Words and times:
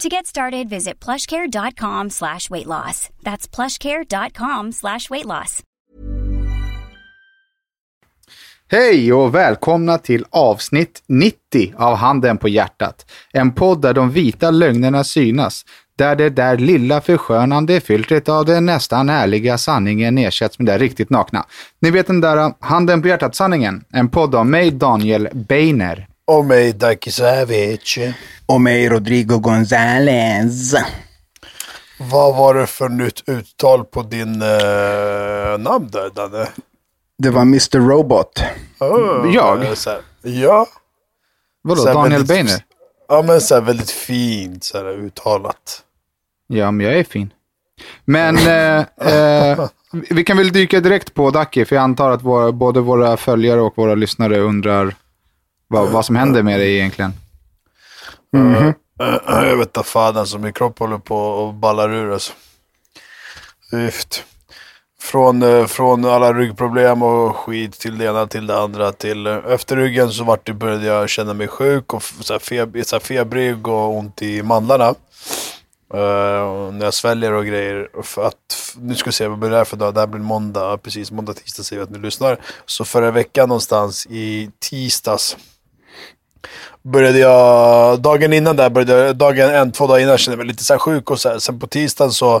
To 0.00 0.08
get 0.08 0.26
started, 0.26 0.68
visit 0.68 1.04
plushcare.com 1.04 2.10
slash 2.10 2.50
weight 2.50 2.66
loss. 2.66 3.10
That's 3.22 3.56
plushcare.com 3.56 4.72
slash 4.72 5.10
weight 5.10 5.26
loss. 5.26 5.62
Hej 8.70 9.12
och 9.12 9.34
välkomna 9.34 9.98
till 9.98 10.24
avsnitt 10.30 11.02
90 11.06 11.74
av 11.76 11.96
Handen 11.96 12.38
på 12.38 12.48
hjärtat. 12.48 13.10
En 13.32 13.52
podd 13.52 13.82
där 13.82 13.94
de 13.94 14.10
vita 14.10 14.50
lögnerna 14.50 15.04
synas. 15.04 15.64
Där 15.96 16.16
det 16.16 16.30
där 16.30 16.58
lilla 16.58 17.00
förskönande 17.00 17.80
filtret 17.80 18.28
av 18.28 18.44
den 18.44 18.66
nästan 18.66 19.08
ärliga 19.08 19.58
sanningen 19.58 20.18
ersätts 20.18 20.58
med 20.58 20.66
det 20.66 20.78
riktigt 20.78 21.10
nakna. 21.10 21.46
Ni 21.80 21.90
vet 21.90 22.06
den 22.06 22.20
där 22.20 22.52
Handen 22.60 23.02
på 23.02 23.08
hjärtat-sanningen. 23.08 23.84
En 23.92 24.08
podd 24.08 24.34
av 24.34 24.46
mig, 24.46 24.70
Daniel 24.70 25.28
Beiner. 25.32 26.09
Och 26.30 26.44
mig, 26.44 26.72
Daki 26.72 27.10
Savic. 27.10 27.98
Och 28.46 28.60
mig, 28.60 28.88
Rodrigo 28.88 29.34
González. 29.40 30.74
Vad 31.98 32.36
var 32.36 32.54
det 32.54 32.66
för 32.66 32.88
nytt 32.88 33.22
uttal 33.28 33.84
på 33.84 34.02
din 34.02 34.42
eh, 34.42 35.58
namn 35.58 35.88
där, 35.92 36.10
Danne? 36.14 36.48
Det 37.18 37.30
var 37.30 37.42
Mr 37.42 37.78
Robot. 37.88 38.42
Oh, 38.80 39.34
Jag? 39.34 39.78
Så 39.78 39.90
här, 39.90 40.00
ja. 40.22 40.66
Vadå, 41.62 41.80
Så 41.82 41.86
här 41.88 41.94
Daniel 41.94 42.12
väldigt- 42.12 42.28
Beiner? 42.28 42.64
Ja, 43.08 43.22
men 43.22 43.40
så 43.40 43.54
här 43.54 43.62
väldigt 43.62 43.90
fint 43.90 44.64
så 44.64 44.78
här, 44.78 44.84
uttalat. 44.88 45.82
Ja, 46.46 46.70
men 46.70 46.86
jag 46.86 46.98
är 46.98 47.04
fin. 47.04 47.32
Men 48.04 48.36
eh, 48.38 48.84
eh, 49.14 49.68
vi 50.10 50.24
kan 50.24 50.36
väl 50.36 50.52
dyka 50.52 50.80
direkt 50.80 51.14
på 51.14 51.30
Ducky, 51.30 51.64
för 51.64 51.76
jag 51.76 51.82
antar 51.82 52.10
att 52.10 52.22
våra, 52.22 52.52
både 52.52 52.80
våra 52.80 53.16
följare 53.16 53.60
och 53.60 53.72
våra 53.76 53.94
lyssnare 53.94 54.38
undrar 54.40 54.94
vad, 55.70 55.88
vad 55.88 56.04
som 56.06 56.16
händer 56.16 56.42
med 56.42 56.60
dig 56.60 56.76
egentligen. 56.76 57.12
Eh, 58.36 58.66
eh 58.66 59.48
jag 59.48 59.56
vet 59.56 59.66
inte 59.66 59.82
fan 59.82 60.16
alltså, 60.16 60.38
min 60.38 60.52
kropp 60.52 60.78
håller 60.78 60.98
på 60.98 61.16
och 61.16 61.54
ballar 61.54 61.94
ur 61.94 62.12
alltså. 62.12 62.32
Från, 65.00 65.42
eh, 65.42 65.66
från 65.66 66.04
alla 66.04 66.32
ryggproblem 66.32 67.02
och 67.02 67.36
skit 67.36 67.72
till 67.72 67.98
det 67.98 68.04
ena 68.04 68.26
till 68.26 68.46
det 68.46 68.58
andra. 68.58 68.92
Till, 68.92 69.26
eh, 69.26 69.38
efter 69.48 69.76
ryggen 69.76 70.10
så 70.10 70.24
vart 70.24 70.46
det, 70.46 70.52
började 70.52 70.86
jag 70.86 71.08
känna 71.08 71.34
mig 71.34 71.48
sjuk 71.48 71.94
och 71.94 72.02
så 72.02 72.32
här 72.32 72.40
feb, 72.40 72.76
så 72.84 72.96
här 72.96 73.00
febrig 73.00 73.68
och 73.68 73.96
ont 73.96 74.22
i 74.22 74.42
mandlarna. 74.42 74.94
Uh, 75.94 76.72
när 76.72 76.84
jag 76.84 76.94
sväljer 76.94 77.32
och 77.32 77.46
grejer. 77.46 78.02
För 78.02 78.26
att, 78.26 78.76
nu 78.76 78.94
ska 78.94 79.10
vi 79.10 79.12
se, 79.12 79.28
vad 79.28 79.38
blir 79.38 79.50
det 79.50 79.56
här 79.56 79.64
för 79.64 79.76
dag? 79.76 79.94
Det 79.94 80.00
här 80.00 80.06
blir 80.06 80.20
måndag, 80.20 80.78
precis. 80.78 81.10
Måndag, 81.10 81.32
tisdag 81.32 81.62
säger 81.62 81.80
vi 81.80 81.84
att 81.84 81.90
ni 81.90 81.98
lyssnar. 81.98 82.40
Så 82.66 82.84
förra 82.84 83.10
veckan 83.10 83.48
någonstans 83.48 84.06
i 84.06 84.50
tisdags 84.58 85.36
började 86.82 87.18
jag, 87.18 88.00
dagen 88.00 88.32
innan 88.32 88.56
där, 88.56 88.70
började, 88.70 88.92
jag- 89.06 89.16
dagen 89.16 89.50
en, 89.50 89.72
två 89.72 89.86
dagar 89.86 90.00
innan 90.00 90.18
kände 90.18 90.32
jag 90.34 90.38
mig 90.38 90.46
lite 90.46 90.64
så 90.64 90.74
här 90.74 90.78
sjuk 90.78 91.10
och 91.10 91.20
så 91.20 91.28
här. 91.28 91.38
Sen 91.38 91.60
på 91.60 91.66
tisdagen 91.66 92.12
så 92.12 92.40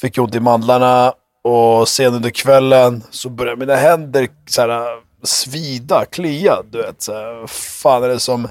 fick 0.00 0.16
jag 0.16 0.24
ont 0.24 0.34
i 0.34 0.40
mandlarna 0.40 1.12
och 1.44 1.88
sen 1.88 2.14
under 2.14 2.30
kvällen 2.30 3.02
så 3.10 3.28
började 3.28 3.56
mina 3.60 3.76
händer 3.76 4.28
så 4.50 4.60
här, 4.60 4.82
svida, 5.22 6.04
klia. 6.04 6.56
Du 6.70 6.78
vet, 6.78 7.02
så 7.02 7.12
här, 7.12 7.40
vad 7.40 7.50
fan 7.50 8.02
är 8.02 8.08
det 8.08 8.20
som 8.20 8.48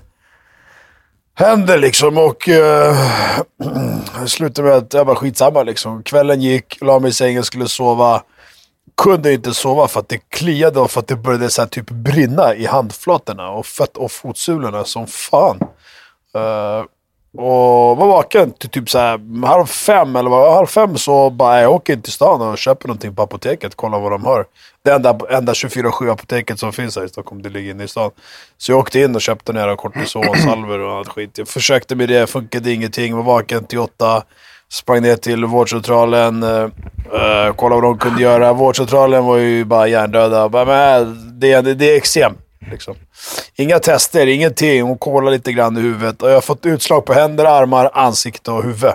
händer 1.36 1.78
liksom? 1.78 2.18
Och 2.18 2.48
uh, 2.48 2.56
eh, 2.56 2.96
det 4.22 4.28
slutade 4.28 4.68
med 4.68 4.78
att 4.78 4.94
jag 4.94 5.06
var 5.06 5.16
skitsamma 5.16 5.64
liksom. 5.64 6.04
Kvällen 6.04 6.42
gick, 6.42 6.78
la 6.82 7.00
mig 7.00 7.10
i 7.10 7.14
sängen, 7.14 7.44
skulle 7.44 7.68
sova. 7.68 8.22
Kunde 8.98 9.34
inte 9.34 9.54
sova 9.54 9.88
för 9.88 10.00
att 10.00 10.10
det 10.10 10.18
kliade 10.30 10.80
och 10.80 10.92
för 10.92 11.00
att 11.00 11.08
det 11.08 11.16
började 11.16 11.50
så 11.50 11.62
här, 11.62 11.70
typ 11.70 11.90
brinna 11.90 12.56
i 12.56 12.66
handflatorna 12.66 13.50
och, 13.50 13.66
fett 13.66 13.98
och 13.98 14.12
fotsulorna 14.12 14.84
som 14.84 15.08
fan. 15.08 15.60
Uh, 16.36 16.86
och 17.38 17.98
var 17.98 18.08
vaken 18.08 18.52
till 18.52 18.70
typ 18.70 18.90
så 18.90 18.98
här, 19.00 19.46
halv 19.46 19.66
fem 19.66 20.16
eller 20.16 20.30
vad, 20.30 20.54
halv 20.54 20.68
fem 20.68 20.98
så 20.98 21.30
bara 21.30 21.62
jag 21.62 21.72
åker 21.72 21.94
in 21.94 22.02
till 22.02 22.14
stan 22.14 22.42
och 22.42 22.58
köper 22.58 22.88
någonting 22.88 23.16
på 23.16 23.22
apoteket. 23.22 23.76
Kollar 23.76 24.00
vad 24.00 24.12
de 24.12 24.26
har. 24.26 24.46
Det 24.84 24.92
enda, 24.92 25.20
enda 25.30 25.54
24-7 25.54 26.12
apoteket 26.12 26.60
som 26.60 26.74
finns 26.74 26.96
här 26.96 27.06
i 27.06 27.10
Stockholm, 27.10 27.42
det 27.42 27.50
ligger 27.50 27.72
inne 27.72 27.84
i 27.84 27.88
stan. 27.88 28.12
Så 28.58 28.72
jag 28.72 28.80
åkte 28.80 29.00
in 29.00 29.16
och 29.16 29.22
köpte 29.22 29.54
några 29.54 29.76
kortisonsalvor 29.76 30.80
och 30.80 30.98
allt 30.98 31.10
skit. 31.10 31.38
Jag 31.38 31.48
försökte 31.48 31.96
med 31.96 32.10
det, 32.10 32.28
funkade 32.28 32.72
ingenting. 32.72 33.16
Var 33.16 33.24
vaken 33.24 33.66
till 33.66 33.80
åtta. 33.80 34.24
Sprang 34.72 35.02
ner 35.02 35.16
till 35.16 35.46
vårdcentralen, 35.46 36.44
uh, 36.44 36.50
uh, 36.66 37.54
kollade 37.56 37.82
vad 37.82 37.84
de 37.84 37.98
kunde 37.98 38.22
göra. 38.22 38.54
Vårdcentralen 38.54 39.26
var 39.26 39.38
ju 39.38 39.66
bara 39.66 39.88
hjärndöda. 39.88 40.50
Bara, 40.50 40.66
men, 40.66 41.40
det, 41.40 41.62
det, 41.62 41.74
det 41.74 41.92
är 41.92 41.98
eksem. 41.98 42.34
Liksom. 42.72 42.96
Inga 43.56 43.80
tester, 43.80 44.28
ingenting. 44.28 44.82
Hon 44.84 44.98
kollade 44.98 45.36
lite 45.38 45.52
grann 45.54 45.78
i 45.78 45.82
huvudet. 45.82 46.22
Och 46.22 46.30
jag 46.30 46.34
har 46.34 46.42
fått 46.42 46.66
utslag 46.66 47.06
på 47.06 47.14
händer, 47.14 47.46
armar, 47.46 47.92
ansikte 47.94 48.52
och 48.52 48.64
huvud. 48.64 48.92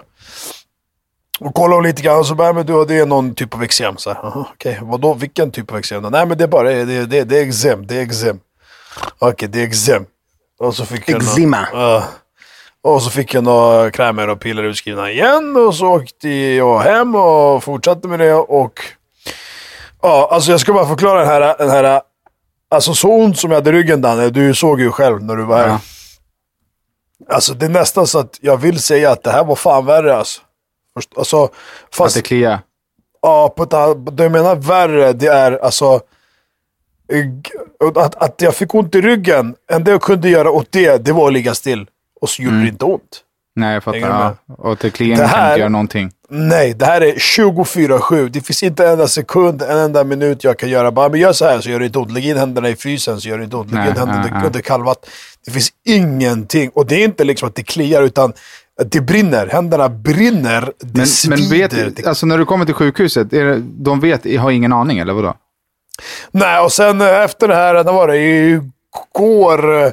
Och 1.40 1.54
kollade 1.54 1.74
hon 1.74 1.84
lite 1.84 2.02
grann 2.02 2.18
och 2.18 2.26
så 2.26 2.34
bara, 2.34 2.52
men 2.52 2.66
du, 2.66 2.84
det 2.84 2.94
är 2.98 3.06
någon 3.06 3.34
typ 3.34 3.54
av 3.54 3.62
eksem. 3.62 3.96
Så 3.96 4.10
här, 4.12 4.24
"Aha, 4.24 4.48
Okej, 4.54 4.78
vadå? 4.82 5.14
Vilken 5.14 5.50
typ 5.50 5.72
av 5.72 5.78
eksem? 5.78 6.02
då?" 6.02 6.08
Nej, 6.08 6.26
men 6.26 6.38
det 6.38 6.44
är 6.44 6.48
bara 6.48 6.68
det, 6.68 7.06
det, 7.06 7.24
det, 7.24 7.38
är 7.38 7.46
eksem. 7.46 7.86
Det 7.86 7.96
är 7.96 8.02
eksem. 8.02 8.40
Okej, 9.18 9.48
det 9.48 9.60
är 9.62 9.66
eksem. 9.66 10.04
Och 10.58 10.74
så 10.74 10.86
fick 10.86 11.08
jag 11.08 11.22
nå- 11.22 11.30
Eczema. 11.30 11.66
Och 12.82 13.02
så 13.02 13.10
fick 13.10 13.34
jag 13.34 13.44
några 13.44 13.90
krämer 13.90 14.28
och 14.28 14.40
piller 14.40 14.62
utskrivna 14.62 15.10
igen. 15.10 15.56
Och 15.56 15.74
så 15.74 15.86
åkte 15.86 16.28
jag 16.28 16.78
hem 16.80 17.14
och 17.14 17.64
fortsatte 17.64 18.08
med 18.08 18.18
det. 18.18 18.34
Och 18.34 18.80
ja, 20.02 20.28
alltså 20.32 20.50
jag 20.50 20.60
ska 20.60 20.72
bara 20.72 20.88
förklara 20.88 21.18
den 21.18 21.28
här, 21.28 21.54
den 21.58 21.70
här 21.70 22.02
Alltså 22.72 22.94
så 22.94 23.08
ont 23.08 23.38
som 23.38 23.50
jag 23.50 23.58
hade 23.58 23.70
i 23.70 23.72
ryggen 23.72 24.00
Danne, 24.00 24.30
du 24.30 24.54
såg 24.54 24.80
ju 24.80 24.90
själv 24.90 25.22
när 25.22 25.36
du 25.36 25.44
var 25.44 25.58
här. 25.58 25.68
Ja. 25.68 25.80
Alltså 27.34 27.54
det 27.54 27.66
är 27.66 27.70
nästan 27.70 28.06
så 28.06 28.18
att 28.18 28.38
jag 28.40 28.56
vill 28.56 28.82
säga 28.82 29.10
att 29.10 29.22
det 29.22 29.30
här 29.30 29.44
var 29.44 29.56
fan 29.56 29.86
värre 29.86 30.16
alltså. 30.16 30.40
Först, 30.94 31.18
alltså 31.18 31.44
Att 31.44 31.50
fast, 31.94 32.16
det 32.16 32.22
kliar. 32.22 32.58
ja, 33.22 33.48
på 33.56 33.62
ett, 33.62 33.70
det 34.16 34.22
jag 34.22 34.32
menar 34.32 34.56
värre, 34.56 35.12
det 35.12 35.26
är 35.26 35.64
alltså 35.64 36.00
att, 37.94 38.14
att 38.14 38.40
jag 38.40 38.54
fick 38.54 38.74
ont 38.74 38.94
i 38.94 39.00
ryggen. 39.00 39.54
enda 39.70 39.90
jag 39.90 40.02
kunde 40.02 40.28
göra 40.28 40.50
åt 40.50 40.72
det, 40.72 41.04
det 41.04 41.12
var 41.12 41.26
att 41.26 41.32
ligga 41.32 41.54
still. 41.54 41.86
Och 42.22 42.28
så 42.28 42.42
gjorde 42.42 42.60
det 42.62 42.68
inte 42.68 42.84
ont. 42.84 43.20
Nej, 43.56 43.74
jag 43.74 43.82
fattar. 43.84 43.98
Ja. 43.98 44.36
Och 44.58 44.78
till 44.78 44.92
kliar 44.92 45.16
Det 45.16 45.22
kan 45.22 45.30
här- 45.30 45.48
inte 45.50 45.60
göra 45.60 45.68
någonting. 45.68 46.10
Nej, 46.30 46.74
det 46.74 46.84
här 46.86 47.00
är 47.00 47.14
24-7. 47.14 48.28
Det 48.28 48.40
finns 48.40 48.62
inte 48.62 48.84
en 48.86 48.92
enda 48.92 49.08
sekund, 49.08 49.62
en 49.62 49.78
enda 49.78 50.04
minut 50.04 50.44
jag 50.44 50.58
kan 50.58 50.68
göra. 50.68 50.92
Bara, 50.92 51.08
men 51.08 51.20
gör 51.20 51.32
så 51.32 51.44
här 51.44 51.60
så 51.60 51.70
gör 51.70 51.78
det 51.80 51.86
inte 51.86 51.98
ont. 51.98 52.12
Lägg 52.12 52.26
in 52.26 52.36
händerna 52.36 52.68
i 52.68 52.76
frysen 52.76 53.20
så 53.20 53.28
gör 53.28 53.38
det 53.38 53.44
inte 53.44 53.56
ont. 53.56 53.72
Lägg 53.72 53.86
in 53.88 53.96
händerna 53.96 54.28
nej, 54.32 54.46
under, 54.46 54.60
kallvatten. 54.60 55.10
Det 55.44 55.50
finns 55.50 55.72
ingenting. 55.86 56.70
Och 56.74 56.86
det 56.86 56.94
är 56.94 57.04
inte 57.04 57.24
liksom 57.24 57.48
att 57.48 57.54
det 57.54 57.62
kliar, 57.62 58.02
utan 58.02 58.32
Det 58.86 59.00
brinner, 59.00 59.46
händerna 59.46 59.88
brinner, 59.88 60.72
det 60.80 60.98
Men, 60.98 61.06
svider. 61.06 61.36
men 61.38 61.50
vet, 61.94 62.06
alltså 62.06 62.26
när 62.26 62.38
du 62.38 62.44
kommer 62.44 62.64
till 62.64 62.74
sjukhuset, 62.74 63.32
är 63.32 63.44
det, 63.44 63.58
de 63.60 64.00
vet, 64.00 64.38
har 64.40 64.50
ingen 64.50 64.72
aning 64.72 64.98
eller 64.98 65.12
vadå? 65.12 65.34
Nej, 66.30 66.60
och 66.60 66.72
sen 66.72 67.00
eh, 67.00 67.20
efter 67.22 67.48
det 67.48 67.54
här, 67.54 67.74
när 67.84 67.92
var 67.92 68.08
det? 68.08 68.16
Igår. 68.18 69.92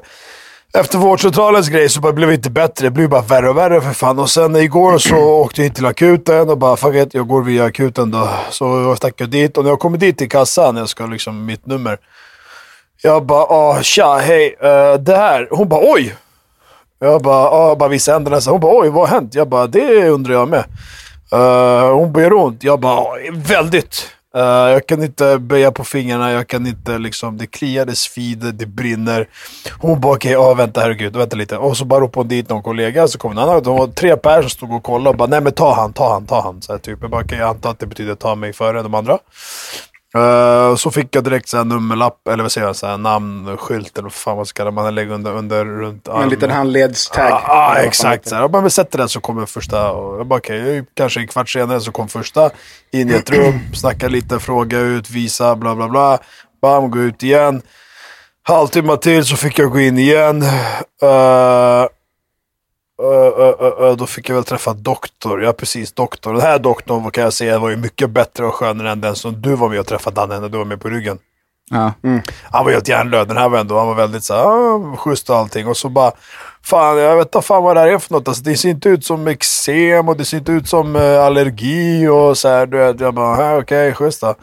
Efter 0.73 0.97
vårdcentralens 0.97 1.69
grej 1.69 1.89
så 1.89 2.01
bara 2.01 2.13
blev 2.13 2.29
det 2.29 2.35
inte 2.35 2.49
bättre. 2.49 2.85
Det 2.87 2.91
blev 2.91 3.09
bara 3.09 3.21
värre 3.21 3.49
och 3.49 3.57
värre 3.57 3.81
för 3.81 3.93
fan. 3.93 4.19
Och 4.19 4.29
sen 4.29 4.55
igår 4.55 4.97
så 4.97 5.15
åkte 5.41 5.61
jag 5.61 5.67
in 5.67 5.73
till 5.73 5.85
akuten 5.85 6.49
och 6.49 6.57
bara 6.57 6.77
fuck 6.77 6.95
it, 6.95 7.13
jag 7.13 7.27
går 7.27 7.41
via 7.43 7.63
akuten 7.63 8.11
då. 8.11 8.29
Så 8.49 8.65
jag 8.65 8.97
stack 8.97 9.13
jag 9.17 9.29
dit 9.29 9.57
och 9.57 9.63
när 9.63 9.71
jag 9.71 9.79
kommer 9.79 9.97
dit 9.97 10.17
till 10.17 10.29
kassan, 10.29 10.75
jag 10.75 10.89
ska 10.89 11.05
liksom 11.05 11.45
mitt 11.45 11.65
nummer. 11.65 11.97
Jag 13.01 13.25
bara, 13.25 13.43
ah, 13.43 13.81
tja, 13.81 14.17
hej, 14.17 14.55
uh, 14.63 14.99
det 14.99 15.15
här. 15.15 15.47
Hon 15.51 15.69
bara, 15.69 15.81
oj! 15.83 16.15
Jag 16.99 17.21
bara, 17.21 17.49
ah, 17.49 17.75
bara 17.75 17.89
vissa 17.89 18.13
händerna. 18.13 18.39
Hon 18.45 18.59
bara, 18.59 18.81
oj, 18.81 18.89
vad 18.89 19.09
har 19.09 19.15
hänt? 19.15 19.35
Jag 19.35 19.49
bara, 19.49 19.67
det 19.67 20.09
undrar 20.09 20.33
jag 20.33 20.49
med. 20.49 20.63
Uh, 21.33 21.93
hon 21.93 22.13
bara, 22.13 22.23
gör 22.23 22.29
det 22.29 22.35
ont? 22.35 22.63
Jag 22.63 22.79
bara, 22.79 22.97
ah, 22.97 23.17
väldigt. 23.31 24.18
Uh, 24.35 24.41
jag 24.43 24.87
kan 24.87 25.03
inte 25.03 25.39
böja 25.39 25.71
på 25.71 25.83
fingrarna, 25.83 26.31
jag 26.31 26.47
kan 26.47 26.67
inte 26.67 26.97
liksom, 26.97 27.37
det 27.37 27.47
kliar, 27.47 27.85
det 27.85 27.95
svider, 27.95 28.51
det 28.51 28.65
brinner. 28.65 29.29
Hon 29.79 30.01
bara, 30.01 30.13
okej, 30.13 30.37
okay, 30.37 30.55
vänta 30.55 30.81
herregud, 30.81 31.15
vänta 31.15 31.35
lite. 31.35 31.57
Och 31.57 31.77
så 31.77 31.85
bara 31.85 31.99
ropade 31.99 32.19
hon 32.19 32.27
dit 32.27 32.49
någon 32.49 32.63
kollega, 32.63 33.07
så 33.07 33.17
kom 33.17 33.31
en 33.31 33.37
annan. 33.37 33.63
Det 33.63 33.69
var 33.69 33.87
tre 33.87 34.17
personer 34.17 34.41
som 34.41 34.49
stod 34.49 34.71
och 34.71 34.83
kollade 34.83 35.09
och 35.09 35.15
bara, 35.15 35.27
nej 35.27 35.41
men 35.41 35.53
ta 35.53 35.75
han, 35.75 35.93
ta 35.93 36.13
han, 36.13 36.25
ta 36.25 36.41
han. 36.41 36.61
Så 36.61 36.71
här, 36.71 36.79
typ. 36.79 36.97
Jag 37.01 37.11
bara, 37.11 37.21
okej, 37.21 37.37
jag 37.37 37.49
antar 37.49 37.71
att 37.71 37.79
det 37.79 37.85
betyder 37.85 38.15
ta 38.15 38.35
mig 38.35 38.53
före 38.53 38.81
de 38.81 38.93
andra. 38.93 39.19
Eh, 40.15 40.75
så 40.75 40.91
fick 40.91 41.15
jag 41.15 41.23
direkt 41.23 41.49
så 41.49 41.57
här 41.57 41.63
nummerlapp, 41.63 42.27
eller 42.27 42.43
vad 42.43 42.51
säger 42.51 42.67
jag, 42.67 42.75
så 42.75 42.87
här 42.87 42.97
namnskylt 42.97 43.97
eller 43.97 44.03
vad 44.03 44.13
fan 44.13 44.37
vad 44.37 44.47
ska 44.47 44.71
man 44.71 44.95
lägga 44.95 45.13
under, 45.13 45.31
under 45.31 45.65
runt 45.65 46.07
armen. 46.07 46.23
En 46.23 46.29
liten 46.29 46.51
handledstag. 46.51 47.29
Ja, 47.29 47.43
ah, 47.47 47.75
exakt. 47.75 48.27
Så 48.27 48.35
här. 48.35 48.41
Jag 48.41 48.51
bara, 48.51 48.61
men 48.61 48.71
sätter 48.71 48.97
den 48.97 49.09
så 49.09 49.19
kommer 49.19 49.45
första. 49.45 49.91
Och 49.91 50.19
jag 50.19 50.27
bara, 50.27 50.39
okej, 50.39 50.85
kanske 50.93 51.19
en 51.19 51.27
kvart 51.27 51.49
senare 51.49 51.81
så 51.81 51.91
kom 51.91 52.07
första. 52.07 52.49
In 52.91 53.09
i 53.09 53.13
ett 53.13 53.29
rum, 53.29 53.59
snacka 53.73 54.07
lite, 54.07 54.39
fråga 54.39 54.79
ut, 54.79 55.09
visa, 55.09 55.55
bla 55.55 55.75
bla 55.75 55.89
bla. 55.89 56.19
Bam, 56.61 56.91
gå 56.91 56.99
ut 56.99 57.23
igen. 57.23 57.61
Halvtimme 58.43 58.97
till 58.97 59.25
så 59.25 59.35
fick 59.35 59.59
jag 59.59 59.71
gå 59.71 59.79
in 59.79 59.97
igen. 59.97 60.41
Uh, 61.03 61.87
uh, 62.99 63.39
uh, 63.39 63.83
uh, 63.83 63.95
då 63.95 64.05
fick 64.05 64.29
jag 64.29 64.35
väl 64.35 64.43
träffa 64.43 64.73
doktor. 64.73 65.43
Ja, 65.43 65.53
precis. 65.53 65.91
Doktor. 65.91 66.33
Den 66.33 66.41
här 66.41 66.59
doktorn 66.59 67.11
kan 67.11 67.23
jag 67.23 67.33
säga 67.33 67.59
var 67.59 67.69
ju 67.69 67.77
mycket 67.77 68.09
bättre 68.09 68.45
och 68.45 68.53
skönare 68.53 68.91
än 68.91 69.01
den 69.01 69.15
som 69.15 69.41
du 69.41 69.55
var 69.55 69.69
med 69.69 69.79
och 69.79 69.87
träffade, 69.87 70.15
Danne, 70.15 70.39
när 70.39 70.49
du 70.49 70.57
var 70.57 70.65
med 70.65 70.81
på 70.81 70.89
ryggen. 70.89 71.17
Ja. 71.71 71.93
Han 72.51 72.65
var 72.65 72.71
helt 72.71 72.87
hjärnlöd. 72.87 73.27
Den 73.27 73.37
här 73.37 73.49
var 73.49 73.59
ändå, 73.59 73.77
han 73.77 73.87
var 73.87 73.95
väldigt 73.95 74.23
så 74.23 74.33
här, 74.33 74.95
schysst 74.95 75.29
och 75.29 75.35
allting. 75.35 75.67
Och 75.67 75.77
så 75.77 75.89
bara, 75.89 76.11
fan 76.63 76.97
jag 76.97 77.15
vet 77.15 77.35
inte 77.35 77.47
fan 77.47 77.63
vad 77.63 77.75
det 77.75 77.79
här 77.79 77.87
är 77.87 77.97
för 77.97 78.13
något. 78.13 78.27
Alltså, 78.27 78.43
det 78.43 78.57
ser 78.57 78.69
inte 78.69 78.89
ut 78.89 79.05
som 79.05 79.27
eksem 79.27 80.09
och 80.09 80.17
det 80.17 80.25
ser 80.25 80.37
inte 80.37 80.51
ut 80.51 80.69
som 80.69 80.95
eh, 80.95 81.23
allergi 81.23 82.07
och 82.07 82.37
så 82.37 82.47
här. 82.47 82.65
Du 82.65 82.77
vet, 82.77 82.99
jag 82.99 83.13
bara, 83.13 83.57
okej, 83.57 83.57
okay, 83.57 83.93
schysst 83.93 84.21
då. 84.21 84.35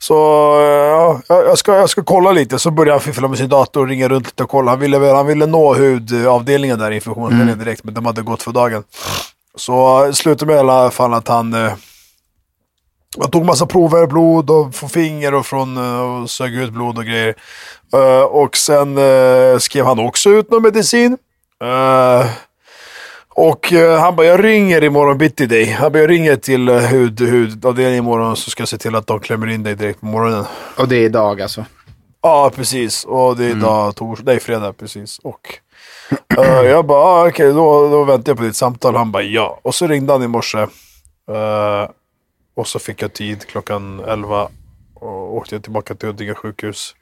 Så 0.00 0.14
eh, 0.60 0.66
ja, 0.66 1.20
jag, 1.28 1.58
ska, 1.58 1.76
jag 1.76 1.90
ska 1.90 2.02
kolla 2.02 2.32
lite. 2.32 2.58
Så 2.58 2.70
började 2.70 2.92
han 2.92 3.00
fiffla 3.00 3.28
med 3.28 3.38
sin 3.38 3.48
dator 3.48 3.80
och 3.80 3.88
ringa 3.88 4.08
runt 4.08 4.26
lite 4.26 4.42
och 4.42 4.50
kolla. 4.50 4.70
Han 4.70 4.80
ville, 4.80 4.98
han 4.98 5.26
ville 5.26 5.46
nå 5.46 5.74
hudavdelningen 5.74 6.78
där, 6.78 6.90
infektionsavdelningen 6.90 7.58
direkt, 7.58 7.84
men 7.84 7.94
de 7.94 8.06
hade 8.06 8.22
gått 8.22 8.42
för 8.42 8.52
dagen. 8.52 8.82
Så 9.56 10.06
det 10.06 10.14
slutade 10.14 10.46
med 10.46 10.56
i 10.56 10.60
alla 10.60 10.90
fall 10.90 11.14
att 11.14 11.28
han 11.28 11.54
eh, 11.54 11.72
jag 13.16 13.32
tog 13.32 13.44
massa 13.44 13.66
prover, 13.66 14.06
blod 14.06 14.50
och 14.50 14.74
från 14.74 14.90
finger 14.90 15.34
och 15.34 15.46
från 15.46 15.76
eh, 15.76 16.00
och 16.00 16.30
sög 16.30 16.54
ut 16.54 16.72
blod 16.72 16.98
och 16.98 17.04
grejer. 17.04 17.34
Eh, 17.92 18.22
och 18.22 18.56
sen 18.56 18.98
eh, 18.98 19.58
skrev 19.58 19.84
han 19.84 19.98
också 19.98 20.30
ut 20.30 20.50
någon 20.50 20.62
medicin. 20.62 21.18
Eh, 21.64 22.26
och 23.38 23.72
eh, 23.72 24.00
han 24.00 24.16
bara, 24.16 24.26
jag 24.26 24.44
ringer 24.44 24.84
imorgon 24.84 25.18
bitti 25.18 25.46
dig. 25.46 25.64
Han 25.64 25.92
bara, 25.92 25.98
jag 25.98 26.10
ringer 26.10 26.36
till 26.36 26.68
uh, 26.68 26.78
hud, 26.78 27.20
hudavdelningen 27.20 28.04
imorgon 28.04 28.36
så 28.36 28.50
ska 28.50 28.60
jag 28.60 28.68
se 28.68 28.78
till 28.78 28.94
att 28.94 29.06
de 29.06 29.20
klämmer 29.20 29.46
in 29.46 29.62
dig 29.62 29.74
direkt 29.74 30.00
på 30.00 30.06
morgonen. 30.06 30.44
Och 30.78 30.88
det 30.88 30.96
är 30.96 31.04
idag 31.04 31.40
alltså. 31.40 31.64
Ja, 32.22 32.50
precis. 32.54 33.04
Och 33.04 33.36
det 33.36 33.44
är 33.44 33.50
idag 33.50 33.96
torsdag, 33.96 34.24
nej 34.32 34.40
fredag 34.40 34.72
precis. 34.72 35.18
Och 35.18 35.58
eh, 36.38 36.62
jag 36.62 36.86
bara, 36.86 36.98
ah, 36.98 37.28
okej 37.28 37.52
då, 37.52 37.88
då 37.88 38.04
väntar 38.04 38.30
jag 38.30 38.38
på 38.38 38.44
ditt 38.44 38.56
samtal. 38.56 38.96
Han 38.96 39.12
bara, 39.12 39.22
ja. 39.22 39.60
Och 39.62 39.74
så 39.74 39.86
ringde 39.86 40.12
han 40.12 40.22
i 40.22 40.28
morse. 40.28 40.58
Eh, 40.58 41.90
och 42.56 42.66
så 42.66 42.78
fick 42.78 43.02
jag 43.02 43.12
tid 43.12 43.46
klockan 43.46 44.00
11 44.08 44.48
och 45.00 45.36
åkte 45.36 45.54
jag 45.54 45.62
tillbaka 45.62 45.94
till 45.94 46.08
Huddinge 46.08 46.34
sjukhus. 46.34 46.94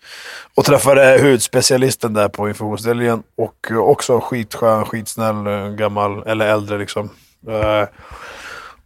Och 0.54 0.64
träffade 0.64 1.18
hudspecialisten 1.22 2.14
där 2.14 2.28
på 2.28 2.48
informationsdelningen. 2.48 3.22
Och 3.36 3.70
också 3.90 4.20
skitskön, 4.20 4.84
skitsnäll, 4.84 5.46
eh, 5.46 5.68
gammal, 5.68 6.22
eller 6.26 6.46
äldre 6.46 6.78
liksom. 6.78 7.10
Eh, 7.48 7.88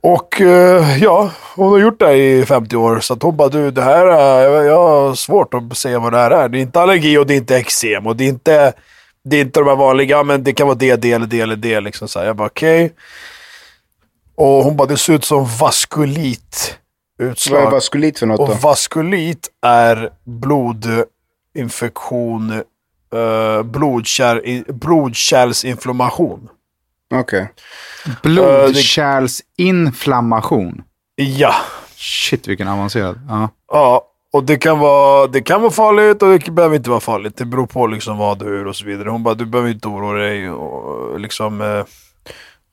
och 0.03 0.41
eh, 0.41 1.03
ja, 1.03 1.31
hon 1.57 1.69
har 1.71 1.79
gjort 1.79 1.99
det 1.99 2.07
här 2.07 2.15
i 2.15 2.47
50 2.47 2.77
år. 2.77 3.01
Så 3.01 3.15
att 3.15 3.23
hon 3.23 3.37
bara, 3.37 3.49
du 3.49 3.71
det 3.71 3.83
här, 3.83 4.07
är- 4.07 4.63
jag, 4.63 4.89
har 4.89 5.15
svårt 5.15 5.55
att 5.55 5.77
säga 5.79 5.99
vad 5.99 6.13
det 6.13 6.19
här 6.19 6.31
är. 6.31 6.49
Det 6.49 6.59
är 6.59 6.63
inte 6.63 6.81
allergi 6.81 7.19
och 7.19 7.27
det 7.27 7.35
är 7.35 7.37
inte 7.39 7.57
eksem. 7.57 8.07
Och 8.07 8.17
det 8.17 8.25
är 8.25 8.29
inte, 8.29 8.73
det 9.25 9.37
är 9.37 9.41
inte 9.41 9.61
de 9.61 9.69
här 9.69 9.77
vanliga, 9.77 10.23
men 10.23 10.45
det 10.45 10.53
kan 10.53 10.67
vara 10.67 10.79
det, 10.79 10.97
det 10.97 11.13
eller 11.13 11.27
det 11.27 11.41
eller 11.41 11.57
det. 11.57 11.81
Liksom 11.81 12.09
så 12.09 12.19
här. 12.19 12.27
Jag 12.27 12.37
bara, 12.37 12.47
okej. 12.49 12.93
Och 14.35 14.65
hon 14.65 14.77
bara, 14.77 14.89
det 14.89 14.97
ser 14.97 15.13
ut 15.13 15.25
som 15.25 15.47
vaskulit. 15.61 16.79
Vad 17.21 17.29
är 17.29 17.33
Utslag. 17.33 17.71
vaskulit 17.71 18.19
för 18.19 18.27
något 18.27 18.39
då? 18.39 18.45
Och 18.53 18.63
vaskulit 18.63 19.49
är 19.67 20.11
blodinfektion, 20.25 22.63
blodkärl, 23.65 24.39
i- 24.39 24.65
blodkärlsinflammation. 24.69 26.49
Okej. 27.15 27.53
Blodkärlsinflammation. 28.23 30.83
Ja. 31.17 31.55
Shit 31.97 32.49
vilken 32.49 32.69
avancerad. 32.69 33.21
Ja. 33.29 33.49
Ja, 33.73 34.07
och 34.33 34.45
det 34.45 34.57
kan, 34.57 34.79
vara, 34.79 35.27
det 35.27 35.43
kan 35.43 35.61
vara 35.61 35.71
farligt 35.73 36.23
och 36.23 36.29
det 36.29 36.51
behöver 36.51 36.77
inte 36.77 36.91
vara 36.91 37.01
farligt. 37.01 37.37
Det 37.37 37.45
beror 37.45 37.67
på 37.67 37.87
liksom 37.87 38.19
vad, 38.19 38.43
hur 38.43 38.67
och 38.67 38.77
så 38.77 38.85
vidare. 38.87 39.09
Hon 39.09 39.23
bara, 39.23 39.35
du 39.35 39.47
behöver 39.47 39.71
inte 39.71 39.89
oroa 39.89 40.19
dig 40.19 40.51
och 40.51 41.21
liksom... 41.21 41.61
eh, 41.61 41.85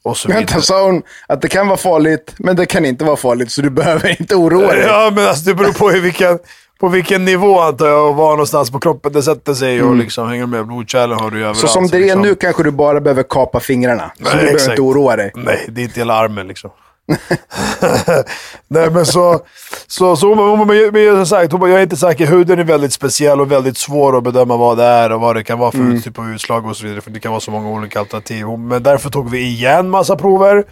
Och 0.07 0.17
så. 0.17 0.27
Vänta, 0.27 0.61
sa 0.61 0.85
hon 0.85 1.01
att 1.27 1.41
det 1.41 1.47
kan 1.47 1.67
vara 1.67 1.77
farligt, 1.77 2.33
men 2.37 2.55
det 2.55 2.65
kan 2.65 2.85
inte 2.85 3.05
vara 3.05 3.15
farligt, 3.15 3.51
så 3.51 3.61
du 3.61 3.69
behöver 3.69 4.21
inte 4.21 4.35
oroa 4.35 4.67
dig? 4.73 4.85
Ja, 4.87 5.11
men 5.15 5.27
alltså 5.27 5.45
det 5.45 5.55
beror 5.55 5.73
på 5.73 5.87
vilken, 5.87 6.39
på 6.79 6.87
vilken 6.87 7.25
nivå 7.25 7.59
antar 7.59 7.87
jag 7.87 8.09
och 8.09 8.15
var 8.15 8.31
någonstans 8.31 8.71
på 8.71 8.79
kroppen 8.79 9.13
det 9.13 9.23
sätter 9.23 9.53
sig 9.53 9.83
och 9.83 9.95
liksom 9.95 10.29
hänger 10.29 10.45
med. 10.45 10.67
Blodkärlen 10.67 11.19
har 11.19 11.31
du 11.31 11.37
överallt. 11.37 11.57
Så 11.57 11.67
som 11.67 11.87
det 11.87 11.97
är 11.97 12.01
liksom. 12.01 12.21
nu 12.21 12.35
kanske 12.35 12.63
du 12.63 12.71
bara 12.71 13.01
behöver 13.01 13.23
kapa 13.23 13.59
fingrarna. 13.59 14.11
Så 14.17 14.23
Nej, 14.23 14.31
du 14.31 14.37
behöver 14.37 14.53
exakt. 14.53 14.69
inte 14.69 14.81
oroa 14.81 15.15
dig. 15.15 15.31
Nej, 15.35 15.65
det 15.67 15.81
är 15.81 15.83
inte 15.83 15.99
hela 15.99 16.13
armen 16.13 16.47
liksom. 16.47 16.69
Nej 18.67 18.91
men 18.91 19.05
så, 19.05 19.39
så, 19.87 20.15
så 20.15 20.35
hon, 20.35 20.59
hon, 20.59 20.67
men, 20.93 21.25
sagt, 21.25 21.51
hon 21.51 21.61
bara, 21.61 21.69
jag 21.69 21.79
är 21.79 21.83
inte 21.83 21.97
säker. 21.97 22.27
Huden 22.27 22.59
är 22.59 22.63
väldigt 22.63 22.93
speciell 22.93 23.41
och 23.41 23.51
väldigt 23.51 23.77
svår 23.77 24.17
att 24.17 24.23
bedöma 24.23 24.57
vad 24.57 24.77
det 24.77 24.83
är 24.83 25.11
och 25.11 25.21
vad 25.21 25.35
det 25.35 25.43
kan 25.43 25.59
vara 25.59 25.71
för 25.71 26.01
typ 26.03 26.19
av 26.19 26.29
utslag 26.29 26.65
och 26.65 26.77
så 26.77 26.83
vidare. 26.83 27.01
För 27.01 27.11
det 27.11 27.19
kan 27.19 27.31
vara 27.31 27.41
så 27.41 27.51
många 27.51 27.69
olika 27.69 27.99
alternativ. 27.99 28.43
Hon, 28.43 28.67
men 28.67 28.83
därför 28.83 29.09
tog 29.09 29.29
vi 29.29 29.39
igen 29.39 29.89
massa 29.89 30.15
prover. 30.15 30.63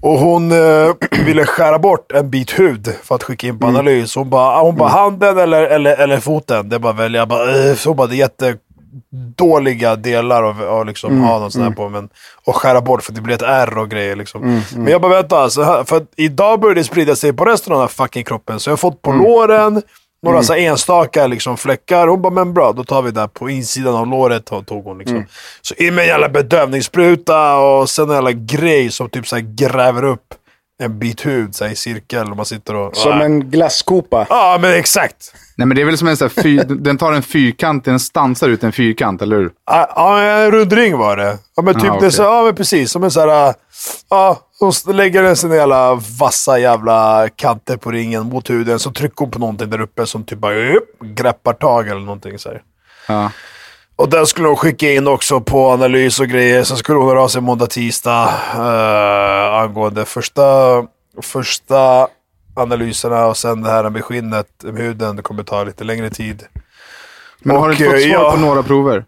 Och 0.00 0.18
hon 0.18 0.52
eh, 0.52 0.94
ville 1.26 1.46
skära 1.46 1.78
bort 1.78 2.12
en 2.12 2.30
bit 2.30 2.58
hud 2.58 2.94
för 3.02 3.14
att 3.14 3.22
skicka 3.22 3.46
in 3.46 3.58
på 3.58 3.66
analys. 3.66 4.14
Hon 4.14 4.30
bara, 4.30 4.60
hon 4.60 4.76
bara 4.76 4.88
handen 4.88 5.38
eller, 5.38 5.62
eller, 5.62 5.96
eller 5.96 6.20
foten. 6.20 6.68
Det 6.68 6.76
är 6.76 6.80
bara 6.80 6.92
att 6.92 6.98
välja. 6.98 7.20
Jag 7.20 7.28
bara, 7.28 7.76
så 7.76 7.90
hon 7.90 7.96
bara, 7.96 8.06
det 8.06 8.14
är 8.14 8.18
jätte 8.18 8.56
dåliga 9.36 9.96
delar 9.96 10.42
av 10.42 10.80
att 10.80 10.86
liksom 10.86 11.20
ha 11.20 11.38
någon 11.38 11.50
sån 11.50 11.62
här 11.62 11.70
på. 11.70 11.88
Men, 11.88 12.08
och 12.44 12.56
skära 12.56 12.80
bort 12.80 13.02
för 13.02 13.12
det 13.12 13.20
blir 13.20 13.34
ett 13.34 13.42
ärr 13.42 13.78
och 13.78 13.90
grejer. 13.90 14.16
Liksom. 14.16 14.62
Men 14.76 14.86
jag 14.86 15.00
bara 15.00 15.12
vänta, 15.12 15.38
alltså, 15.38 15.84
för 15.86 16.06
idag 16.16 16.60
börjar 16.60 16.74
det 16.74 16.84
sprida 16.84 17.16
sig 17.16 17.32
på 17.32 17.44
resten 17.44 17.72
av 17.72 17.78
den 17.78 17.82
här 17.82 17.88
fucking 17.88 18.24
kroppen. 18.24 18.60
Så 18.60 18.70
jag 18.70 18.72
har 18.72 18.76
fått 18.76 19.02
på 19.02 19.12
låren, 19.12 19.82
några 20.22 20.42
så 20.42 20.52
här 20.52 20.60
enstaka 20.60 21.26
liksom, 21.26 21.56
fläckar. 21.56 22.08
Hon 22.08 22.22
bara, 22.22 22.32
men 22.32 22.54
bra, 22.54 22.72
då 22.72 22.84
tar 22.84 23.02
vi 23.02 23.10
det 23.10 23.28
på 23.28 23.50
insidan 23.50 23.94
av 23.94 24.06
låret. 24.06 24.44
Tog 24.66 24.84
hon, 24.84 24.98
liksom. 24.98 25.26
Så 25.62 25.74
in 25.74 25.94
med 25.94 26.02
en 26.02 26.08
jävla 26.08 26.28
bedövningsspruta 26.28 27.56
och 27.56 27.90
sen 27.90 28.08
en 28.08 28.14
jävla 28.14 28.32
grej 28.32 28.90
som 28.90 29.10
typ 29.10 29.28
så 29.28 29.36
gräver 29.42 30.04
upp 30.04 30.34
en 30.82 30.98
bit 30.98 31.26
hud 31.26 31.54
så 31.54 31.64
här, 31.64 31.72
i 31.72 31.76
cirkel. 31.76 32.30
Och 32.30 32.36
man 32.36 32.46
sitter 32.46 32.74
och... 32.74 32.96
Som 32.96 33.20
en 33.20 33.50
glasskopa. 33.50 34.26
Ja, 34.30 34.58
men 34.60 34.74
exakt. 34.74 35.34
Nej 35.56 35.66
men 35.66 35.74
det 35.76 35.80
är 35.82 35.86
väl 35.86 35.98
som 35.98 36.08
en 36.08 36.16
sån 36.16 36.30
här 36.36 36.42
fyr, 36.42 36.64
den 36.68 36.98
tar 36.98 37.12
en 37.12 37.22
fyrkant, 37.22 37.84
den 37.84 38.00
stansar 38.00 38.48
ut 38.48 38.64
en 38.64 38.72
fyrkant, 38.72 39.22
eller 39.22 39.36
hur? 39.36 39.50
Ja, 39.66 39.92
Ja, 39.96 40.22
en 40.22 40.50
rundring 40.50 40.98
var 40.98 41.16
det. 41.16 41.38
Ja, 41.56 41.62
men 41.62 41.74
typ 41.74 41.82
Ah, 41.84 41.86
det 41.86 41.90
är 41.94 41.98
okej. 41.98 42.12
så, 42.12 42.22
ja, 42.22 42.42
men 42.44 42.54
precis. 42.54 42.90
Som 42.90 43.04
en 43.04 43.10
sån 43.10 43.28
här... 43.28 43.54
Ja, 44.10 44.40
hon 44.60 44.72
lägger 44.94 45.22
en 45.22 45.36
sån 45.36 45.50
jävla 45.54 45.94
vassa 46.20 46.58
jävla 46.58 47.28
kanter 47.36 47.76
på 47.76 47.90
ringen 47.90 48.26
mot 48.26 48.50
huden. 48.50 48.78
Så 48.78 48.90
trycker 48.92 49.16
hon 49.18 49.30
på 49.30 49.38
någonting 49.38 49.70
där 49.70 49.80
uppe 49.80 50.06
som 50.06 50.24
typ 50.24 50.38
bara 50.38 50.54
upp, 50.76 50.98
greppar 51.02 51.52
tag 51.52 51.88
eller 51.88 52.00
någonting 52.00 52.38
så 52.38 52.48
här. 52.48 52.62
Ja. 53.08 53.30
Och 53.96 54.08
den 54.08 54.26
skulle 54.26 54.48
hon 54.48 54.56
skicka 54.56 54.92
in 54.92 55.06
också 55.08 55.40
på 55.40 55.70
analys 55.70 56.20
och 56.20 56.26
grejer. 56.26 56.64
Sen 56.64 56.76
skulle 56.76 56.98
hon 56.98 57.08
höra 57.08 57.22
av 57.22 57.28
sig 57.28 57.40
måndag, 57.40 57.66
tisdag 57.66 58.28
uh, 58.56 59.60
angående 59.60 60.04
första, 60.04 60.42
första 61.22 62.08
analyserna 62.54 63.26
och 63.26 63.36
sen 63.36 63.62
det 63.62 63.70
här 63.70 63.90
med 63.90 64.04
skinnet, 64.04 64.48
med 64.62 64.82
huden. 64.82 65.16
Det 65.16 65.22
kommer 65.22 65.42
ta 65.42 65.64
lite 65.64 65.84
längre 65.84 66.10
tid. 66.10 66.42
Men 67.40 67.56
har 67.56 67.68
du 67.68 67.74
Och, 67.74 67.80
inte 67.80 67.84
fått 67.84 67.94
eh, 67.94 68.00
svar 68.14 68.24
ja. 68.24 68.30
på 68.32 68.38
några 68.40 68.62
prover? 68.62 69.04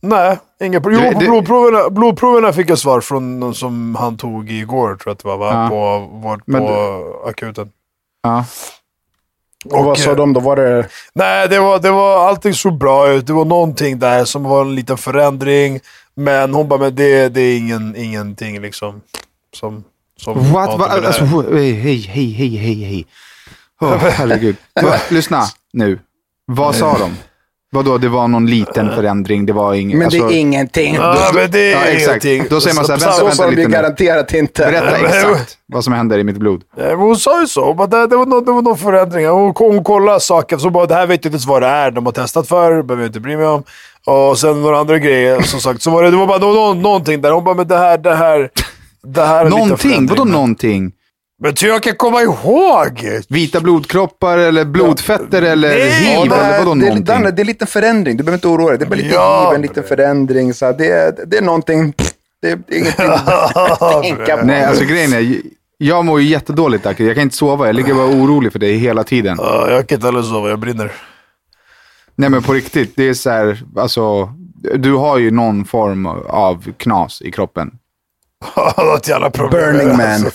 Nej, 0.00 0.38
inga 0.62 0.80
pro- 0.80 0.90
Det- 0.90 1.06
Jo, 1.06 1.12
på 1.12 1.18
blodproverna, 1.18 1.90
blodproverna 1.90 2.52
fick 2.52 2.70
jag 2.70 2.78
svar 2.78 3.00
från 3.00 3.40
någon 3.40 3.54
som 3.54 3.94
han 3.94 4.16
tog 4.16 4.50
igår, 4.50 4.86
tror 4.88 5.00
jag 5.04 5.12
att 5.12 5.18
det 5.18 5.28
var, 5.28 5.36
va? 5.36 5.62
Ja. 5.62 5.68
På, 5.68 5.98
vård, 5.98 6.38
på 6.38 6.42
Men 6.46 6.64
akuten. 7.28 7.70
Ja. 8.22 8.44
Och 9.64 9.84
vad 9.84 9.98
sa 9.98 10.10
eh, 10.10 10.16
de 10.16 10.32
då? 10.32 10.40
Var 10.40 10.56
det... 10.56 10.88
Nej, 11.12 11.48
det 11.48 11.58
var, 11.58 11.78
det 11.78 11.90
var, 11.90 12.28
allting 12.28 12.54
såg 12.54 12.78
bra 12.78 13.08
ut. 13.08 13.26
Det 13.26 13.32
var 13.32 13.44
någonting 13.44 13.98
där 13.98 14.24
som 14.24 14.44
var 14.44 14.62
en 14.62 14.74
liten 14.74 14.96
förändring. 14.96 15.80
Men 16.14 16.54
hon 16.54 16.68
bara, 16.68 16.80
men 16.80 16.94
det, 16.94 17.28
det 17.28 17.40
är 17.40 17.56
ingen, 17.56 17.96
ingenting 17.96 18.60
liksom. 18.60 19.00
Som, 19.54 19.84
som 20.20 20.52
What? 20.52 20.78
Va? 20.78 20.86
Alltså, 20.86 21.24
hej, 21.24 21.72
hej, 21.72 22.00
hej, 22.00 22.56
hej, 22.56 22.84
hej. 22.84 23.06
Åh, 23.80 23.96
herregud. 24.10 24.56
Lyssna 25.08 25.44
nu. 25.72 25.98
Vad 26.46 26.74
sa 26.76 26.98
de? 26.98 27.16
Vadå, 27.74 27.98
det 27.98 28.08
var 28.08 28.28
någon 28.28 28.46
liten 28.46 28.90
förändring? 28.94 29.46
Det 29.46 29.52
var 29.52 29.74
ingen... 29.74 29.98
Men 29.98 30.06
alltså, 30.06 30.28
det 30.28 30.34
är 30.34 30.38
ingenting. 30.38 30.94
Ja, 30.94 31.30
men 31.34 31.50
det 31.50 31.72
är 31.72 31.72
Ja, 31.72 31.80
exakt. 31.84 32.24
ingenting. 32.24 32.46
Då 32.50 32.60
säger 32.60 32.76
man 32.76 32.84
så 32.84 32.92
här, 32.92 32.98
På 32.98 33.04
vänta, 33.06 33.24
vänta 33.24 33.46
lite 33.46 33.60
ju 33.60 33.66
nu. 33.68 33.72
garanterat 33.72 34.34
inte. 34.34 34.62
Berätta 34.62 34.96
exakt 34.98 35.58
vad 35.66 35.84
som 35.84 35.92
händer 35.92 36.18
i 36.18 36.24
mitt 36.24 36.36
blod. 36.36 36.62
Hon 36.96 37.16
sa 37.16 37.40
ju 37.40 37.46
så. 37.46 37.74
Bara, 37.74 37.86
det, 37.86 38.06
det, 38.06 38.16
var 38.16 38.26
någon, 38.26 38.44
det 38.44 38.52
var 38.52 38.62
någon 38.62 38.78
förändring. 38.78 39.26
Hon, 39.26 39.52
hon 39.56 39.84
kollade 39.84 40.20
saker. 40.20 40.58
Så 40.58 40.70
bara, 40.70 40.86
det 40.86 40.94
här 40.94 41.06
vet 41.06 41.10
jag 41.24 41.28
inte 41.28 41.28
ens 41.28 41.46
vad 41.46 41.62
det 41.62 41.68
är. 41.68 41.90
De 41.90 42.06
har 42.06 42.12
testat 42.12 42.48
för 42.48 42.82
behöver 42.82 43.02
jag 43.02 43.08
inte 43.08 43.20
bry 43.20 43.36
mig 43.36 43.46
om. 43.46 43.62
Och 44.06 44.38
sen 44.38 44.62
några 44.62 44.78
andra 44.78 44.98
grejer. 44.98 45.40
Som 45.40 45.60
sagt, 45.60 45.82
så 45.82 45.90
var 45.90 46.02
det, 46.02 46.10
det 46.10 46.16
var 46.16 46.26
bara 46.26 46.38
nå- 46.38 46.74
någonting 46.74 47.20
där. 47.22 47.30
Hon 47.30 47.44
bara, 47.44 47.54
men 47.54 47.68
det 47.68 47.78
här, 47.78 47.98
det 47.98 48.14
här. 48.14 48.50
Det 49.06 49.22
här 49.24 49.46
är 49.46 49.50
Någonting? 49.50 50.06
Vadå 50.06 50.24
någonting? 50.24 50.92
Men 51.42 51.54
tror 51.54 51.72
jag 51.72 51.82
kan 51.82 51.96
komma 51.96 52.22
ihåg? 52.22 53.08
Vita 53.28 53.60
blodkroppar 53.60 54.38
eller 54.38 54.64
blodfetter 54.64 55.42
eller 55.42 55.68
Nej, 55.68 55.90
hiv? 55.90 56.08
Ja, 56.08 56.36
eller 56.36 56.58
vadå 56.58 56.74
det, 56.74 56.80
någonting? 56.80 57.04
Danne, 57.04 57.30
det 57.30 57.40
är 57.40 57.44
en 57.44 57.46
liten 57.46 57.66
förändring. 57.66 58.16
Du 58.16 58.24
behöver 58.24 58.36
inte 58.36 58.48
oroa 58.48 58.68
dig. 58.68 58.78
Det 58.78 58.84
är 58.84 58.88
bara 58.88 58.96
lite 58.96 59.14
Ja, 59.14 59.48
giv, 59.50 59.54
en 59.54 59.62
liten 59.62 59.84
förändring. 59.84 60.54
Så 60.54 60.72
det, 60.72 60.90
är, 60.90 61.14
det 61.26 61.36
är 61.36 61.42
någonting... 61.42 61.94
Det 62.42 62.50
är, 62.50 62.58
det 62.66 62.74
är 62.74 62.78
ingenting 62.78 63.06
att 63.06 64.02
tänka 64.02 64.36
på. 64.36 64.46
Nej, 64.46 64.64
alltså 64.64 64.84
grejen 64.84 65.12
är, 65.12 65.36
jag 65.78 66.04
mår 66.04 66.20
ju 66.20 66.28
jättedåligt 66.28 66.86
Aki. 66.86 67.06
Jag 67.06 67.14
kan 67.14 67.22
inte 67.22 67.36
sova. 67.36 67.66
Jag 67.66 67.76
ligger 67.76 67.94
bara 67.94 68.06
orolig 68.06 68.52
för 68.52 68.58
dig 68.58 68.76
hela 68.76 69.04
tiden. 69.04 69.36
Ja, 69.40 69.70
jag 69.70 69.88
kan 69.88 69.96
inte 69.96 70.06
heller 70.06 70.22
sova, 70.22 70.48
jag 70.48 70.58
brinner. 70.58 70.92
Nej 72.14 72.30
men 72.30 72.42
på 72.42 72.52
riktigt, 72.52 72.92
det 72.96 73.08
är 73.08 73.14
så 73.14 73.30
här, 73.30 73.62
alltså, 73.76 74.32
du 74.76 74.92
har 74.92 75.18
ju 75.18 75.30
någon 75.30 75.64
form 75.64 76.06
av 76.26 76.72
knas 76.76 77.22
i 77.22 77.30
kroppen. 77.30 77.70
Något 78.76 79.08
jävla 79.08 79.30
problem. 79.30 79.60
Burning 79.76 79.88
man. 79.96 80.00
Alltså. 80.00 80.30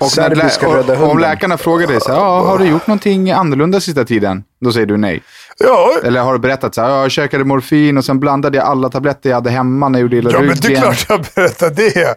när 0.00 0.08
Serbiska 0.08 0.68
lä- 0.68 0.74
röda 0.76 0.92
och, 0.92 0.98
om 1.02 1.08
hunden. 1.08 1.20
läkarna 1.30 1.58
frågar 1.58 1.86
dig 1.86 2.00
så 2.00 2.08
här, 2.12 2.18
ja, 2.18 2.40
har 2.46 2.58
du 2.58 2.64
gjort 2.64 2.86
någonting 2.86 3.30
annorlunda 3.30 3.80
sista 3.80 4.04
tiden? 4.04 4.44
Då 4.60 4.72
säger 4.72 4.86
du 4.86 4.96
nej. 4.96 5.22
ja, 5.58 5.90
Eller 6.04 6.20
har 6.20 6.32
du 6.32 6.38
berättat 6.38 6.74
så 6.74 6.80
här, 6.82 6.88
ja, 6.88 7.02
jag 7.02 7.10
käkade 7.10 7.44
morfin 7.44 7.98
och 7.98 8.04
sen 8.04 8.20
blandade 8.20 8.58
jag 8.58 8.66
alla 8.66 8.88
tabletter 8.88 9.30
jag 9.30 9.36
hade 9.36 9.50
hemma 9.50 9.88
när 9.88 9.98
jag 9.98 10.02
gjorde 10.02 10.16
illa 10.16 10.30
ja, 10.32 10.40
men 10.40 10.56
det 10.60 10.72
är 10.74 10.80
klart 10.80 11.06
jag 11.08 11.26
berättar 11.34 11.70
det. 11.70 12.16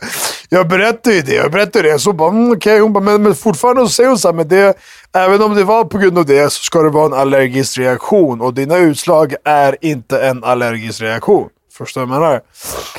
Jag 0.50 0.67
berättar 0.67 1.12
ju 1.12 1.21
det. 1.21 1.33
Jag 1.33 1.51
berättar 1.51 1.83
det. 1.83 2.00
Så 2.00 2.13
bara, 2.13 2.29
mm, 2.29 2.51
okej. 2.51 2.79
Hon 2.79 2.93
bara, 2.93 3.03
men, 3.03 3.24
men 3.24 3.36
fortfarande 3.36 3.81
så 3.81 3.89
säger 3.89 4.10
hon 4.10 4.17
så 4.19 4.27
här, 4.27 4.36
men 4.36 4.48
det, 4.48 4.77
även 5.15 5.41
om 5.41 5.55
det 5.55 5.63
var 5.63 5.83
på 5.83 5.98
grund 5.98 6.17
av 6.17 6.25
det 6.25 6.53
så 6.53 6.63
ska 6.63 6.81
det 6.81 6.89
vara 6.89 7.05
en 7.05 7.13
allergisk 7.13 7.77
reaktion. 7.77 8.41
Och 8.41 8.53
dina 8.53 8.77
utslag 8.77 9.36
är 9.45 9.77
inte 9.81 10.21
en 10.21 10.43
allergisk 10.43 11.01
reaktion. 11.01 11.48
Förstår 11.86 12.02
du 12.02 12.08
vad 12.08 12.16
jag 12.16 12.22
menar? 12.22 12.42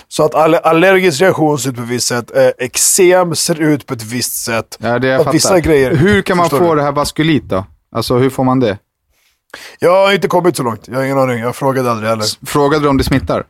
Så 0.09 0.25
att 0.25 0.35
all, 0.35 0.55
allergisk 0.55 1.21
reaktion 1.21 1.59
ser 1.59 1.71
ut 1.71 1.77
på 1.77 1.83
ett 1.83 1.89
visst 1.89 2.09
sätt. 2.09 2.37
Eh, 2.37 2.49
eksem 2.59 3.35
ser 3.35 3.61
ut 3.61 3.87
på 3.87 3.95
ett 3.95 4.03
visst 4.03 4.45
sätt. 4.45 4.79
Ja, 4.81 4.99
det 4.99 5.09
jag 5.09 5.19
fattar. 5.19 5.33
vissa 5.33 5.61
grejer. 5.61 5.97
Hur 5.97 6.23
kan 6.23 6.37
man 6.37 6.51
få 6.51 6.59
du? 6.59 6.75
det 6.75 6.83
här 6.83 6.93
vaskulit 6.93 7.45
då? 7.45 7.67
Alltså 7.97 8.17
hur 8.17 8.31
får 8.31 8.45
man 8.45 8.61
det? 8.61 8.79
Jag 9.79 10.07
har 10.07 10.12
inte 10.12 10.29
kommit 10.29 10.57
så 10.57 10.62
långt. 10.62 10.89
Jag 10.89 10.95
har 10.95 11.05
ingen 11.05 11.19
aning. 11.19 11.39
Jag 11.39 11.57
frågade 11.57 11.91
aldrig 11.91 12.09
heller. 12.09 12.47
Frågade 12.47 12.85
du 12.85 12.89
om 12.89 12.97
det 12.97 13.05
smittar? 13.05 13.45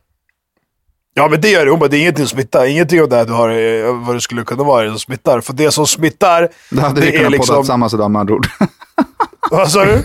Ja 1.15 1.29
men 1.29 1.41
det 1.41 1.51
gör 1.51 1.65
det. 1.65 1.71
Hon 1.71 1.81
bara, 1.81 1.89
det 1.89 1.97
är 1.97 2.01
ingenting 2.01 2.27
som 2.27 2.37
smittar. 2.39 2.67
Ingenting 2.67 3.03
av 3.03 3.09
det 3.09 3.17
här 3.17 3.25
du 3.25 3.33
har, 3.33 3.49
eh, 3.51 4.07
vad 4.07 4.17
det 4.17 4.21
skulle 4.21 4.45
kunna 4.45 4.65
vara, 4.65 4.85
det 4.85 4.91
som 4.91 4.99
smittar. 4.99 5.41
För 5.41 5.53
det 5.53 5.71
som 5.71 5.87
smittar, 5.87 6.49
Då 6.71 6.81
hade 6.81 7.01
det 7.01 7.07
vi 7.07 7.07
är 7.07 7.13
kunnat 7.13 7.31
podda 7.31 7.37
liksom... 7.37 7.57
tillsammans 7.57 7.95
idag 7.95 8.11
med 8.11 8.21
andra 8.21 8.35
ord. 8.35 8.47
Vad 9.51 9.71
sa 9.71 9.85
du? 9.85 10.03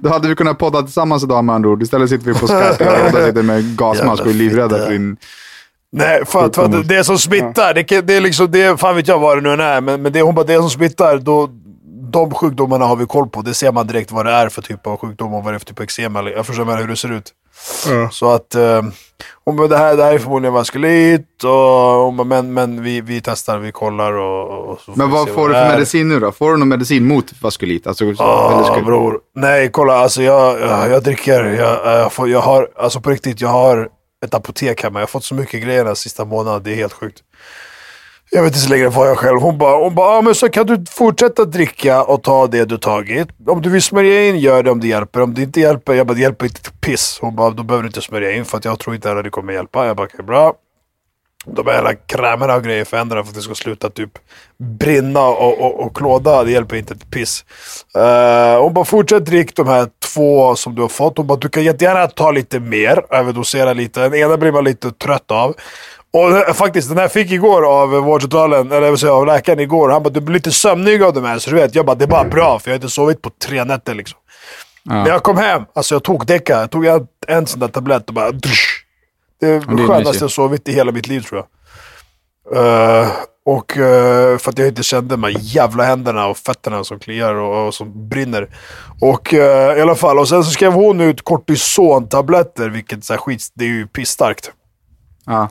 Då 0.00 0.08
hade 0.08 0.28
vi 0.28 0.34
kunnat 0.34 0.58
podda 0.58 0.82
tillsammans 0.82 1.24
idag 1.24 1.44
med 1.44 1.54
andra 1.54 1.70
ord. 1.70 1.82
Istället 1.82 2.10
sitter 2.10 2.24
vi 2.24 2.34
på 2.34 2.46
Skype 2.46 3.06
och 3.06 3.26
sitter 3.26 3.42
med 3.42 3.76
gasmask 3.76 4.22
och 4.22 4.28
är 4.28 4.34
livrädda 4.34 4.78
för 4.78 4.90
din... 4.90 5.16
Nej, 5.92 6.24
för 6.26 6.44
att, 6.44 6.54
för 6.54 6.64
att 6.64 6.88
det 6.88 7.04
som 7.04 7.18
smittar, 7.18 7.74
det, 7.74 8.00
det 8.00 8.14
är 8.14 8.20
liksom, 8.20 8.50
det, 8.50 8.80
fan 8.80 8.96
vet 8.96 9.08
jag 9.08 9.18
vad 9.18 9.36
det 9.36 9.40
nu 9.40 9.52
än 9.52 9.60
är, 9.60 9.80
men, 9.80 10.02
men 10.02 10.12
det, 10.12 10.22
hon 10.22 10.34
bara, 10.34 10.46
det 10.46 10.56
som 10.56 10.70
smittar, 10.70 11.18
då, 11.18 11.48
de 12.10 12.30
sjukdomarna 12.30 12.84
har 12.84 12.96
vi 12.96 13.06
koll 13.06 13.28
på. 13.28 13.42
Det 13.42 13.54
ser 13.54 13.72
man 13.72 13.86
direkt 13.86 14.12
vad 14.12 14.26
det 14.26 14.32
är 14.32 14.48
för 14.48 14.62
typ 14.62 14.86
av 14.86 14.96
sjukdom 14.96 15.34
och 15.34 15.44
vad 15.44 15.52
det 15.52 15.56
är 15.56 15.58
för 15.58 15.66
typ 15.66 15.78
av 15.78 15.84
eksem. 15.84 16.16
Jag 16.16 16.46
förstår 16.46 16.76
hur 16.76 16.88
det 16.88 16.96
ser 16.96 17.12
ut. 17.12 17.32
Så 18.12 18.30
att, 18.30 18.54
eh, 18.54 18.82
hon 19.44 19.56
bara, 19.56 19.68
det 19.68 19.76
här, 19.78 19.96
det 19.96 20.04
här 20.04 20.12
är 20.14 20.18
förmodligen 20.18 20.54
vaskulit, 20.54 21.44
och, 21.44 21.50
hon 22.04 22.16
bara, 22.16 22.24
men, 22.24 22.52
men 22.54 22.82
vi, 22.82 23.00
vi 23.00 23.20
testar, 23.20 23.58
vi 23.58 23.72
kollar 23.72 24.12
och, 24.12 24.68
och 24.68 24.80
så 24.80 24.92
Men 24.94 25.06
vi 25.06 25.12
vad 25.12 25.28
se 25.28 25.34
får 25.34 25.48
du 25.48 25.54
det 25.54 25.60
för 25.60 25.66
är. 25.66 25.72
medicin 25.72 26.08
nu 26.08 26.20
då? 26.20 26.32
Får 26.32 26.50
du 26.50 26.56
någon 26.56 26.68
medicin 26.68 27.06
mot 27.08 27.42
vaskulit? 27.42 27.86
Alltså, 27.86 28.04
eller 28.04 28.14
Ja, 28.18 28.64
skulle- 28.70 28.84
bror. 28.86 29.20
Nej, 29.36 29.70
kolla. 29.72 29.94
Alltså 29.94 30.22
jag, 30.22 30.60
jag, 30.60 30.90
jag 30.90 31.02
dricker. 31.02 31.44
Jag, 31.44 31.86
jag, 32.00 32.12
får, 32.12 32.28
jag 32.28 32.40
har, 32.40 32.68
alltså 32.76 33.00
på 33.00 33.10
riktigt, 33.10 33.40
jag 33.40 33.48
har 33.48 33.88
ett 34.24 34.34
apotek 34.34 34.82
hemma. 34.82 34.98
Jag 34.98 35.02
har 35.02 35.10
fått 35.10 35.24
så 35.24 35.34
mycket 35.34 35.62
grejer 35.62 35.84
den 35.84 35.96
sista 35.96 36.24
månaden. 36.24 36.62
Det 36.62 36.70
är 36.72 36.76
helt 36.76 36.92
sjukt. 36.92 37.20
Jag 38.30 38.42
vet 38.42 38.50
inte 38.50 38.58
så 38.58 38.70
länge 38.70 38.88
var 38.88 39.06
jag 39.06 39.18
själv. 39.18 39.40
Hon 39.40 39.58
bara, 39.58 39.84
hon 39.84 39.94
bara 39.94 40.18
ah, 40.18 40.22
men 40.22 40.34
så 40.34 40.48
kan 40.48 40.66
du 40.66 40.84
fortsätta 40.90 41.44
dricka 41.44 42.02
och 42.02 42.22
ta 42.22 42.46
det 42.46 42.64
du 42.64 42.78
tagit. 42.78 43.28
Om 43.46 43.62
du 43.62 43.70
vill 43.70 43.82
smörja 43.82 44.28
in, 44.28 44.38
gör 44.38 44.62
det 44.62 44.70
om 44.70 44.80
det 44.80 44.88
hjälper. 44.88 45.20
Om 45.20 45.34
det 45.34 45.42
inte 45.42 45.60
hjälper, 45.60 45.94
jag 45.94 46.06
bara, 46.06 46.14
det 46.14 46.20
hjälper 46.20 46.46
inte 46.46 46.62
till 46.62 46.72
piss. 46.72 47.18
Hon 47.20 47.36
bara, 47.36 47.50
då 47.50 47.62
behöver 47.62 47.82
du 47.82 47.86
inte 47.86 48.00
smörja 48.00 48.32
in 48.32 48.44
för 48.44 48.58
att 48.58 48.64
jag 48.64 48.78
tror 48.78 48.94
inte 48.94 49.12
att 49.12 49.24
det 49.24 49.30
kommer 49.30 49.52
hjälpa. 49.52 49.86
Jag 49.86 49.96
bara, 49.96 50.06
okej, 50.06 50.24
bra. 50.24 50.54
De 51.46 51.66
här 51.66 51.74
jävla 51.74 51.94
krämerna 51.94 52.54
och 52.54 52.64
grejer 52.64 52.84
för 52.84 52.96
händerna 52.96 53.22
för 53.22 53.28
att 53.28 53.34
det 53.34 53.42
ska 53.42 53.54
sluta 53.54 53.90
typ 53.90 54.10
brinna 54.58 55.20
och, 55.20 55.60
och, 55.60 55.80
och 55.80 55.96
klåda. 55.96 56.44
Det 56.44 56.50
hjälper 56.50 56.76
inte 56.76 56.94
ett 56.94 57.10
piss. 57.10 57.44
Uh, 57.98 58.62
hon 58.62 58.74
bara 58.74 58.84
fortsätt 58.84 59.26
drick 59.26 59.56
de 59.56 59.68
här 59.68 59.88
två 60.14 60.56
som 60.56 60.74
du 60.74 60.82
har 60.82 60.88
fått. 60.88 61.16
Hon 61.16 61.26
bara 61.26 61.38
du 61.38 61.48
kan 61.48 61.64
jättegärna 61.64 62.06
ta 62.06 62.30
lite 62.30 62.60
mer, 62.60 63.04
överdosera 63.10 63.72
lite. 63.72 64.00
Den 64.00 64.14
ena 64.14 64.36
blir 64.36 64.52
man 64.52 64.64
lite 64.64 64.92
trött 64.92 65.30
av. 65.30 65.54
Och 66.14 66.56
faktiskt, 66.56 66.88
den 66.88 66.98
här 66.98 67.08
fick 67.08 67.30
igår 67.30 67.66
av 67.66 67.90
vårdcentralen, 67.90 68.72
eller 68.72 68.86
jag 68.86 68.98
säga 68.98 69.12
av 69.12 69.26
läkaren 69.26 69.60
igår. 69.60 69.88
Han 69.88 70.02
bara 70.02 70.10
du 70.10 70.20
blir 70.20 70.34
lite 70.34 70.52
sömnig 70.52 71.02
av 71.02 71.12
de 71.12 71.24
här. 71.24 71.38
Så 71.38 71.50
du 71.50 71.56
vet, 71.56 71.74
jag 71.74 71.86
bara 71.86 71.96
det 71.96 72.04
är 72.04 72.08
bara 72.08 72.24
bra 72.24 72.58
för 72.58 72.70
jag 72.70 72.72
har 72.72 72.76
inte 72.76 72.88
sovit 72.88 73.22
på 73.22 73.30
tre 73.30 73.64
nätter 73.64 73.94
liksom. 73.94 74.18
När 74.82 75.08
jag 75.08 75.22
kom 75.22 75.36
hem, 75.36 75.62
alltså 75.74 75.94
jag 75.94 76.02
tog 76.02 76.26
Deca. 76.26 76.60
Jag 76.60 76.70
tog 76.70 76.86
en, 76.86 77.06
en 77.26 77.46
sån 77.46 77.60
där 77.60 77.68
tablett 77.68 78.08
och 78.08 78.14
bara... 78.14 78.30
Drush. 78.30 78.84
Det 79.40 79.46
är 79.46 79.76
det 79.76 79.86
skönaste 79.86 80.24
jag 80.24 80.30
sovit 80.30 80.68
i 80.68 80.72
hela 80.72 80.92
mitt 80.92 81.06
liv 81.06 81.20
tror 81.20 81.40
jag. 81.40 81.48
Eh, 82.56 83.08
och 83.46 83.76
eh, 83.76 84.38
för 84.38 84.50
att 84.50 84.58
jag 84.58 84.68
inte 84.68 84.82
kände 84.82 85.14
de 85.14 85.22
här 85.22 85.36
jävla 85.38 85.84
händerna 85.84 86.26
och 86.26 86.36
fötterna 86.36 86.84
som 86.84 86.98
kliar 86.98 87.34
och, 87.34 87.66
och 87.66 87.74
som 87.74 88.08
brinner. 88.08 88.48
Och 89.00 89.34
eh, 89.34 89.78
i 89.78 89.80
alla 89.80 89.94
fall, 89.94 90.18
och 90.18 90.28
sen 90.28 90.44
så 90.44 90.50
skrev 90.50 90.72
hon 90.72 91.00
ut 91.00 91.24
kortisontabletter, 91.24 92.68
vilket 92.68 93.04
så 93.04 93.12
här, 93.12 93.20
skit, 93.20 93.48
det 93.54 93.64
är 93.64 93.68
ju 93.68 93.86
pissstarkt. 93.86 94.52
Ja. 95.26 95.48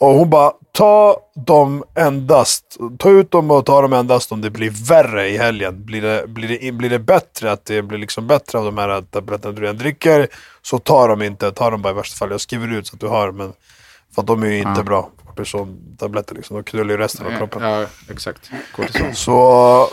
Och 0.00 0.08
hon 0.14 0.30
bara, 0.30 0.52
ta 0.72 1.16
dem 1.46 1.84
endast, 1.94 2.76
ta 2.98 3.10
ut 3.10 3.30
dem 3.30 3.50
och 3.50 3.66
ta 3.66 3.82
dem 3.82 3.92
endast 3.92 4.32
om 4.32 4.40
det 4.40 4.50
blir 4.50 4.70
värre 4.88 5.28
i 5.28 5.36
helgen. 5.38 5.84
Blir 5.84 6.02
det, 6.02 6.26
blir 6.28 6.48
det, 6.60 6.72
blir 6.72 6.90
det 6.90 6.98
bättre, 6.98 7.52
att 7.52 7.64
det 7.64 7.82
blir 7.82 7.98
liksom 7.98 8.26
bättre 8.26 8.58
av 8.58 8.64
de 8.64 8.78
här 8.78 9.02
tabletterna 9.02 9.52
du 9.54 9.62
redan 9.62 9.78
dricker, 9.78 10.28
så 10.62 10.78
ta 10.78 11.06
dem 11.06 11.22
inte. 11.22 11.52
Ta 11.52 11.70
dem 11.70 11.82
bara 11.82 11.90
i 11.90 11.96
värsta 11.96 12.16
fall. 12.16 12.30
Jag 12.30 12.40
skriver 12.40 12.72
ut 12.72 12.86
så 12.86 12.94
att 12.96 13.00
du 13.00 13.06
har, 13.06 13.32
men 13.32 13.52
för 14.14 14.22
att 14.22 14.26
de 14.26 14.42
är 14.42 14.46
ju 14.46 14.58
inte 14.58 14.70
Ja. 14.76 14.82
bra. 14.82 15.10
Kortisontabletter 15.40 16.34
liksom, 16.34 16.56
de 16.56 16.62
knullar 16.64 16.90
ju 16.90 16.96
resten 16.96 17.26
av 17.26 17.38
kroppen. 17.38 17.62
ja, 17.62 17.86
exakt. 18.10 18.50
Kortison. 18.76 19.14
Så, 19.14 19.32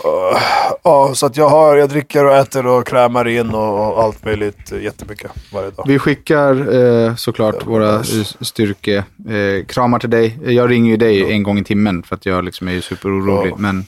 eh, 0.06 0.42
ja, 0.84 1.12
så 1.16 1.25
att 1.25 1.38
jag 1.38 1.50
har, 1.50 1.75
jag 1.77 1.89
dricker 1.89 2.25
och 2.25 2.36
äter 2.36 2.66
och 2.68 2.88
krämar 2.88 3.27
in 3.27 3.50
och, 3.50 3.94
och 3.94 4.04
allt 4.04 4.25
möjligt 4.25 4.72
eh, 4.72 4.82
jättemycket 4.82 5.32
varje 5.54 5.72
dag. 5.72 5.86
Vi 5.88 6.00
skickar 6.00 6.75
eh, 6.75 7.16
såklart 7.16 7.66
våra 7.68 7.96
eh, 7.96 8.01
styrke 8.42 9.04
eh, 9.30 9.66
kramar 9.66 10.00
till 10.00 10.10
dig. 10.10 10.39
Jag 10.46 10.70
ringer 10.70 10.92
ju 10.92 10.98
dig 10.98 11.32
en 11.32 11.44
gång 11.44 11.58
i 11.58 11.63
timmen 11.63 12.04
för 12.04 12.16
att 12.16 12.25
jag 12.25 12.44
liksom 12.44 12.68
är 12.68 12.82
superorolig. 12.82 13.51
Ja. 13.51 13.56
Men, 13.58 13.86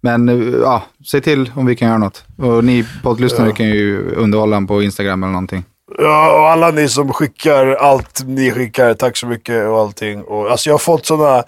men 0.00 0.28
eh, 0.28 0.58
ja, 0.62 0.82
säg 1.10 1.20
till 1.20 1.52
om 1.54 1.66
vi 1.66 1.76
kan 1.76 1.88
göra 1.88 1.98
något. 1.98 2.24
Och 2.38 2.64
ni 2.64 2.86
poddlyssnare 3.02 3.52
kan 3.52 3.66
ju 3.66 4.10
underhålla 4.14 4.56
honom 4.56 4.66
på 4.66 4.82
Instagram 4.82 5.22
eller 5.22 5.32
någonting. 5.32 5.64
Ja, 5.98 6.40
och 6.40 6.48
alla 6.48 6.70
ni 6.70 6.88
som 6.88 7.12
skickar 7.12 7.66
allt 7.66 8.22
ni 8.26 8.50
skickar, 8.50 8.94
tack 8.94 9.16
så 9.16 9.26
mycket 9.26 9.66
och 9.68 9.78
allting. 9.78 10.22
Och, 10.22 10.50
alltså 10.50 10.68
jag 10.68 10.74
har 10.74 10.78
fått 10.78 11.06
sådana 11.06 11.44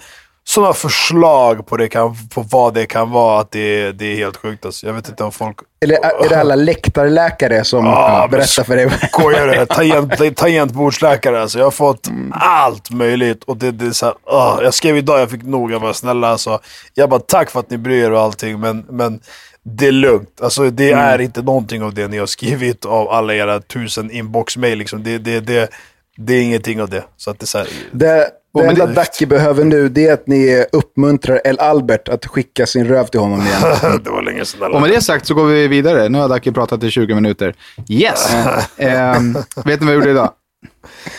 såna 0.49 0.73
förslag 0.73 1.67
på, 1.67 1.77
det 1.77 1.89
kan, 1.89 2.17
på 2.35 2.41
vad 2.51 2.75
det 2.75 2.87
kan 2.87 3.11
vara, 3.11 3.41
att 3.41 3.51
det, 3.51 3.93
det 3.93 4.05
är 4.05 4.17
helt 4.17 4.37
sjukt. 4.37 4.65
Alltså. 4.65 4.87
Jag 4.87 4.95
vet 4.95 5.09
inte 5.09 5.25
om 5.25 5.33
folk 5.33 5.57
Eller 5.81 5.97
är 5.97 6.29
det 6.29 6.41
alla 6.41 6.55
läktarläkare 6.55 7.65
som 7.65 7.85
men 7.85 8.31
berättar 8.31 8.65
för 8.65 8.77
dig? 8.77 8.91
skojar. 9.13 9.47
det. 9.47 9.67
Tangent, 9.67 10.37
tangentbordsläkare 10.37 11.43
alltså. 11.43 11.59
Jag 11.59 11.67
har 11.67 11.71
fått 11.71 12.09
allt 12.33 12.91
möjligt. 12.91 13.45
Och 13.45 13.57
det, 13.57 13.71
det 13.71 13.87
är 13.87 13.91
så 13.91 14.07
här, 14.07 14.15
ah, 14.25 14.63
jag 14.63 14.75
skrev 14.75 14.97
idag, 14.97 15.21
jag 15.21 15.31
fick 15.31 15.43
nog. 15.43 15.73
Jag 15.73 15.81
bara 15.81 15.95
snälla 15.95 16.29
alltså. 16.29 16.61
Jag 16.95 17.11
bara 17.11 17.21
tack 17.21 17.51
för 17.51 17.61
att 17.61 17.71
ni 17.71 17.79
bryr 17.79 18.05
er 18.05 18.13
och 18.13 18.21
allting. 18.21 18.61
Men, 18.61 18.87
men 18.89 19.21
det 19.69 19.87
är 19.87 19.93
lugnt. 19.93 20.41
Alltså, 20.43 20.71
det 20.71 20.93
är 20.93 21.21
inte 21.21 21.43
någonting 21.43 21.83
av 21.83 21.95
det 21.95 22.09
ni 22.09 22.19
har 22.19 22.27
skrivit 22.27 22.85
av 22.85 23.09
alla 23.09 23.35
era 23.35 23.61
tusen 23.61 24.11
inbox-mail. 24.11 24.79
Liksom. 24.79 25.03
Det, 25.03 25.19
det, 25.19 25.41
det, 25.41 25.71
det 26.17 26.35
är 26.35 26.43
ingenting 26.43 26.83
av 26.83 26.91
det. 26.91 27.05
Så 27.17 27.31
att 27.31 27.39
det 27.39 27.45
är 27.45 27.47
så 27.47 27.59
här, 27.59 27.69
Det, 27.93 28.31
det 28.55 28.67
enda 28.67 28.87
Dacke 28.87 29.27
behöver 29.27 29.65
nu 29.65 29.89
det 29.89 30.07
är 30.07 30.13
att 30.13 30.27
ni 30.27 30.65
uppmuntrar 30.73 31.41
El 31.45 31.59
Albert 31.59 32.09
att 32.09 32.27
skicka 32.27 32.67
sin 32.67 32.89
röv 32.89 33.07
till 33.07 33.21
honom 33.21 33.41
igen. 33.41 33.63
det 34.05 34.11
var 34.11 34.23
länge 34.23 34.45
sedan. 34.45 34.73
Och 34.73 34.81
med 34.81 34.91
det 34.91 35.01
sagt 35.01 35.27
så 35.27 35.35
går 35.35 35.45
vi 35.45 35.69
vidare. 35.69 36.09
Nu 36.09 36.19
har 36.19 36.29
Dacke 36.29 36.53
pratat 36.53 36.83
i 36.83 36.91
20 36.91 37.15
minuter. 37.15 37.55
Yes! 37.89 38.35
Ehm, 38.77 39.33
vet 39.65 39.81
ni 39.81 39.87
vad 39.87 39.95
jag 39.95 39.95
gjorde 39.95 40.11
idag? 40.11 40.31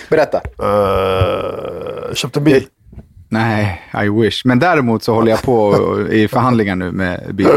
Berätta. 0.09 0.41
Uh, 0.63 2.13
köpte 2.13 2.39
en 2.39 2.43
bil. 2.43 2.67
Nej, 3.29 3.81
I 4.03 4.09
wish. 4.09 4.45
Men 4.45 4.59
däremot 4.59 5.03
så 5.03 5.13
håller 5.13 5.31
jag 5.31 5.41
på 5.41 5.75
i 6.11 6.27
förhandlingar 6.27 6.75
nu 6.75 6.91
med 6.91 7.35
bil. 7.35 7.47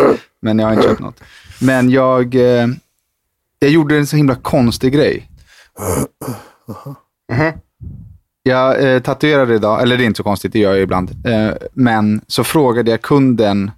Men 0.43 0.59
jag 0.59 0.67
har 0.67 0.73
inte 0.73 0.89
köpt 0.89 1.01
något. 1.01 1.21
Men 1.61 1.91
jag, 1.91 2.35
eh, 2.35 2.69
jag 3.59 3.71
gjorde 3.71 3.97
en 3.99 4.07
så 4.07 4.17
himla 4.17 4.35
konstig 4.35 4.93
grej. 4.93 5.29
Jag 8.43 8.95
eh, 8.95 9.01
tatuerade 9.01 9.55
idag, 9.55 9.83
eller 9.83 9.97
det 9.97 10.05
är 10.05 10.07
inte 10.07 10.17
så 10.17 10.23
konstigt, 10.23 10.53
det 10.53 10.59
gör 10.59 10.73
jag 10.73 10.83
ibland. 10.83 11.27
Eh, 11.27 11.51
men 11.73 12.21
så 12.27 12.45
frågade 12.45 12.91
jag 12.91 13.03
kunden 13.03 13.71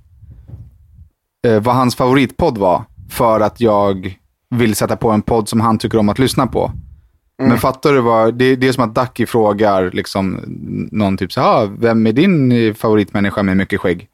eh, 1.46 1.60
vad 1.60 1.74
hans 1.74 1.96
favoritpodd 1.96 2.58
var. 2.58 2.84
För 3.10 3.40
att 3.40 3.60
jag 3.60 4.18
vill 4.50 4.74
sätta 4.74 4.96
på 4.96 5.10
en 5.10 5.22
podd 5.22 5.48
som 5.48 5.60
han 5.60 5.78
tycker 5.78 5.98
om 5.98 6.08
att 6.08 6.18
lyssna 6.18 6.46
på. 6.46 6.72
Men 7.38 7.58
fattar 7.58 7.92
du 7.92 8.00
vad, 8.00 8.34
det, 8.34 8.56
det 8.56 8.68
är 8.68 8.72
som 8.72 8.84
att 8.84 8.94
Ducky 8.94 9.26
frågar 9.26 9.90
liksom, 9.92 10.40
någon 10.92 11.16
typ 11.16 11.32
så 11.32 11.40
här, 11.40 11.48
"Ah, 11.48 11.68
vem 11.78 12.06
är 12.06 12.12
din 12.12 12.52
eh, 12.52 12.74
favoritmänniska 12.74 13.42
med 13.42 13.56
mycket 13.56 13.80
skägg? 13.80 14.08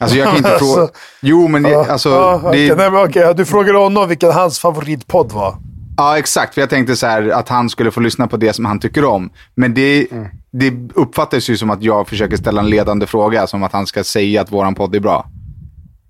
Alltså 0.00 0.16
jag 0.16 0.28
kan 0.28 0.36
inte 0.36 0.48
fråga, 0.58 0.80
Alltså, 0.82 0.94
jo 1.22 1.48
men 1.48 1.62
det, 1.62 1.76
alltså, 1.92 2.40
okej, 2.44 2.68
det, 2.68 2.74
nej, 2.76 2.90
men 2.90 3.04
okej, 3.04 3.34
du 3.36 3.44
frågade 3.44 3.78
honom 3.78 4.08
vilken 4.08 4.32
hans 4.32 4.58
favoritpodd 4.58 5.32
var. 5.32 5.56
ja 5.96 6.18
exakt, 6.18 6.54
för 6.54 6.60
jag 6.60 6.70
tänkte 6.70 6.96
så 6.96 7.06
här 7.06 7.28
att 7.28 7.48
han 7.48 7.70
skulle 7.70 7.90
få 7.90 8.00
lyssna 8.00 8.26
på 8.26 8.36
det 8.36 8.52
som 8.52 8.64
han 8.64 8.78
tycker 8.80 9.04
om. 9.04 9.30
Men 9.54 9.74
det, 9.74 10.06
det 10.52 10.72
uppfattas 10.94 11.50
ju 11.50 11.56
som 11.56 11.70
att 11.70 11.82
jag 11.82 12.08
försöker 12.08 12.36
ställa 12.36 12.60
en 12.60 12.70
ledande 12.70 13.06
fråga, 13.06 13.46
som 13.46 13.62
att 13.62 13.72
han 13.72 13.86
ska 13.86 14.04
säga 14.04 14.40
att 14.40 14.52
våran 14.52 14.74
podd 14.74 14.94
är 14.94 15.00
bra. 15.00 15.26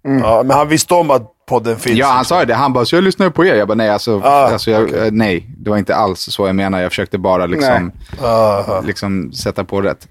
Ja, 0.02 0.42
men 0.44 0.56
han 0.56 0.68
visste 0.68 0.94
om 0.94 1.10
att 1.10 1.32
podden 1.46 1.76
finns. 1.76 1.98
Ja, 1.98 2.06
han 2.06 2.24
sa 2.24 2.44
det. 2.44 2.54
Han 2.54 2.72
bara, 2.72 2.84
så 2.84 2.96
jag 2.96 3.04
lyssnar 3.04 3.30
på 3.30 3.44
er. 3.44 3.54
Jag 3.54 3.68
bara, 3.68 3.74
nej, 3.74 3.90
alltså, 3.90 4.20
Ah, 4.24 4.52
alltså 4.52 4.70
jag, 4.70 4.94
eh, 5.06 5.12
nej, 5.12 5.46
det 5.58 5.70
var 5.70 5.76
inte 5.78 5.96
alls 5.96 6.20
så 6.20 6.46
jag 6.46 6.56
menar. 6.56 6.80
Jag 6.80 6.90
försökte 6.92 7.18
bara 7.18 7.46
liksom, 7.46 7.92
Aha. 8.22 8.80
liksom 8.86 9.32
sätta 9.32 9.64
på 9.64 9.80
rätt 9.80 10.08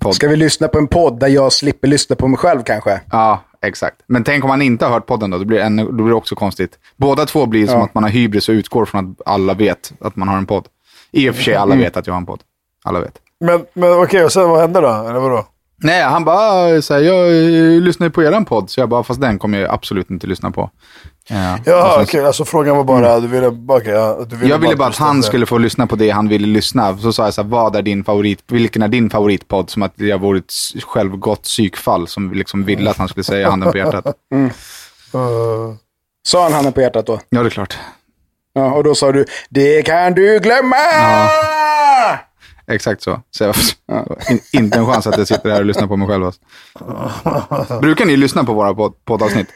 podd. 0.00 0.14
Ska 0.14 0.28
vi 0.28 0.36
lyssna 0.36 0.68
på 0.68 0.78
en 0.78 0.88
podd 0.88 1.20
där 1.20 1.28
jag 1.28 1.52
slipper 1.52 1.88
lyssna 1.88 2.16
på 2.16 2.28
mig 2.28 2.38
själv 2.38 2.62
kanske? 2.62 3.00
Ja, 3.10 3.42
exakt. 3.62 3.96
Men 4.06 4.24
tänk 4.24 4.44
om 4.44 4.48
man 4.48 4.62
inte 4.62 4.84
har 4.84 4.92
hört 4.92 5.06
podden 5.06 5.30
då, 5.30 5.38
då 5.38 5.44
blir 5.44 5.58
det, 5.58 5.64
ännu, 5.64 5.84
då 5.84 5.92
blir 5.92 6.06
det 6.08 6.14
också 6.14 6.34
konstigt. 6.34 6.78
Båda 6.96 7.26
två 7.26 7.46
blir 7.46 7.66
som 7.66 7.78
Ja. 7.78 7.84
att 7.84 7.94
man 7.94 8.02
har 8.02 8.10
hybris 8.10 8.48
och 8.48 8.52
utgår 8.52 8.84
från 8.84 9.10
att 9.10 9.28
alla 9.28 9.54
vet 9.54 9.92
att 10.00 10.16
man 10.16 10.28
har 10.28 10.36
en 10.38 10.46
podd. 10.46 10.66
I 11.10 11.30
och 11.30 11.34
för 11.34 11.42
sig, 11.42 11.54
alla 11.54 11.74
vet 11.74 11.96
att 11.96 12.06
jag 12.06 12.14
har 12.14 12.20
en 12.20 12.26
podd. 12.26 12.40
Alla 12.84 13.00
vet. 13.00 13.14
Men, 13.40 13.64
men 13.74 13.92
okej, 13.92 14.24
och 14.24 14.32
sen 14.32 14.48
vad 14.48 14.60
hände 14.60 14.80
då? 14.80 14.88
Eller 14.88 15.20
vadå? 15.20 15.46
Nej, 15.82 16.02
han 16.02 16.24
bara, 16.24 16.36
"Ah, 16.36 16.82
så 16.82 16.94
här, 16.94 17.00
jag 17.00 17.26
eh, 17.26 17.80
lyssnar 17.80 18.06
ju 18.06 18.10
på 18.10 18.22
eran 18.22 18.44
podd. 18.44 18.70
Så 18.70 18.80
jag 18.80 18.88
bara, 18.88 19.02
fast 19.02 19.20
den 19.20 19.38
kommer 19.38 19.58
jag 19.58 19.70
absolut 19.70 20.10
inte 20.10 20.26
lyssna 20.26 20.50
på. 20.50 20.70
Ja, 21.28 21.58
Ja, 21.64 21.98
okej, 22.02 22.26
alltså 22.26 22.44
frågan 22.44 22.76
var 22.76 22.84
bara, 22.84 23.20
du 23.20 23.26
ville, 23.28 23.46
okej, 23.68 23.92
ja, 23.92 24.24
du 24.28 24.36
ville 24.36 24.50
jag 24.50 24.58
ville 24.58 24.76
bara 24.76 24.88
att 24.88 24.96
han 24.96 25.16
det. 25.16 25.22
skulle 25.22 25.46
få 25.46 25.58
lyssna 25.58 25.86
på 25.86 25.96
det 25.96 26.10
han 26.10 26.28
ville 26.28 26.46
lyssna. 26.46 26.98
Så 26.98 27.12
sa 27.12 27.24
jag 27.24 27.34
så 27.34 27.42
här, 27.42 27.48
vad 27.48 27.76
är 27.76 27.82
din 27.82 28.04
favorit, 28.04 28.38
vilken 28.46 28.82
är 28.82 28.88
din 28.88 29.10
favoritpodd? 29.10 29.70
Som 29.70 29.82
att 29.82 29.92
jag 29.96 30.18
vore 30.20 30.38
ett 30.38 30.52
självgott 30.84 31.42
psykfall 31.42 32.08
som 32.08 32.32
liksom 32.32 32.64
ville 32.64 32.90
att 32.90 32.96
han 32.96 33.08
skulle 33.08 33.24
säga 33.24 33.50
handen 33.50 33.72
på 33.72 33.78
hjärtat. 33.78 34.06
Uh, 35.14 35.74
Sa 36.26 36.42
han 36.42 36.52
handen 36.52 36.72
på 36.72 36.80
hjärtat 36.80 37.06
då? 37.06 37.20
Ja, 37.28 37.40
det 37.42 37.48
är 37.48 37.50
klart. 37.50 37.78
Ja, 38.54 38.72
och 38.72 38.84
då 38.84 38.94
sa 38.94 39.12
du, 39.12 39.24
det 39.50 39.82
kan 39.82 40.14
du 40.14 40.38
glömma! 40.38 40.76
Exakt 42.66 43.02
så. 43.02 43.20
så 43.30 43.52
in, 44.30 44.40
inte 44.52 44.78
en 44.78 44.86
chans 44.86 45.06
att 45.06 45.18
jag 45.18 45.28
sitter 45.28 45.50
här 45.50 45.60
och 45.60 45.66
lyssnar 45.66 45.86
på 45.86 45.96
mig 45.96 46.08
själv. 46.08 46.24
Alltså. 46.24 46.40
Brukar 47.80 48.04
ni 48.04 48.16
lyssna 48.16 48.44
på 48.44 48.52
våra 48.52 48.74
podd, 48.74 49.04
poddavsnitt? 49.04 49.48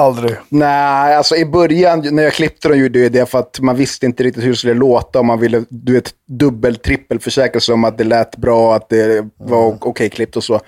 aldrig. 0.00 0.36
Nej, 0.48 1.16
alltså 1.16 1.36
i 1.36 1.44
början 1.44 2.14
när 2.14 2.22
jag 2.22 2.32
klippte 2.32 2.68
dem 2.68 2.78
gjorde 2.78 2.98
jag 2.98 3.12
det 3.12 3.30
för 3.30 3.38
att 3.38 3.60
man 3.60 3.76
visste 3.76 4.06
inte 4.06 4.22
riktigt 4.22 4.44
hur 4.44 4.50
det 4.50 4.56
skulle 4.56 4.74
låta. 4.74 5.18
Och 5.18 5.24
man 5.24 5.40
ville, 5.40 5.64
du 5.68 5.92
vet, 5.92 6.10
dubbel, 6.26 6.76
trippel 6.76 7.20
försäkra 7.20 7.60
sig 7.60 7.72
om 7.72 7.84
att 7.84 7.98
det 7.98 8.04
lät 8.04 8.36
bra, 8.36 8.74
att 8.74 8.88
det 8.88 9.28
var 9.36 9.78
okej 9.80 10.10
klippt 10.10 10.36
och 10.36 10.44
så. 10.44 10.60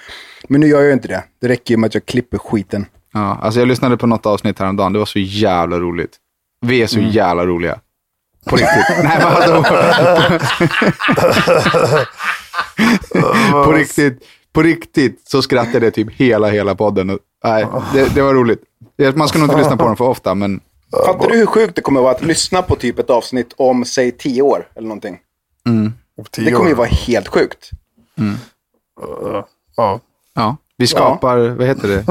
Men 0.48 0.61
nu 0.61 0.66
gör 0.66 0.82
jag 0.82 0.92
inte 0.92 1.08
det. 1.08 1.24
Det 1.40 1.48
räcker 1.48 1.74
ju 1.74 1.78
med 1.78 1.88
att 1.88 1.94
jag 1.94 2.06
klipper 2.06 2.38
skiten. 2.38 2.87
Ja, 3.12 3.38
alltså 3.42 3.61
jag 3.61 3.68
lyssnade 3.68 3.96
på 3.96 4.06
något 4.06 4.26
avsnitt 4.26 4.58
häromdagen. 4.58 4.92
Det 4.92 4.98
var 4.98 5.06
så 5.06 5.18
jävla 5.18 5.78
roligt. 5.78 6.16
Vi 6.66 6.82
är 6.82 6.87
så 6.87 7.00
jävla 7.00 7.46
roliga. 7.46 7.78
På 8.46 8.57
riktigt. 8.57 9.05
Nej, 9.05 9.18
men 9.18 9.26
alltså, 9.26 9.62
på 13.64 13.72
riktigt. 13.72 14.22
På 14.52 14.62
riktigt 14.62 15.22
så 15.28 15.42
skrattade 15.42 15.87
jag 15.87 15.94
typ 15.94 16.12
hela, 16.12 16.48
hela 16.50 16.74
podden. 16.74 17.18
Nej, 17.44 17.66
det, 17.94 18.14
det 18.14 18.22
var 18.22 18.35
roligt. 18.35 18.62
Man 19.14 19.28
ska 19.28 19.38
nog 19.38 19.46
inte 19.48 19.59
lyssna 19.59 19.76
på 19.76 19.87
den 19.87 19.96
för 19.96 20.05
ofta, 20.05 20.35
men 20.35 20.61
Fattar 21.07 21.28
du 21.28 21.37
hur 21.37 21.46
sjukt 21.46 21.76
det 21.76 21.83
kommer 21.83 22.00
vara 22.00 22.12
att 22.12 22.24
lyssna 22.24 22.62
på 22.62 22.76
typ 22.76 22.98
ett 22.98 23.11
avsnitt 23.11 23.55
om, 23.57 23.85
säg, 23.85 24.12
tio 24.12 24.42
år 24.42 24.68
eller 24.74 24.88
någonting? 24.88 25.18
Tio 26.31 26.44
Det 26.44 26.50
kommer 26.50 26.68
ju 26.68 26.74
vara 26.74 26.88
helt 26.88 27.28
sjukt. 27.28 27.70
Ja, 29.76 30.00
ja. 30.35 30.57
Vi 30.76 30.87
skapar, 30.87 31.38
vad 31.48 31.66
heter 31.66 31.88
det? 31.88 32.05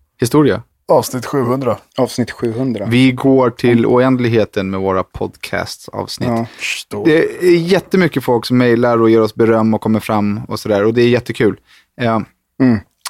Historia. 0.20 0.62
Avsnitt 0.88 1.26
700. 1.26 1.76
Avsnitt 1.96 2.30
700. 2.30 2.86
Vi 2.88 3.12
går 3.12 3.50
till 3.50 3.86
oändligheten 3.86 4.70
med 4.70 4.80
våra 4.80 5.02
podcast-avsnitt. 5.02 6.28
Ja. 6.28 6.46
Det 7.04 7.24
är 7.46 7.56
jättemycket 7.56 8.24
folk 8.24 8.46
som 8.46 8.58
mejlar 8.58 9.00
och 9.02 9.10
ger 9.10 9.20
oss 9.20 9.34
beröm 9.34 9.74
och 9.74 9.80
kommer 9.80 10.00
fram 10.00 10.40
och 10.48 10.60
sådär. 10.60 10.84
Och 10.84 10.94
det 10.94 11.02
är 11.02 11.08
jättekul. 11.08 11.60
Eh, 12.00 12.20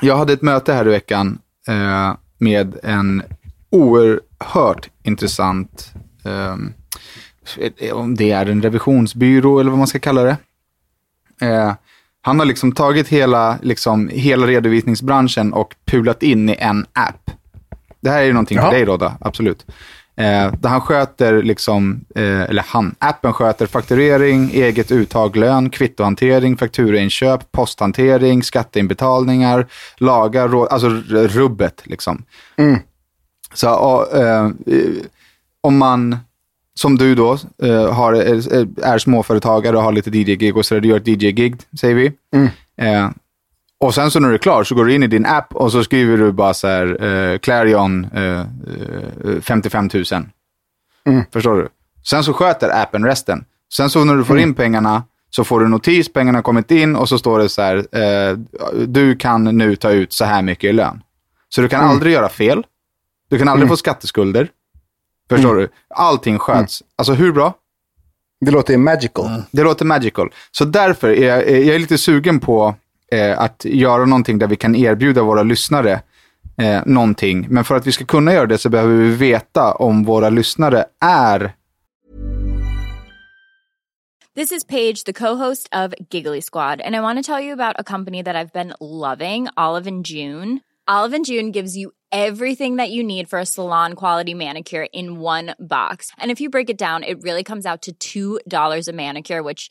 Jag 0.01 0.17
hade 0.17 0.33
ett 0.33 0.43
möte 0.43 0.73
här 0.73 0.87
i 0.87 0.91
veckan 0.91 1.39
eh, 1.69 2.17
med 2.39 2.77
en 2.83 3.23
oerhört 3.71 4.89
intressant, 5.03 5.93
eh, 6.25 6.57
om 7.93 8.15
det 8.15 8.31
är 8.31 8.47
en 8.47 8.63
revisionsbyrå 8.63 9.61
eller 9.61 9.71
vad 9.71 9.79
man 9.79 9.87
ska 9.87 9.99
kalla 9.99 10.23
det. 10.23 10.37
Eh, 11.47 11.73
han 12.21 12.39
har 12.39 12.47
liksom 12.47 12.73
tagit 12.73 13.09
hela, 13.09 13.59
liksom, 13.63 14.09
hela 14.13 14.47
redovisningsbranschen 14.47 15.53
och 15.53 15.75
pulat 15.85 16.23
in 16.23 16.49
i 16.49 16.57
en 16.59 16.87
app. 16.93 17.31
Det 18.01 18.11
här 18.11 18.19
är 18.21 18.25
ju 18.25 18.33
någonting 18.33 18.59
för 18.59 18.65
dig 18.71 18.85
Rodda, 18.85 19.17
absolut. 19.21 19.67
Eh, 20.17 20.53
där 20.53 20.69
han 20.69 20.81
sköter, 20.81 21.43
liksom, 21.43 22.01
eh, 22.15 22.43
eller 22.43 22.65
han, 22.69 22.95
appen 22.99 23.33
sköter 23.33 23.67
fakturering, 23.67 24.51
eget 24.53 24.91
uttag 24.93 25.37
lön, 25.37 25.71
kvittohantering, 25.71 26.57
fakturainköp, 26.57 27.53
posthantering, 27.53 28.43
skatteinbetalningar, 28.43 29.67
lagar, 29.97 30.49
rå- 30.49 30.67
alltså 30.67 30.89
rubbet 31.09 31.83
liksom. 31.85 32.25
Så 33.55 33.75
och, 33.75 34.17
eh, 34.17 34.51
om 35.61 35.79
man, 35.79 36.17
som 36.75 36.99
du 36.99 37.15
då, 37.15 37.39
eh, 37.63 37.93
har, 37.95 38.13
är, 38.13 38.67
är 38.85 38.99
småföretagare 38.99 39.77
och 39.77 39.83
har 39.83 39.93
lite 39.93 40.11
DJ-gig 40.11 40.57
och 40.57 40.67
så 40.67 40.75
du 40.81 40.89
gör 40.89 40.97
ett 40.97 41.07
DJ-gig, 41.09 41.57
säger 41.81 41.95
vi. 41.95 42.13
Eh, 42.77 43.11
och 43.81 43.95
sen 43.95 44.11
så 44.11 44.21
när 44.21 44.29
du 44.29 44.35
är 44.35 44.39
klar 44.39 44.65
så 44.65 44.75
går 44.75 44.85
du 44.85 44.95
in 44.95 45.03
i 45.03 45.07
din 45.07 45.27
app 45.27 45.55
och 45.55 45.73
så 45.73 45.85
skriver 45.85 46.17
du 46.17 46.33
bara 46.33 46.55
så 46.55 46.69
här, 46.69 47.05
eh, 47.05 47.39
Clarion 47.39 48.05
eh, 48.05 48.41
eh, 48.41 49.41
55 49.41 49.91
000. 49.95 50.05
Förstår 51.33 51.57
du? 51.57 51.69
Sen 52.05 52.25
så 52.25 52.33
sköter 52.33 52.83
appen 52.83 53.05
resten. 53.05 53.45
Sen 53.73 53.91
så 53.91 54.05
när 54.05 54.17
du 54.17 54.25
får 54.25 54.39
in 54.39 54.55
pengarna 54.55 55.03
så 55.31 55.45
får 55.45 55.61
du 55.61 55.69
notis, 55.69 56.13
pengarna 56.13 56.39
har 56.39 56.43
kommit 56.43 56.71
in 56.71 56.97
och 56.97 57.09
så 57.09 57.19
står 57.19 57.39
det 57.39 57.49
så 57.49 57.63
här, 57.63 57.77
eh, 57.77 58.39
du 58.87 59.17
kan 59.17 59.45
nu 59.45 59.77
ta 59.77 59.91
ut 59.91 60.13
så 60.13 60.25
här 60.25 60.43
mycket 60.43 60.71
i 60.71 60.73
lön. 60.73 61.03
Så 61.49 61.61
du 61.61 61.69
kan 61.69 61.85
aldrig 61.85 62.13
göra 62.13 62.29
fel. 62.29 62.65
Du 63.31 63.39
kan 63.39 63.49
aldrig 63.49 63.69
få 63.69 63.77
skatteskulder. 63.77 64.49
Förstår 65.31 65.55
du? 65.55 65.69
Allting 65.95 66.39
sköts. 66.39 66.83
Alltså 66.97 67.13
hur 67.13 67.33
bra? 67.33 67.55
Det 68.41 68.51
låter 68.51 68.77
magical. 68.77 69.43
Det 69.51 69.63
låter 69.63 69.85
magical. 69.85 70.31
Så 70.51 70.65
därför 70.65 71.09
är 71.09 71.29
jag, 71.29 71.51
jag 71.51 71.75
är 71.75 71.79
lite 71.79 71.99
sugen 71.99 72.41
på 72.41 72.75
eh, 73.13 73.41
att 73.41 73.65
göra 73.65 74.05
någonting 74.05 74.39
där 74.39 74.47
vi 74.47 74.57
kan 74.57 74.75
erbjuda 74.75 75.23
våra 75.23 75.43
lyssnare 75.43 76.03
eh, 76.63 76.83
någonting. 76.87 77.47
Men 77.51 77.65
för 77.65 77.77
att 77.77 77.87
vi 77.87 77.93
ska 77.93 78.05
kunna 78.05 78.33
göra 78.33 78.47
det 78.47 78.59
så 78.59 78.69
behöver 78.69 78.95
vi 78.95 79.17
veta 79.17 79.73
om 79.73 80.05
våra 80.05 80.31
lyssnare 80.31 80.85
är 81.01 81.55
This 84.39 84.53
is 84.53 84.65
Paige, 84.65 85.05
the 85.05 85.13
co-host 85.13 85.69
of 85.73 85.95
Giggly 86.11 86.41
Squad, 86.41 86.81
and 86.81 86.95
I 86.95 87.01
want 87.01 87.19
to 87.19 87.25
tell 87.25 87.41
you 87.41 87.53
about 87.53 87.75
a 87.77 87.83
company 87.83 88.23
that 88.23 88.37
I've 88.37 88.53
been 88.53 88.73
loving, 88.81 89.49
Olive 89.57 89.89
and 89.89 90.07
June. 90.07 90.61
Olive 90.87 91.13
and 91.13 91.25
June 91.25 91.51
gives 91.51 91.77
you 91.77 91.91
everything 92.13 92.77
that 92.77 92.93
you 92.93 93.03
need 93.03 93.29
for 93.29 93.41
a 93.41 93.47
salon 93.47 93.95
quality 93.95 94.35
manicure 94.35 94.87
in 94.93 95.19
one 95.19 95.57
box. 95.59 96.13
And 96.19 96.31
if 96.31 96.41
you 96.41 96.51
break 96.51 96.71
it 96.71 96.79
down, 96.79 97.03
it 97.03 97.21
really 97.23 97.43
comes 97.43 97.67
out 97.67 97.89
to 97.99 98.41
$2 98.49 98.89
a 98.89 98.93
manicure, 98.93 99.43
which 99.43 99.71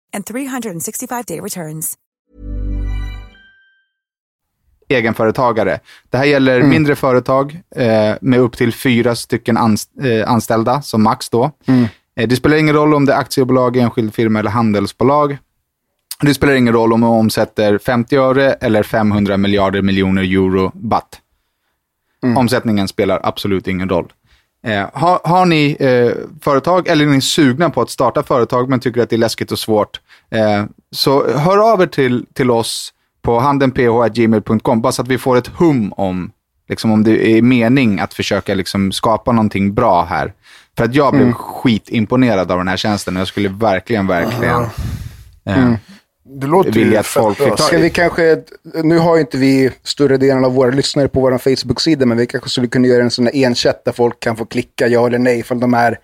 and 0.13 0.25
365-day 0.25 1.39
returns. 1.39 1.97
egenföretagare. 4.91 5.79
Det 6.09 6.17
här 6.17 6.25
gäller 6.25 6.63
mindre 6.63 6.95
företag 6.95 7.61
eh, 7.75 8.15
med 8.21 8.39
upp 8.39 8.57
till 8.57 8.73
fyra 8.73 9.15
stycken 9.15 9.57
ans 9.57 9.89
eh, 10.03 10.31
anställda 10.31 10.81
som 10.81 11.03
max 11.03 11.29
då. 11.29 11.51
Eh, 12.15 12.27
det 12.27 12.35
spelar 12.35 12.57
ingen 12.57 12.75
roll 12.75 12.93
om 12.93 13.05
det 13.05 13.13
är 13.13 13.17
aktiebolag, 13.17 13.77
enskild 13.77 14.13
firma 14.13 14.39
eller 14.39 14.49
handelsbolag. 14.49 15.37
Det 16.21 16.33
spelar 16.33 16.53
ingen 16.53 16.73
roll 16.73 16.93
om 16.93 16.99
man 16.99 17.09
omsätter 17.09 17.77
50 17.77 18.15
öre 18.15 18.53
eller 18.53 18.83
500 18.83 19.37
miljarder 19.37 19.81
miljoner 19.81 20.21
euro 20.21 20.71
baht. 20.73 21.19
Omsättningen 22.37 22.87
spelar 22.87 23.19
absolut 23.23 23.67
ingen 23.67 23.89
roll. 23.89 24.13
Eh, 24.63 24.87
har, 24.93 25.19
har 25.23 25.45
ni 25.45 25.77
eh, 25.79 26.11
företag 26.41 26.87
eller 26.87 27.05
är 27.05 27.09
ni 27.09 27.21
sugna 27.21 27.69
på 27.69 27.81
att 27.81 27.89
starta 27.89 28.23
företag 28.23 28.69
men 28.69 28.79
tycker 28.79 29.01
att 29.01 29.09
det 29.09 29.15
är 29.15 29.17
läskigt 29.17 29.51
och 29.51 29.59
svårt, 29.59 29.99
eh, 30.29 30.65
så 30.91 31.37
hör 31.37 31.73
av 31.73 31.81
er 31.81 31.87
till, 31.87 32.25
till 32.33 32.51
oss 32.51 32.93
på 33.21 33.39
handenph.gmail.com 33.39 34.81
bara 34.81 34.91
så 34.91 35.01
att 35.01 35.07
vi 35.07 35.17
får 35.17 35.37
ett 35.37 35.47
hum 35.47 35.93
om 35.93 36.31
liksom, 36.69 36.91
om 36.91 37.03
det 37.03 37.37
är 37.37 37.41
mening 37.41 37.99
att 37.99 38.13
försöka 38.13 38.55
liksom, 38.55 38.91
skapa 38.91 39.31
någonting 39.31 39.73
bra 39.73 40.03
här. 40.03 40.33
För 40.77 40.85
att 40.85 40.95
jag 40.95 41.13
blev 41.13 41.31
skitimponerad 41.33 42.51
av 42.51 42.57
den 42.57 42.67
här 42.67 42.77
tjänsten 42.77 43.15
och 43.15 43.21
jag 43.21 43.27
skulle 43.27 43.49
verkligen, 43.49 44.07
verkligen 44.07 44.61
eh, 45.45 45.73
Det 46.33 46.47
låter 46.47 46.71
vilja 46.71 46.91
ju 46.91 46.97
att 46.97 47.05
folk 47.05 47.37
bra. 47.37 47.47
fick 47.47 47.55
ta- 47.57 47.63
Ska 47.63 47.77
vi 47.77 47.89
kanske, 47.89 48.37
nu 48.83 48.97
har 48.97 49.15
ju 49.15 49.21
inte 49.21 49.37
vi 49.37 49.71
större 49.83 50.17
delen 50.17 50.45
av 50.45 50.53
våra 50.53 50.71
lyssnare 50.71 51.07
på 51.07 51.19
vår 51.21 51.37
Facebook-sida, 51.37 52.05
men 52.05 52.17
vi 52.17 52.27
kanske 52.27 52.49
skulle 52.49 52.67
kunna 52.67 52.87
göra 52.87 53.03
en 53.03 53.11
sån 53.11 53.25
här 53.25 53.35
enchatt 53.35 53.85
där 53.85 53.91
folk 53.91 54.19
kan 54.19 54.35
få 54.37 54.45
klicka 54.45 54.87
ja 54.87 55.07
eller 55.07 55.19
nej 55.19 55.39
ifall 55.39 55.59
de 55.59 55.73
är 55.73 55.97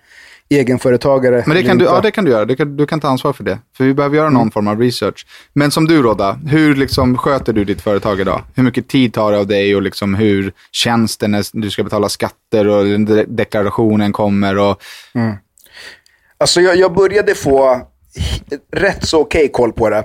egenföretagare. 0.50 1.44
Men 1.46 1.56
det 1.56 1.62
kan 1.62 1.78
du, 1.78 1.84
ja, 1.84 2.00
det 2.00 2.10
kan 2.10 2.24
du 2.24 2.30
göra. 2.30 2.44
Det 2.44 2.56
kan, 2.56 2.76
du 2.76 2.86
kan 2.86 3.00
ta 3.00 3.08
ansvar 3.08 3.32
för 3.32 3.44
det. 3.44 3.58
För 3.76 3.84
vi 3.84 3.94
behöver 3.94 4.16
göra 4.16 4.30
någon 4.30 4.50
form 4.50 4.68
av 4.68 4.80
research. 4.80 5.26
Men 5.52 5.70
som 5.70 5.86
du 5.86 6.02
Rodda, 6.02 6.32
hur 6.48 6.74
liksom 6.74 7.16
sköter 7.18 7.52
du 7.52 7.64
ditt 7.64 7.80
företag 7.80 8.20
idag? 8.20 8.42
Hur 8.54 8.62
mycket 8.62 8.88
tid 8.88 9.12
tar 9.14 9.32
det 9.32 9.38
av 9.38 9.46
dig 9.46 9.76
och 9.76 9.82
liksom 9.82 10.14
hur 10.14 10.52
känns 10.72 11.16
det 11.16 11.28
när 11.28 11.44
du 11.62 11.70
ska 11.70 11.84
betala 11.84 12.08
skatter 12.08 12.66
och 12.68 12.84
de- 12.84 13.24
deklarationen 13.28 14.12
kommer? 14.12 14.58
Och, 14.58 14.80
Alltså 16.38 16.60
jag, 16.60 16.76
jag 16.76 16.94
började 16.94 17.34
få 17.34 17.80
rätt 18.72 19.06
så 19.08 19.20
okej 19.20 19.48
koll 19.48 19.72
på 19.72 19.90
det. 19.90 20.04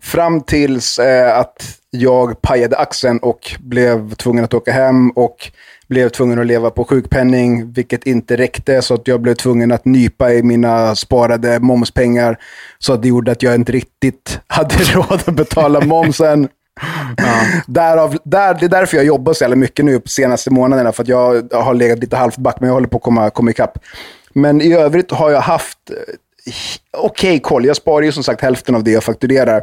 Fram 0.00 0.40
tills 0.40 0.98
eh, 0.98 1.38
att 1.38 1.78
jag 1.90 2.42
pajade 2.42 2.76
axeln 2.76 3.18
och 3.18 3.50
blev 3.60 4.14
tvungen 4.14 4.44
att 4.44 4.54
åka 4.54 4.72
hem 4.72 5.10
och 5.10 5.50
blev 5.88 6.08
tvungen 6.08 6.38
att 6.38 6.46
leva 6.46 6.70
på 6.70 6.84
sjukpenning, 6.84 7.72
vilket 7.72 8.06
inte 8.06 8.36
räckte. 8.36 8.82
Så 8.82 8.94
att 8.94 9.08
jag 9.08 9.20
blev 9.20 9.34
tvungen 9.34 9.72
att 9.72 9.84
nypa 9.84 10.32
i 10.32 10.42
mina 10.42 10.94
sparade 10.94 11.60
momspengar. 11.60 12.38
Så 12.78 12.92
att 12.92 13.02
det 13.02 13.08
gjorde 13.08 13.32
att 13.32 13.42
jag 13.42 13.54
inte 13.54 13.72
riktigt 13.72 14.40
hade 14.46 14.74
råd 14.74 15.22
att 15.26 15.36
betala 15.36 15.80
momsen. 15.80 16.48
Därav, 17.66 18.18
där, 18.24 18.54
det 18.54 18.66
är 18.66 18.68
därför 18.68 18.96
jag 18.96 19.06
jobbar 19.06 19.32
så 19.32 19.44
jävla 19.44 19.56
mycket 19.56 19.84
nu 19.84 20.00
på 20.00 20.08
senaste 20.08 20.50
månaderna. 20.50 20.92
För 20.92 21.02
att 21.02 21.08
jag 21.08 21.52
har 21.52 21.74
legat 21.74 21.98
lite 21.98 22.16
halvt 22.16 22.36
back, 22.36 22.56
men 22.60 22.66
jag 22.66 22.74
håller 22.74 22.88
på 22.88 22.96
att 22.96 23.02
komma, 23.02 23.30
komma 23.30 23.50
ikapp. 23.50 23.78
Men 24.32 24.60
i 24.60 24.72
övrigt 24.72 25.10
har 25.10 25.30
jag 25.30 25.40
haft 25.40 25.78
okej 26.46 27.32
okej 27.32 27.40
koll. 27.40 27.64
Jag 27.64 27.76
sparar 27.76 28.04
ju 28.04 28.12
som 28.12 28.22
sagt 28.22 28.40
hälften 28.40 28.74
av 28.74 28.84
det 28.84 28.90
jag 28.90 29.04
fakturerar 29.04 29.62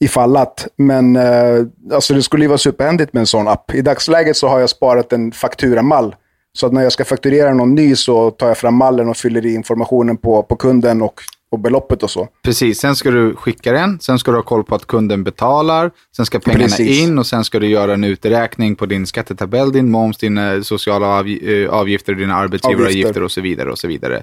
ifall 0.00 0.36
att. 0.36 0.68
Men 0.76 1.16
eh, 1.16 1.64
alltså 1.92 2.14
det 2.14 2.22
skulle 2.22 2.44
ju 2.44 2.48
vara 2.48 2.58
superhändigt 2.58 3.12
med 3.12 3.20
en 3.20 3.26
sån 3.26 3.48
app. 3.48 3.74
I 3.74 3.82
dagsläget 3.82 4.36
så 4.36 4.48
har 4.48 4.60
jag 4.60 4.70
sparat 4.70 5.12
en 5.12 5.32
fakturamall. 5.32 6.16
Så 6.52 6.66
att 6.66 6.72
när 6.72 6.82
jag 6.82 6.92
ska 6.92 7.04
fakturera 7.04 7.54
någon 7.54 7.74
ny 7.74 7.96
så 7.96 8.30
tar 8.30 8.48
jag 8.48 8.58
fram 8.58 8.74
mallen 8.74 9.08
och 9.08 9.16
fyller 9.16 9.46
i 9.46 9.54
informationen 9.54 10.16
på, 10.16 10.42
på 10.42 10.56
kunden 10.56 11.02
och, 11.02 11.20
och 11.50 11.58
beloppet 11.58 12.02
och 12.02 12.10
så. 12.10 12.28
precis, 12.42 12.78
sen 12.80 12.96
ska 12.96 13.10
du 13.10 13.34
skicka 13.36 13.72
den. 13.72 14.00
Sen 14.00 14.18
ska 14.18 14.30
du 14.30 14.36
ha 14.36 14.42
koll 14.42 14.64
på 14.64 14.74
att 14.74 14.86
kunden 14.86 15.24
betalar. 15.24 15.90
Sen 16.16 16.26
ska 16.26 16.38
pengarna 16.38 16.64
Precis. 16.64 17.00
in 17.00 17.18
och 17.18 17.26
sen 17.26 17.44
ska 17.44 17.58
du 17.58 17.66
göra 17.68 17.94
en 17.94 18.04
uträkning 18.04 18.76
på 18.76 18.86
din 18.86 19.06
skattetabell, 19.06 19.72
din 19.72 19.90
moms, 19.90 20.16
dina 20.18 20.62
sociala 20.62 21.06
avgi- 21.06 21.64
eh, 21.64 21.70
avgifter, 21.70 22.14
dina 22.14 22.34
arbetsgivaravgifter 22.34 23.00
Avgifter. 23.00 23.22
och 23.22 23.30
så 23.32 23.40
vidare. 23.40 23.70
och 23.70 23.78
så 23.78 23.88
vidare. 23.88 24.16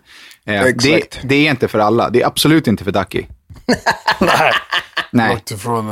Eh, 0.46 0.64
det, 0.64 0.70
Exakt. 0.70 1.20
det 1.24 1.36
är 1.36 1.50
inte 1.52 1.68
för 1.68 1.80
alla. 1.80 2.10
Det 2.10 2.22
är 2.22 2.28
absolut 2.28 2.68
inte 2.68 2.84
för 2.84 2.92
Ducky. 2.92 3.24
Nej. 5.12 5.38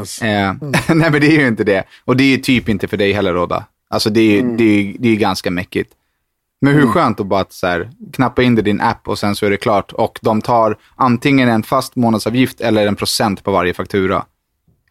Oss. 0.02 0.22
Eh, 0.22 0.54
nej, 0.88 1.12
men 1.12 1.22
det 1.22 1.28
är 1.28 1.40
ju 1.40 1.48
inte 1.48 1.64
det. 1.64 1.84
Och 2.06 2.18
det 2.18 2.24
är 2.24 2.28
ju 2.28 2.38
typ 2.38 2.70
inte 2.70 2.88
för 2.88 2.98
dig 2.98 3.12
heller, 3.14 3.34
Rodda. 3.34 3.66
Alltså 3.90 4.10
det 4.10 4.22
är, 4.38 4.40
Mm. 4.40 4.58
det 4.58 4.64
är, 4.64 4.96
det 5.00 5.10
är 5.10 5.16
ganska 5.16 5.52
mäckigt. 5.52 5.92
Men 6.64 6.74
hur 6.74 6.88
skönt 6.88 7.20
att 7.20 7.26
bara 7.28 7.46
så 7.50 7.68
här, 7.68 7.90
knappa 8.14 8.44
in 8.44 8.56
det 8.56 8.60
i 8.60 8.64
din 8.64 8.82
app 8.82 9.08
och 9.08 9.20
sen 9.20 9.36
så 9.36 9.46
är 9.46 9.50
det 9.50 9.58
klart. 9.58 9.92
Och 9.92 10.20
de 10.22 10.42
tar 10.42 10.78
antingen 10.96 11.50
en 11.50 11.64
fast 11.64 11.96
månadsavgift 11.96 12.62
eller 12.62 12.88
en 12.88 12.96
procent 12.96 13.44
på 13.44 13.52
varje 13.52 13.74
faktura. 13.74 14.26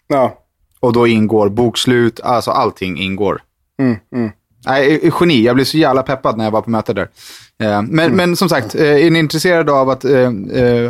Ja, 0.08 0.38
Och 0.80 0.92
då 0.92 1.06
ingår 1.06 1.48
bokslut, 1.48 2.20
alltså 2.20 2.50
allting 2.50 2.98
ingår. 2.98 3.42
Mm, 3.80 4.30
Nej, 4.66 5.00
eh, 5.02 5.14
geni. 5.20 5.42
Jag 5.42 5.54
blev 5.54 5.64
så 5.64 5.78
jävla 5.78 6.02
peppad 6.02 6.36
när 6.38 6.44
jag 6.44 6.50
var 6.50 6.62
på 6.62 6.70
möte 6.70 6.92
där. 6.92 7.08
Eh, 7.62 7.82
Men, 7.82 7.98
Mm. 8.00 8.16
men 8.16 8.36
som 8.36 8.48
sagt, 8.48 8.74
eh, 8.74 9.06
är 9.06 9.10
ni 9.10 9.18
intresserade 9.18 9.72
av 9.72 9.90
att 9.90 10.04
eh, 10.04 10.30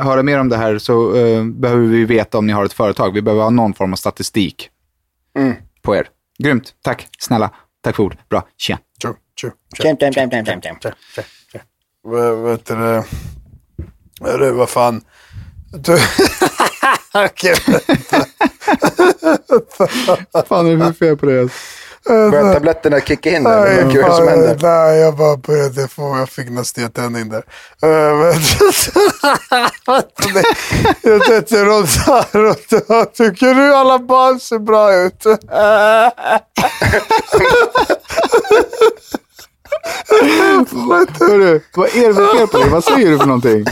höra 0.02 0.22
mer 0.22 0.38
om 0.40 0.48
det 0.48 0.56
här 0.56 0.78
så 0.78 1.14
eh, 1.16 1.44
behöver 1.44 1.86
vi 1.86 2.04
veta 2.04 2.38
om 2.38 2.46
ni 2.46 2.52
har 2.52 2.64
ett 2.64 2.72
företag. 2.72 3.14
Vi 3.14 3.22
behöver 3.22 3.42
ha 3.42 3.50
någon 3.50 3.74
form 3.74 3.92
av 3.92 3.96
statistik 3.96 4.68
Mm. 5.38 5.54
på 5.82 5.96
er. 5.96 6.08
Grymt. 6.38 6.74
Tack. 6.82 7.08
Snälla. 7.18 7.50
Tack 7.82 7.96
för 7.96 8.02
ord. 8.02 8.16
Bra. 8.30 8.42
Tja. 8.56 8.78
Tjo. 9.42 9.50
Käm, 9.82 9.96
käm, 9.96 10.12
käm, 10.12 10.30
käm, 10.30 10.44
käm, 10.44 10.60
käm. 10.62 10.76
Vad 12.02 12.36
vad 12.36 12.50
heter 12.52 12.76
det? 12.76 13.04
Hörru, 14.20 14.50
vad 14.50 14.68
fan. 14.68 15.04
Du... 15.72 15.92
Okej, 17.14 17.54
fan 20.48 20.66
är 20.66 20.76
det 20.76 20.84
för 20.84 20.92
fel 20.92 21.16
på 21.16 21.26
det? 21.26 21.48
Börjar 22.06 22.54
tabletterna 22.54 23.00
kicka 23.00 23.30
in 23.30 23.44
där? 23.44 23.60
Nej, 23.60 23.84
Vad 23.84 23.96
är 23.96 24.02
det 24.08 24.14
som 24.16 24.28
händer? 24.28 24.58
nej, 24.62 24.98
jag 24.98 25.16
bara 25.16 25.36
började 25.36 25.88
få, 25.88 26.16
jag 26.18 26.28
fick 26.28 26.50
någon 26.50 26.64
steltändning 26.64 27.28
där. 27.28 27.42
Men, 27.80 28.34
jag 31.02 31.24
tänkte, 31.24 31.64
Rodda, 31.64 32.26
Rodda, 32.32 33.04
tycker 33.04 33.54
du 33.54 33.74
alla 33.74 33.98
barn 33.98 34.40
ser 34.40 34.58
bra 34.58 34.94
ut? 34.94 35.24
Hörru, 41.20 41.60
vad 41.74 41.88
är 41.88 42.08
det 42.08 42.14
för 42.14 42.36
fel 42.36 42.46
på 42.46 42.58
dig? 42.58 42.68
Vad 42.68 42.84
säger 42.84 43.10
du 43.10 43.18
för 43.18 43.26
någonting? 43.26 43.64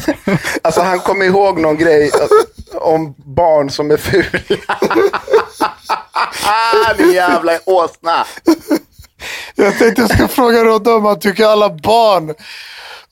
Alltså 0.62 0.81
han 0.81 1.01
kommer 1.01 1.25
ihåg 1.27 1.61
någon 1.61 1.77
grej 1.79 2.11
eh, 2.14 2.79
om 2.79 3.14
barn 3.16 3.70
som 3.70 3.90
är 3.90 3.96
fula. 3.96 4.25
Din 6.99 7.12
jävla 7.12 7.53
åsna. 7.66 8.27
Jag 9.55 9.79
tänkte 9.79 10.03
jag 10.03 10.11
ska 10.11 10.29
fråga 10.29 10.64
Rodda 10.64 10.94
om 10.94 11.05
han 11.05 11.20
tycker 11.20 11.46
alla 11.46 11.68
barn 11.70 12.35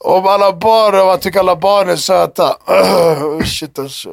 Om 0.04 0.26
alla 0.26 0.52
barn, 0.52 1.00
om 1.00 1.06
man 1.06 1.18
tycker 1.18 1.40
alla 1.40 1.56
barn 1.56 1.88
är 1.88 1.96
söta. 1.96 2.56
Uh, 2.70 3.42
shit 3.44 3.78
alltså. 3.78 4.08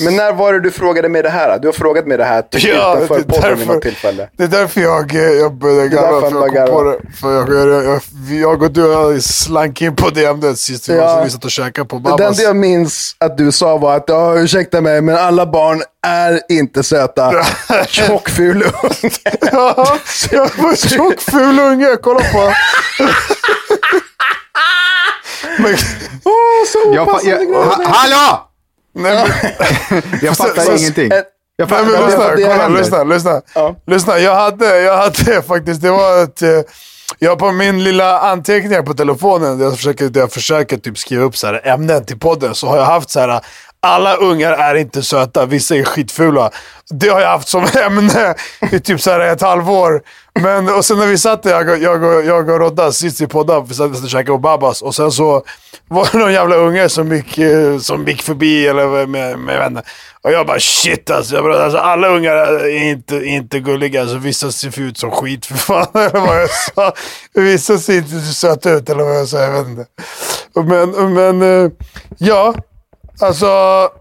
Men 0.00 0.16
när 0.16 0.32
var 0.32 0.52
det 0.52 0.60
du 0.60 0.70
frågade 0.70 1.08
mig 1.08 1.22
det 1.22 1.30
här? 1.30 1.58
Du 1.58 1.68
har 1.68 1.72
frågat 1.72 2.06
mig 2.06 2.18
det 2.18 2.24
här 2.24 2.42
typ 2.42 2.64
Ja, 2.64 2.94
utanför 2.96 3.14
det 3.14 3.20
är 3.20 3.40
podden 3.40 3.58
vid 3.58 3.68
något 3.68 3.82
tillfälle. 3.82 4.28
Det 4.36 4.44
är 4.44 4.48
därför 4.48 4.80
jag, 4.80 5.14
eh, 5.14 5.20
jag 5.20 5.54
började 5.54 5.88
garva. 5.88 6.30
För 6.30 6.56
jag, 6.56 6.66
kom 6.66 6.76
på 6.76 6.82
det, 6.82 6.98
för 7.20 7.32
jag, 7.32 7.54
jag, 7.54 7.84
jag, 7.84 8.00
jag 8.40 8.62
och 8.62 8.70
du 8.70 9.20
slank 9.20 9.82
in 9.82 9.96
på 9.96 10.10
det 10.10 10.24
ämnet 10.24 10.58
sist 10.58 10.88
vi, 10.88 10.96
Ja. 10.96 11.16
var, 11.16 11.28
satt 11.28 11.44
och 11.44 11.50
käkade 11.50 11.88
på 11.88 11.98
Det 11.98 12.24
enda 12.24 12.42
jag 12.42 12.56
minns 12.56 13.16
att 13.18 13.38
du 13.38 13.52
sa 13.52 13.76
var 13.76 13.96
att, 13.96 14.04
ja, 14.06 14.38
ursäkta 14.38 14.80
mig, 14.80 15.00
men 15.02 15.16
alla 15.16 15.46
barn 15.46 15.82
är 16.06 16.40
inte 16.48 16.82
söta. 16.82 17.44
Tjockful 17.88 18.62
unge. 18.62 19.10
Ja, 19.52 19.98
jag 20.30 20.50
var 20.58 20.70
en 20.70 20.76
tjock 20.76 21.20
ful 21.20 21.60
unge, 21.60 21.96
kolla 22.02 22.20
på. 22.20 22.52
Men, 25.58 25.74
Åh, 26.24 26.32
Jag, 26.94 27.08
fa- 27.08 27.10
opassande 27.10 27.30
jag, 27.52 27.64
ha, 27.64 27.84
hallå! 27.84 28.48
nej, 28.94 29.28
men, 29.90 30.02
Jag 30.22 30.36
fattar 30.36 30.62
så- 30.62 30.76
ingenting. 30.76 31.12
Eh, 31.12 31.18
Jag 31.56 31.70
Nej, 31.70 31.78
fattar 31.78 31.84
men 31.92 32.00
det 32.00 32.06
lyssna, 32.06 32.34
det 32.36 32.42
kolla, 32.42 32.68
lyssna, 32.68 33.04
lyssna. 33.04 33.42
Ja. 33.54 33.74
lyssna. 33.86 34.18
Jag 34.18 34.34
hade, 34.34 34.80
jag 34.80 34.96
hade 34.96 35.42
faktiskt, 35.48 35.82
det 35.82 35.90
var 35.90 36.22
ett, 36.22 36.42
eh, 36.42 36.48
jag 37.18 37.38
på 37.38 37.52
min 37.52 37.84
lilla 37.84 38.18
anteckningar 38.20 38.82
på 38.82 38.94
telefonen, 38.94 39.58
där 39.58 39.64
jag 39.64 39.76
försöker, 39.76 40.08
där 40.08 40.20
jag 40.20 40.32
försöker 40.32 40.76
typ 40.76 40.98
skriva 40.98 41.24
upp 41.24 41.36
så 41.36 41.46
här 41.46 41.60
ämnen 41.68 42.04
till 42.04 42.18
podden, 42.18 42.54
så 42.54 42.66
har 42.66 42.76
jag 42.76 42.84
haft 42.84 43.10
så 43.10 43.20
här. 43.20 43.40
Alla 43.80 44.16
ungar 44.16 44.52
är 44.52 44.74
inte 44.74 45.02
söta, 45.02 45.46
vissa 45.46 45.76
är 45.76 45.84
skitfula. 45.84 46.50
Det 46.90 47.08
har 47.08 47.20
jag 47.20 47.28
haft 47.28 47.48
som 47.48 47.66
ämne 47.86 48.34
i 48.72 48.80
typ 48.80 49.00
så 49.00 49.10
här 49.10 49.20
ett 49.20 49.40
halvår. 49.40 50.02
Men, 50.40 50.68
och 50.74 50.84
sen 50.84 50.98
när 50.98 51.06
vi 51.06 51.18
satt 51.18 51.42
där, 51.42 51.50
jag, 51.50 51.68
och- 51.68 51.78
jag, 51.78 52.26
jag 52.26 52.50
och 52.50 52.58
Rodda 52.60 52.92
sist 52.92 53.20
i 53.20 53.26
podden, 53.26 53.64
vi 53.66 53.74
satt 53.74 54.02
och 54.02 54.08
käkade 54.10 54.26
på 54.26 54.38
Babas. 54.38 54.82
Och 54.82 54.94
sen 54.94 55.12
så 55.12 55.42
var 55.88 56.08
det 56.12 56.18
någon 56.18 56.32
jävla 56.32 56.56
unge 56.56 56.88
som 56.88 57.12
gick, 57.16 57.38
eh, 57.38 57.78
som 57.78 58.06
gick 58.06 58.22
förbi, 58.22 58.66
eller 58.66 59.06
med, 59.06 59.38
med 59.38 59.58
vänner. 59.58 59.82
Och 60.22 60.32
jag 60.32 60.46
bara 60.46 60.60
shit 60.60 61.10
alltså, 61.10 61.34
jag 61.34 61.44
bara, 61.44 61.64
alltså. 61.64 61.78
Alla 61.78 62.08
ungar 62.08 62.32
är 62.36 62.68
inte, 62.90 63.16
inte 63.16 63.60
gulliga. 63.60 64.00
Alltså, 64.00 64.16
vissa 64.16 64.52
ser 64.52 64.80
ut 64.80 64.98
som 64.98 65.10
skit 65.10 65.46
för 65.46 65.54
fan. 65.56 65.86
Eller 65.94 66.20
vad 66.26 66.42
jag 66.42 66.50
sa. 66.50 66.92
Vissa 67.34 67.78
ser 67.78 67.96
inte 67.96 68.10
så 68.20 68.32
söta 68.32 68.70
ut 68.70 68.90
eller 68.90 69.04
vad 69.04 69.16
jag 69.16 69.28
sa. 69.28 69.38
Jag 69.40 69.52
vet 69.52 69.66
inte. 69.68 69.86
Men, 70.54 71.14
men 71.14 71.42
eh, 71.64 71.70
ja. 72.18 72.54
Alltså. 73.20 73.46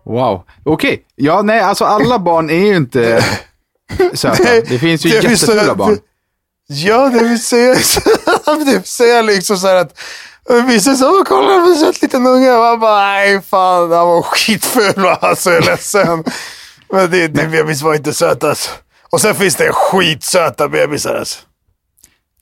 Wow. 0.06 0.44
Okej. 0.66 1.02
Ja, 1.16 1.42
nej, 1.42 1.60
alltså 1.60 1.86
alla 1.86 2.20
barn 2.20 2.50
är 2.50 2.54
ju 2.66 2.76
inte 2.76 3.26
söta. 4.14 4.44
Det 4.44 4.80
finns 4.80 5.06
ju 5.06 5.10
det 5.10 5.22
säga- 5.22 5.32
jättefula 5.32 5.76
barn. 5.76 5.98
Ja, 6.68 7.10
det 7.10 7.24
vill 7.24 7.44
säga, 7.44 7.76
det 8.46 8.66
vill 8.66 8.84
säga 8.84 9.22
liksom 9.22 9.58
så 9.58 9.68
här 9.68 9.76
att 9.76 10.00
Vissa 10.68 10.96
så, 10.96 11.20
"Åh, 11.20 11.24
kolla 11.26 11.60
vad 11.60 11.78
söt 11.78 12.02
liten 12.02 12.28
unge. 12.28 12.52
Man 12.58 12.80
bara, 12.80 13.02
nej 13.06 13.42
fan, 13.42 13.92
han 13.92 14.08
var 14.08 14.22
skitful 14.22 15.06
alltså, 15.22 15.50
jag 15.52 15.64
är 15.64 15.66
ledsen. 15.66 16.24
Men 16.92 17.12
det, 17.12 17.28
det 17.28 17.48
bebis 17.48 17.82
var 17.82 17.96
inte 17.96 18.14
söt 18.14 18.44
alltså. 18.44 18.72
Och 19.10 19.22
sen 19.22 19.36
finns 19.36 19.56
det 19.56 19.72
skitsöta 19.74 20.68
bebisar 20.68 21.16
alltså. 21.16 21.40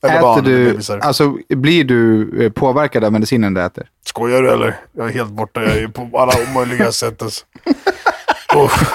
Eller 0.04 0.32
Äter 0.32 0.42
du, 0.42 0.70
bebisar. 0.70 0.98
alltså 0.98 1.36
blir 1.48 1.84
du 1.84 2.30
eh, 2.44 2.50
påverkad 2.52 3.04
av 3.04 3.12
medicinen 3.12 3.54
du 3.54 3.62
äter? 3.62 3.86
Skojar 4.06 4.42
du 4.42 4.50
eller? 4.52 4.76
Jag 4.92 5.08
är 5.08 5.12
helt 5.12 5.30
borta. 5.30 5.62
Jag 5.62 5.76
är 5.76 5.88
på 5.88 6.18
alla 6.18 6.32
omöjliga 6.50 6.92
sätt 6.92 7.22
alltså. 7.22 7.44
Uff. 8.56 8.92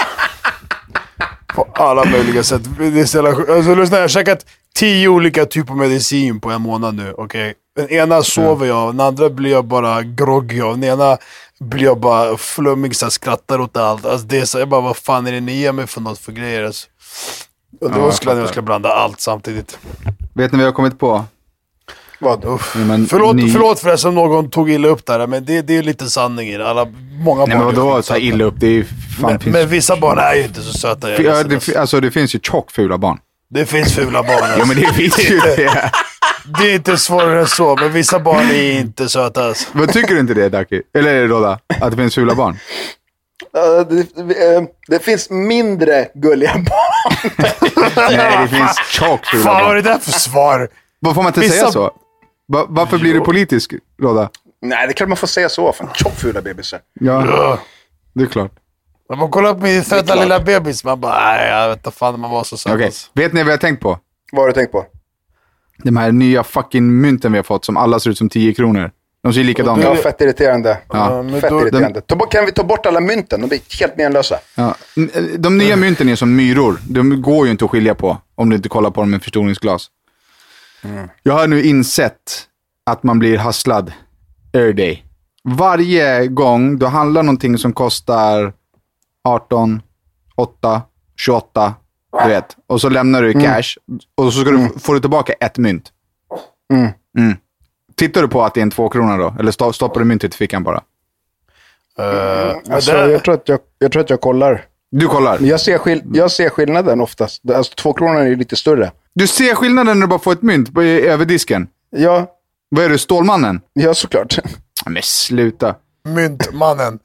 På 1.55 1.67
alla 1.73 2.05
möjliga 2.05 2.43
sätt. 2.43 2.61
Det 2.77 2.85
är 2.85 3.35
sjukt. 3.35 3.49
alltså, 3.49 3.75
lyssna, 3.75 3.97
jag 3.97 4.03
har 4.03 4.07
käkat 4.07 4.45
tio 4.75 5.07
olika 5.07 5.45
typer 5.45 5.71
av 5.71 5.77
medicin 5.77 6.39
på 6.39 6.49
en 6.49 6.61
månad 6.61 6.95
nu. 6.95 7.13
okej? 7.17 7.53
Den 7.75 7.89
ena 7.89 8.23
sover 8.23 8.65
jag 8.67 8.77
av, 8.77 8.93
den 8.93 9.05
andra 9.05 9.29
blir 9.29 9.51
jag 9.51 9.65
bara 9.65 10.03
groggy 10.03 10.61
av. 10.61 10.77
Den 10.79 10.83
ena 10.89 11.17
blir 11.59 11.83
jag 11.83 11.99
bara 11.99 12.37
flummig, 12.37 12.95
så 12.95 13.05
här, 13.05 13.09
skrattar 13.09 13.61
åt 13.61 13.77
allt. 13.77 14.05
Alltså, 14.05 14.27
det 14.27 14.39
är 14.39 14.45
så, 14.45 14.59
jag 14.59 14.69
bara, 14.69 14.81
vad 14.81 14.97
fan 14.97 15.27
är 15.27 15.31
det 15.31 15.39
ni 15.39 15.53
ger 15.53 15.71
mig 15.71 15.87
för 15.87 16.01
något 16.01 16.19
för 16.19 16.31
grejer? 16.31 16.63
Alltså. 16.63 16.87
Och 17.81 17.91
då 17.91 18.11
skulle 18.11 18.31
jag, 18.31 18.41
jag 18.41 18.49
skulle 18.49 18.63
blanda 18.63 18.89
allt 18.89 19.19
samtidigt. 19.21 19.79
Vet 20.39 20.51
ni 20.51 20.57
vad 20.57 20.65
jag 20.65 20.71
har 20.71 20.75
kommit 20.75 20.99
på? 20.99 21.25
Vad? 22.19 22.39
Ja, 22.43 22.59
men 22.73 23.07
Förlåt, 23.07 23.35
ni- 23.35 23.51
förlåt 23.51 23.79
förresten 23.79 24.09
om 24.09 24.15
någon 24.15 24.49
tog 24.49 24.71
illa 24.71 24.87
upp 24.87 25.05
där, 25.05 25.27
men 25.27 25.45
det, 25.45 25.61
det 25.61 25.77
är 25.77 25.83
lite 25.83 26.09
sanning 26.09 26.49
i 26.49 26.57
det. 26.57 26.69
Alla, 26.69 26.87
många 27.23 27.45
Nej 27.45 27.57
men 27.57 27.65
vadå, 27.65 28.01
så 28.01 28.13
här 28.13 28.19
illa 28.19 28.45
upp? 28.45 28.53
Det 28.57 28.67
är 28.67 28.83
fan... 28.83 29.31
Men, 29.31 29.39
finns, 29.39 29.53
men 29.53 29.67
vissa 29.67 29.97
barn 29.97 30.17
är 30.17 30.33
ju 30.35 30.43
inte 30.43 30.61
så 30.61 30.77
söta. 30.77 31.09
är 31.09 31.21
ja, 31.21 31.43
det, 31.43 31.55
alltså. 31.55 31.79
alltså, 31.79 31.99
det 31.99 32.11
finns 32.11 32.35
ju 32.35 32.39
tjockfula 32.39 32.97
barn. 32.97 33.17
det 33.49 33.65
finns 33.65 33.93
fula 33.93 34.23
barn. 34.23 34.31
Alltså. 34.43 34.59
Jo 34.59 34.65
men 34.65 34.75
det 34.77 34.93
finns 34.93 35.19
ju 35.31 35.39
det. 35.39 35.91
Det 36.59 36.71
är 36.71 36.75
inte 36.75 36.97
svårare 36.97 37.39
än 37.39 37.47
så, 37.47 37.75
men 37.75 37.91
vissa 37.93 38.19
barn 38.19 38.49
är 38.51 38.79
inte 38.79 39.09
söta. 39.09 39.45
Alltså. 39.45 39.69
Vad 39.71 39.93
tycker 39.93 40.13
du 40.13 40.19
inte 40.19 40.33
det 40.33 40.49
Daki? 40.49 40.81
Eller 40.93 41.13
är 41.13 41.21
det 41.21 41.27
Rodda? 41.27 41.59
Att 41.81 41.91
det 41.91 41.97
finns 41.97 42.15
fula 42.15 42.35
barn? 42.35 42.59
Uh, 43.57 43.87
det, 43.87 44.53
eh, 44.55 44.61
det 44.87 44.99
finns 44.99 45.29
mindre 45.29 46.07
gulliga 46.13 46.53
barn. 46.53 47.31
Nej, 48.17 48.37
det 48.41 48.47
finns 48.47 48.77
tjockfula 48.89 49.43
Fan 49.43 49.63
vad 49.63 49.71
är 49.71 49.75
det 49.75 49.81
där 49.81 49.97
för 49.99 50.11
svar? 50.11 50.69
Vad 50.99 51.15
får 51.15 51.23
man 51.23 51.29
inte 51.29 51.39
Vissa- 51.39 51.53
säga 51.53 51.71
så? 51.71 51.91
Va, 52.47 52.65
varför 52.69 52.97
blir 52.97 53.13
du 53.13 53.19
politisk, 53.19 53.73
Rodda? 54.01 54.29
Nej, 54.61 54.87
det 54.87 54.91
är 54.91 54.93
klart 54.93 55.09
man 55.09 55.17
får 55.17 55.27
säga 55.27 55.49
så. 55.49 55.73
Fan, 55.73 55.89
tjockfula 55.93 56.41
bebisar. 56.41 56.79
Ja, 56.99 57.59
det 58.13 58.23
är 58.23 58.27
klart. 58.27 58.51
När 59.09 59.17
man 59.17 59.29
kollar 59.29 59.53
på 59.53 59.59
min 59.59 59.83
söta 59.83 60.15
lilla 60.15 60.39
bebis, 60.39 60.83
man 60.83 60.99
bara, 60.99 61.19
nej 61.19 61.49
jag 61.49 61.69
vet 61.69 61.77
inte 61.77 61.91
fan 61.91 62.19
man 62.19 62.31
var 62.31 62.43
så 62.43 62.57
söt. 62.57 62.73
Okej, 62.73 62.85
Alltså. 62.85 63.09
vet 63.13 63.33
ni 63.33 63.43
vad 63.43 63.51
jag 63.51 63.57
har 63.57 63.61
tänkt 63.61 63.81
på? 63.81 63.99
Vad 64.31 64.41
har 64.41 64.47
du 64.47 64.53
tänkt 64.53 64.71
på? 64.71 64.85
De 65.83 65.97
här 65.97 66.11
nya 66.11 66.43
fucking 66.43 67.01
mynten 67.01 67.31
vi 67.31 67.37
har 67.37 67.43
fått 67.43 67.65
som 67.65 67.77
alla 67.77 67.99
ser 67.99 68.09
ut 68.09 68.17
som 68.17 68.29
10 68.29 68.53
kronor. 68.53 68.91
De 69.23 69.33
ser 69.33 69.43
likadana 69.43 69.83
Ja, 69.83 69.93
ut. 69.95 70.03
fett 70.03 70.21
irriterande. 70.21 70.77
Ja. 70.89 71.23
Fett 71.41 71.49
då- 71.49 71.61
irriterande. 71.61 72.01
Ta 72.01 72.15
bort- 72.15 72.31
kan 72.31 72.45
vi 72.45 72.51
ta 72.51 72.63
bort 72.63 72.85
alla 72.85 72.99
mynten? 72.99 73.41
De 73.41 73.47
blir 73.47 73.79
helt 73.79 73.97
menlösa. 73.97 74.35
Ja. 74.55 74.75
De 75.37 75.57
nya 75.57 75.75
mynten 75.75 76.09
är 76.09 76.15
som 76.15 76.35
myror. 76.35 76.79
De 76.89 77.21
går 77.21 77.45
ju 77.45 77.51
inte 77.51 77.65
att 77.65 77.71
skilja 77.71 77.95
på 77.95 78.17
om 78.35 78.49
du 78.49 78.55
inte 78.55 78.69
kollar 78.69 78.91
på 78.91 79.01
dem 79.01 79.09
med 79.11 79.23
förstoringsglas. 79.23 79.87
Jag 81.23 81.33
har 81.33 81.47
nu 81.47 81.63
insett 81.63 82.47
att 82.85 83.03
man 83.03 83.19
blir 83.19 83.37
hasslad 83.37 83.91
every 84.53 84.73
day. 84.73 85.05
Varje 85.43 86.27
gång 86.27 86.79
du 86.79 86.85
handlar 86.85 87.23
någonting 87.23 87.57
som 87.57 87.73
kostar 87.73 88.53
18, 89.27 89.81
8, 90.35 90.81
28, 91.17 91.73
du 92.23 92.29
vet. 92.29 92.45
Och 92.67 92.81
så 92.81 92.89
lämnar 92.89 93.21
du 93.21 93.29
i 93.29 93.33
cash 93.33 93.77
och 94.15 94.33
så 94.33 94.41
ska 94.41 94.51
du, 94.51 94.69
får 94.79 94.93
du 94.93 94.99
tillbaka 94.99 95.33
ett 95.33 95.57
mynt. 95.57 95.91
Tittar 97.99 98.21
du 98.21 98.27
på 98.27 98.43
att 98.43 98.53
det 98.53 98.59
är 98.59 98.61
en 98.61 98.71
tvåkrona 98.71 99.17
då? 99.17 99.35
Eller 99.39 99.51
sto- 99.51 99.71
stoppar 99.71 99.99
du 99.99 100.05
myntet 100.05 100.33
i 100.33 100.37
fickan 100.37 100.63
bara? 100.63 100.81
Men 101.97 102.73
Alltså, 102.73 102.91
det- 102.91 103.11
jag, 103.11 103.23
tror 103.23 103.33
att 103.35 103.49
jag, 103.49 103.59
jag 103.79 103.91
tror 103.91 104.01
att 104.03 104.09
jag 104.09 104.21
kollar. 104.21 104.65
Du 104.91 105.07
kollar. 105.07 105.37
Jag 105.41 105.61
ser, 105.61 105.77
skill 105.77 106.01
jag 106.13 106.31
ser 106.31 106.49
skillnaden 106.49 107.01
oftast. 107.01 107.49
Alltså, 107.49 107.73
två 107.75 107.93
kronor 107.93 108.19
är 108.21 108.35
lite 108.35 108.55
större. 108.55 108.91
Du 109.13 109.27
ser 109.27 109.55
skillnaden 109.55 109.99
när 109.99 110.05
du 110.07 110.09
bara 110.09 110.19
får 110.19 110.31
ett 110.33 110.41
mynt 110.41 110.73
på, 110.73 110.81
över 110.83 111.25
disken. 111.25 111.67
Ja, 111.89 112.35
Vad 112.69 112.85
är 112.85 112.89
du, 112.89 112.97
Stålmannen? 112.97 113.61
ja 113.73 113.93
såklart. 113.93 114.39
Men 114.85 115.03
sluta. 115.03 115.75
Myntmannen. 116.05 116.99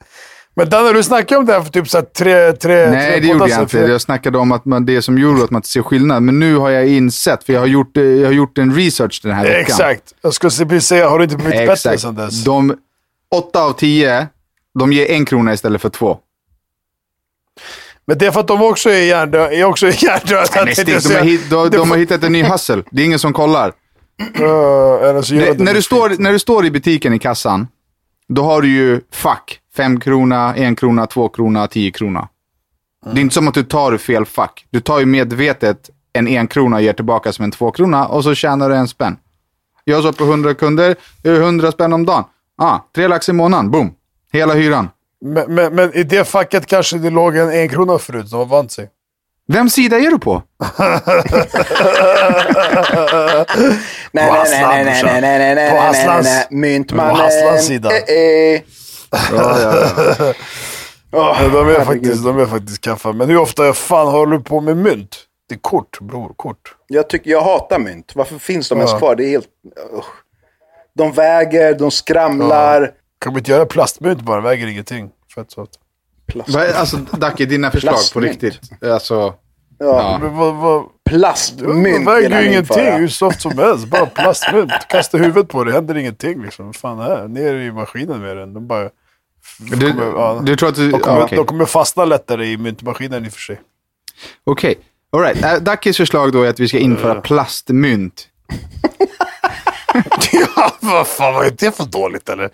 Men 0.56 0.68
Danne, 0.68 0.92
du 0.92 1.02
snackade 1.02 1.38
om 1.38 1.46
det 1.46 1.52
här 1.52 1.62
för 1.62 1.70
typ 1.70 1.88
så 1.88 2.02
tre, 2.02 2.52
tre, 2.52 2.90
Nej, 2.90 3.10
tre 3.10 3.20
det 3.20 3.26
gjorde 3.26 3.50
jag 3.50 3.62
inte. 3.62 3.78
Jag 3.78 4.00
snackade 4.00 4.38
om 4.38 4.52
att 4.52 4.64
man, 4.64 4.86
det 4.86 5.02
som 5.02 5.18
gjorde 5.18 5.44
att 5.44 5.50
man 5.50 5.58
inte 5.58 5.68
ser 5.68 5.82
skillnad. 5.82 6.22
Men 6.22 6.38
nu 6.38 6.56
har 6.56 6.70
jag 6.70 6.88
insett, 6.88 7.44
för 7.44 7.52
jag 7.52 7.60
har 7.60 7.66
gjort, 7.66 7.96
eh, 7.96 8.02
jag 8.02 8.26
har 8.26 8.32
gjort 8.32 8.58
en 8.58 8.74
research 8.74 9.20
den 9.22 9.32
här 9.32 9.44
veckan. 9.44 9.60
Exakt. 9.60 10.02
Jag 10.22 10.34
skulle 10.34 10.50
precis 10.50 10.88
säga, 10.88 11.08
har 11.08 11.18
du 11.18 11.24
inte 11.24 11.36
blivit 11.36 11.66
bättre 11.66 11.98
sedan 11.98 12.14
dess? 12.14 12.44
De, 12.44 12.76
åtta 13.30 13.62
av 13.62 13.72
tio, 13.72 14.26
de 14.78 14.92
ger 14.92 15.10
en 15.10 15.24
krona 15.24 15.52
istället 15.52 15.82
för 15.82 15.88
två. 15.88 16.18
Men 18.06 18.18
det 18.18 18.26
är 18.26 18.30
för 18.30 18.40
att 18.40 18.48
de 18.48 18.62
också 18.62 18.90
är 18.90 19.00
hjärndöda. 19.00 19.52
Är 19.52 19.64
också 19.64 19.86
hjärndöda. 19.90 20.64
Nej, 20.64 20.74
Stig, 20.74 20.86
de, 20.86 21.14
har 21.14 21.24
hit, 21.24 21.50
de, 21.50 21.70
de 21.70 21.90
har 21.90 21.96
hittat 21.96 22.22
en 22.22 22.32
ny 22.32 22.42
hustle. 22.42 22.82
Det 22.90 23.02
är 23.02 23.06
ingen 23.06 23.18
som 23.18 23.32
kollar. 23.32 23.72
de 25.56 25.64
när, 25.64 25.74
du 25.74 25.82
står, 25.82 26.22
när 26.22 26.32
du 26.32 26.38
står 26.38 26.66
i 26.66 26.70
butiken 26.70 27.14
i 27.14 27.18
kassan, 27.18 27.68
då 28.28 28.42
har 28.42 28.62
du 28.62 28.68
ju 28.68 29.00
fack. 29.12 29.60
Fem 29.76 30.00
krona, 30.00 30.54
en 30.56 30.76
krona, 30.76 31.06
två 31.06 31.28
krona, 31.28 31.66
tio 31.66 31.90
krona. 31.90 32.28
Det 33.12 33.20
är 33.20 33.22
inte 33.22 33.34
som 33.34 33.48
att 33.48 33.54
du 33.54 33.62
tar 33.62 33.96
fel 33.96 34.24
fack. 34.26 34.66
Du 34.70 34.80
tar 34.80 34.98
ju 35.00 35.06
medvetet 35.06 35.90
en 36.12 36.28
en 36.28 36.46
krona 36.46 36.76
och 36.76 36.82
ger 36.82 36.92
tillbaka 36.92 37.32
som 37.32 37.44
en 37.44 37.50
två 37.50 37.70
krona 37.70 38.06
och 38.06 38.24
så 38.24 38.34
tjänar 38.34 38.68
du 38.70 38.76
en 38.76 38.88
spänn. 38.88 39.16
Jag 39.84 40.02
så 40.02 40.12
på 40.12 40.24
100 40.24 40.54
kunder, 40.54 40.96
det 41.22 41.28
är 41.30 41.40
100 41.40 41.72
spänn 41.72 41.92
om 41.92 42.06
dagen. 42.06 42.24
Ah, 42.58 42.78
tre 42.94 43.08
lax 43.08 43.28
i 43.28 43.32
månaden, 43.32 43.70
boom. 43.70 43.94
Hela 44.32 44.54
hyran. 44.54 44.88
Men, 45.24 45.54
men, 45.54 45.74
men 45.74 45.94
i 45.96 46.02
det 46.02 46.24
facket 46.28 46.66
kanske 46.66 46.98
det 46.98 47.10
låg 47.10 47.36
en 47.36 47.50
en 47.50 47.68
krona 47.68 47.98
förut. 47.98 48.30
De 48.30 48.36
har 48.36 48.46
vant 48.46 48.72
sig. 48.72 48.88
Vem 49.48 49.70
sida 49.70 49.98
är 49.98 50.10
du 50.10 50.18
på? 50.18 50.42
Nej, 50.78 51.00
nej, 54.12 54.30
Hasslan, 54.30 54.60
nej, 54.70 54.84
nej, 54.84 55.00
brorsan. 55.02 55.20
nej, 55.20 55.20
nej, 55.20 55.38
nej, 55.38 55.54
nej, 55.54 55.70
På 55.70 55.76
nej, 55.76 55.92
nej, 55.92 56.06
Hasslans- 56.06 56.22
nej, 56.24 56.46
Myntmannen. 56.50 57.16
på 57.16 57.22
Hasslans 57.22 57.66
sida. 57.66 57.90
Eh, 57.90 57.96
eh. 58.54 58.60
Ja, 59.32 59.60
ja, 59.60 60.14
ja. 60.18 60.34
Ja, 61.10 61.36
de, 61.52 61.68
är 61.68 61.84
faktiskt, 61.84 62.24
de 62.24 62.38
är 62.38 62.46
faktiskt 62.46 62.80
kaffa. 62.80 63.12
Men 63.12 63.28
hur 63.28 63.36
ofta 63.38 63.72
fan 63.72 64.06
håller 64.06 64.36
du 64.38 64.42
på 64.44 64.60
med 64.60 64.76
mynt? 64.76 65.16
Det 65.48 65.54
är 65.54 65.58
kort, 65.58 66.00
bror. 66.00 66.32
Kort. 66.36 66.74
Jag, 66.86 67.08
tycker, 67.08 67.30
jag 67.30 67.40
hatar 67.42 67.78
mynt. 67.78 68.12
Varför 68.14 68.38
finns 68.38 68.68
de 68.68 68.78
ens 68.78 68.90
Ja. 68.92 68.98
kvar? 68.98 69.14
Det 69.16 69.24
är 69.24 69.28
helt... 69.30 69.48
Usch. 69.98 70.04
De 70.98 71.12
väger, 71.12 71.74
de 71.78 71.90
skramlar. 71.90 72.90
Kan 73.20 73.34
vi 73.34 73.38
inte 73.38 73.50
göra 73.50 73.66
plastmynt 73.66 74.20
bara? 74.20 74.40
Väger 74.40 74.66
ingenting. 74.66 75.10
Fett 75.34 75.50
soft. 75.50 75.70
Plast, 76.26 76.50
Vad 76.50 76.62
är- 76.62 76.74
Alltså, 76.74 76.96
Dacke, 76.96 77.44
dina 77.44 77.70
förslag 77.70 77.92
på 77.92 77.98
Plastmynt. 78.20 78.42
riktigt. 78.42 78.82
Alltså, 78.90 79.34
ja. 79.78 80.18
Men 80.22 80.36
vad, 80.36 80.54
vad, 80.54 80.84
Plastmynt 81.10 81.84
det 81.84 81.98
vill 81.98 82.04
väger 82.04 82.40
ju 82.42 82.48
ingenting. 82.48 82.92
Hur 82.92 83.08
soft 83.08 83.40
som 83.40 83.58
helst. 83.58 83.86
Bara 83.86 84.06
plastmynt. 84.06 84.72
Kasta 84.88 85.18
huvudet 85.18 85.48
på 85.48 85.64
det. 85.64 85.72
händer 85.72 85.96
ingenting 85.96 86.42
liksom. 86.42 86.72
Fan 86.72 86.98
är 87.00 87.16
det? 87.22 87.28
Ner 87.28 87.54
i 87.54 87.72
maskinen 87.72 88.20
med 88.20 88.36
den. 88.36 88.54
De 88.54 88.66
bara... 88.66 88.90
du, 89.58 89.92
kommer- 89.92 90.04
ja. 90.04 90.40
du 90.44 90.56
tror 90.56 90.68
att 90.68 90.74
du... 90.74 90.90
De 90.90 91.00
kommer, 91.00 91.18
ja, 91.18 91.24
Okej, 91.24 91.36
de 91.36 91.46
kommer 91.46 91.64
fastna 91.64 92.04
lättare 92.04 92.46
i 92.46 92.56
myntmaskinen 92.56 93.24
i 93.24 93.28
och 93.28 93.32
för 93.32 93.40
sig. 93.40 93.60
Okej. 94.44 94.74
all 95.12 95.20
right. 95.20 95.44
Äh, 95.44 95.54
Dackes 95.54 95.96
förslag 95.96 96.32
då 96.32 96.42
är 96.42 96.50
att 96.50 96.60
vi 96.60 96.68
ska 96.68 96.78
införa 96.78 97.20
plastmynt. 97.20 98.28
ja, 100.32 100.76
vad 100.80 101.06
fan 101.06 101.34
vad 101.34 101.46
är 101.46 101.50
det 101.50 101.76
för 101.76 101.84
dåligt 101.84 102.28
eller? 102.28 102.50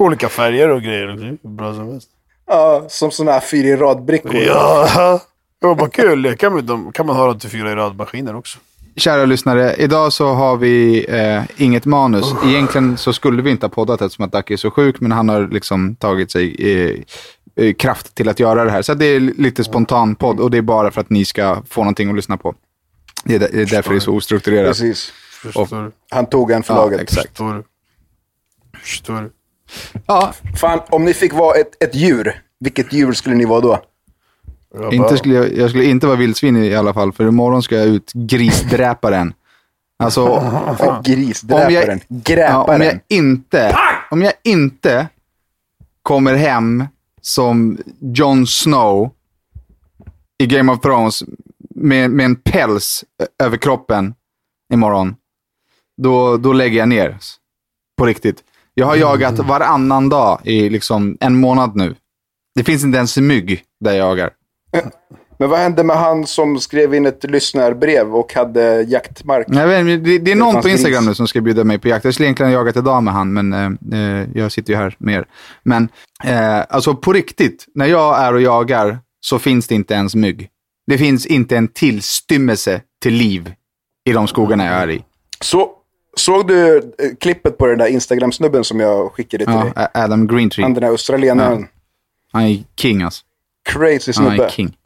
Olika 0.00 0.28
färger 0.28 0.68
och 0.68 0.82
grejer. 0.82 1.36
Bra 1.48 1.74
som 1.74 1.88
helst. 1.88 2.08
Ja, 2.46 2.84
som 2.88 3.10
sådana 3.10 3.32
här 3.32 3.40
fyra 3.40 3.68
i 3.68 3.76
rad-brickor. 3.76 4.36
Ja, 4.36 5.20
ja 5.60 5.74
vad 5.74 5.92
kul. 5.92 6.18
Leka 6.20 6.50
med 6.50 6.64
dem. 6.64 6.92
kan 6.92 7.06
man 7.06 7.16
ha 7.16 7.26
dem 7.26 7.38
till 7.38 7.50
fyra 7.50 7.72
i 7.72 7.74
rad-maskiner 7.74 8.36
också. 8.36 8.58
Kära 8.96 9.24
lyssnare, 9.24 9.74
idag 9.78 10.12
så 10.12 10.32
har 10.32 10.56
vi 10.56 11.06
eh, 11.08 11.42
inget 11.56 11.84
manus. 11.84 12.34
Egentligen 12.44 12.96
så 12.96 13.12
skulle 13.12 13.42
vi 13.42 13.50
inte 13.50 13.66
ha 13.66 13.70
poddat 13.70 14.02
eftersom 14.02 14.24
att 14.24 14.32
Dacke 14.32 14.54
är 14.54 14.56
så 14.56 14.70
sjuk, 14.70 15.00
men 15.00 15.12
han 15.12 15.28
har 15.28 15.48
liksom 15.48 15.96
tagit 15.96 16.30
sig 16.30 16.56
eh, 16.58 17.64
eh, 17.64 17.74
kraft 17.74 18.14
till 18.14 18.28
att 18.28 18.40
göra 18.40 18.64
det 18.64 18.70
här. 18.70 18.82
Så 18.82 18.94
det 18.94 19.06
är 19.06 19.20
lite 19.20 19.64
spontan 19.64 20.14
podd 20.14 20.40
och 20.40 20.50
det 20.50 20.58
är 20.58 20.62
bara 20.62 20.90
för 20.90 21.00
att 21.00 21.10
ni 21.10 21.24
ska 21.24 21.62
få 21.68 21.80
någonting 21.80 22.10
att 22.10 22.16
lyssna 22.16 22.36
på. 22.36 22.54
Det 23.24 23.34
är, 23.34 23.38
det 23.38 23.62
är 23.62 23.66
därför 23.66 23.90
det 23.90 23.96
är 23.96 24.00
så 24.00 24.14
ostrukturerat. 24.14 24.68
Precis. 24.68 25.12
Förstår 25.42 25.82
du? 25.84 25.92
Han 26.10 26.26
tog 26.26 26.50
en 26.50 26.62
för 26.62 26.74
Ja, 26.74 27.00
exakt. 27.00 27.28
Förstår? 27.28 27.64
Förstår? 28.80 29.30
Ja, 30.06 30.34
Fan, 30.56 30.80
om 30.90 31.04
ni 31.04 31.14
fick 31.14 31.32
vara 31.32 31.56
ett, 31.56 31.82
ett 31.82 31.94
djur, 31.94 32.42
vilket 32.60 32.92
djur 32.92 33.12
skulle 33.12 33.36
ni 33.36 33.44
vara 33.44 33.60
då? 33.60 33.82
Jag 34.80 34.94
inte 34.94 35.16
skulle 35.16 35.34
jag, 35.34 35.56
jag 35.56 35.70
skulle 35.70 35.84
inte 35.84 36.06
vara 36.06 36.16
vildsvin 36.16 36.56
i 36.56 36.74
alla 36.74 36.94
fall, 36.94 37.12
för 37.12 37.28
imorgon 37.28 37.62
ska 37.62 37.76
jag 37.76 37.86
ut 37.86 38.12
grisdräparen. 38.12 39.34
Alltså, 39.98 40.22
Och 40.78 41.04
grisdräparen. 41.04 42.00
om 42.08 42.22
jag, 42.24 42.38
ja, 42.38 42.64
om 42.74 42.82
jag 42.82 43.00
inte, 43.08 43.76
om 44.10 44.22
jag 44.22 44.32
inte 44.44 45.08
kommer 46.02 46.34
hem 46.34 46.84
som 47.20 47.78
Jon 48.00 48.46
Snow 48.46 49.10
i 50.38 50.46
Game 50.46 50.72
of 50.72 50.80
Thrones 50.80 51.22
med, 51.74 52.10
med 52.10 52.26
en 52.26 52.36
päls 52.36 53.04
över 53.42 53.56
kroppen 53.56 54.14
imorgon, 54.72 55.16
då, 56.02 56.36
då 56.36 56.52
lägger 56.52 56.78
jag 56.78 56.88
ner. 56.88 57.18
På 57.98 58.06
riktigt. 58.06 58.44
Jag 58.74 58.86
har 58.86 58.96
jagat 58.96 59.38
varannan 59.38 60.08
dag 60.08 60.40
i 60.44 60.70
liksom 60.70 61.16
en 61.20 61.40
månad 61.40 61.76
nu. 61.76 61.96
Det 62.54 62.64
finns 62.64 62.84
inte 62.84 62.96
ens 62.96 63.16
mygg 63.16 63.62
där 63.80 63.92
jag 63.92 64.08
jagar. 64.08 64.30
Men 65.38 65.50
vad 65.50 65.58
hände 65.58 65.84
med 65.84 65.96
han 65.96 66.26
som 66.26 66.58
skrev 66.58 66.94
in 66.94 67.06
ett 67.06 67.24
lyssnarbrev 67.24 68.14
och 68.14 68.34
hade 68.34 68.82
jaktmark? 68.82 69.46
Jag 69.48 69.66
vet, 69.66 70.04
det, 70.04 70.18
det 70.18 70.32
är 70.32 70.36
någon 70.36 70.52
fanns 70.52 70.62
på 70.62 70.68
Instagram 70.68 71.06
nu 71.06 71.14
som 71.14 71.28
ska 71.28 71.40
bjuda 71.40 71.64
mig 71.64 71.78
på 71.78 71.88
jakt. 71.88 72.04
Jag 72.04 72.14
skulle 72.14 72.26
egentligen 72.26 72.52
ha 72.52 72.58
jagat 72.58 72.76
idag 72.76 73.02
med 73.02 73.14
han, 73.14 73.32
men 73.32 73.52
eh, 73.52 74.00
eh, 74.00 74.28
jag 74.34 74.52
sitter 74.52 74.72
ju 74.72 74.76
här 74.76 74.96
med 74.98 75.14
er. 75.14 75.26
Men 75.62 75.88
eh, 76.24 76.60
alltså 76.68 76.94
på 76.94 77.12
riktigt, 77.12 77.66
när 77.74 77.86
jag 77.86 78.18
är 78.18 78.34
och 78.34 78.40
jagar 78.40 78.98
så 79.20 79.38
finns 79.38 79.66
det 79.66 79.74
inte 79.74 79.94
ens 79.94 80.14
mygg. 80.14 80.48
Det 80.86 80.98
finns 80.98 81.26
inte 81.26 81.56
en 81.56 81.68
tillstymmelse 81.68 82.80
till 83.02 83.14
liv 83.14 83.52
i 84.04 84.12
de 84.12 84.26
skogarna 84.26 84.66
jag 84.66 84.74
är 84.74 84.90
i. 84.90 85.04
Så, 85.40 85.70
såg 86.16 86.48
du 86.48 86.76
eh, 86.76 86.82
klippet 87.20 87.58
på 87.58 87.66
den 87.66 87.78
där 87.78 87.86
Instagram-snubben 87.86 88.64
som 88.64 88.80
jag 88.80 89.12
skickade 89.12 89.44
till 89.44 89.54
Ja, 89.54 89.64
dig? 89.74 89.88
Adam 89.94 90.26
Greentree. 90.26 90.62
Han 90.64 90.74
den 90.74 90.82
där 90.82 90.90
australienaren. 90.90 91.68
Han 92.32 92.42
är 92.42 92.64
king 92.76 93.02
alltså. 93.02 93.24
Crazy 93.64 94.12
snubbe. 94.12 94.50
king. 94.50 94.76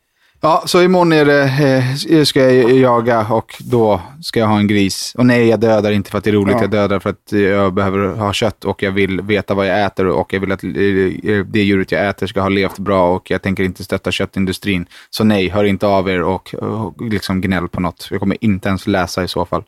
Ja, 0.41 0.62
så 0.67 0.83
imorgon 0.83 1.12
är 1.12 1.25
det, 1.25 1.43
eh, 2.11 2.25
ska 2.25 2.53
jag 2.53 2.71
jaga 2.73 3.27
och 3.27 3.55
då 3.59 4.01
ska 4.23 4.41
jag 4.41 4.47
ha 4.47 4.59
en 4.59 4.67
gris. 4.67 5.14
Och 5.19 5.27
nej, 5.27 5.49
jag 5.49 5.61
dödar 5.61 5.93
inte 5.93 6.11
för 6.11 6.19
att 6.19 6.25
det 6.25 6.31
är 6.31 6.35
roligt. 6.35 6.55
Ja. 6.55 6.61
Jag 6.61 6.71
dödar 6.71 6.99
för 6.99 7.11
att 7.11 7.33
jag 7.33 7.75
behöver 7.75 8.17
ha 8.17 8.33
kött 8.33 8.64
och 8.64 8.83
jag 8.83 8.91
vill 8.91 9.21
veta 9.21 9.55
vad 9.55 9.67
jag 9.67 9.85
äter 9.85 10.07
och 10.07 10.33
jag 10.33 10.41
vill 10.41 10.53
att 10.53 10.64
eh, 10.64 10.71
det 11.47 11.62
djuret 11.62 11.93
jag 11.93 12.09
äter 12.09 12.27
ska 12.27 12.41
ha 12.41 12.49
levt 12.49 12.79
bra 12.79 13.14
och 13.14 13.31
jag 13.31 13.43
tänker 13.43 13.62
inte 13.62 13.85
stötta 13.85 14.11
köttindustrin. 14.11 14.87
Så 15.11 15.25
nej, 15.25 15.49
hör 15.49 15.64
inte 15.64 15.87
av 15.87 16.09
er 16.11 16.23
och, 16.23 16.55
och 16.55 17.01
liksom 17.01 17.41
gnäll 17.41 17.69
på 17.69 17.81
något. 17.81 18.09
Jag 18.11 18.21
kommer 18.21 18.37
inte 18.41 18.69
ens 18.69 18.87
läsa 18.87 19.25
i 19.25 19.29
så 19.29 19.45
fall. 19.45 19.62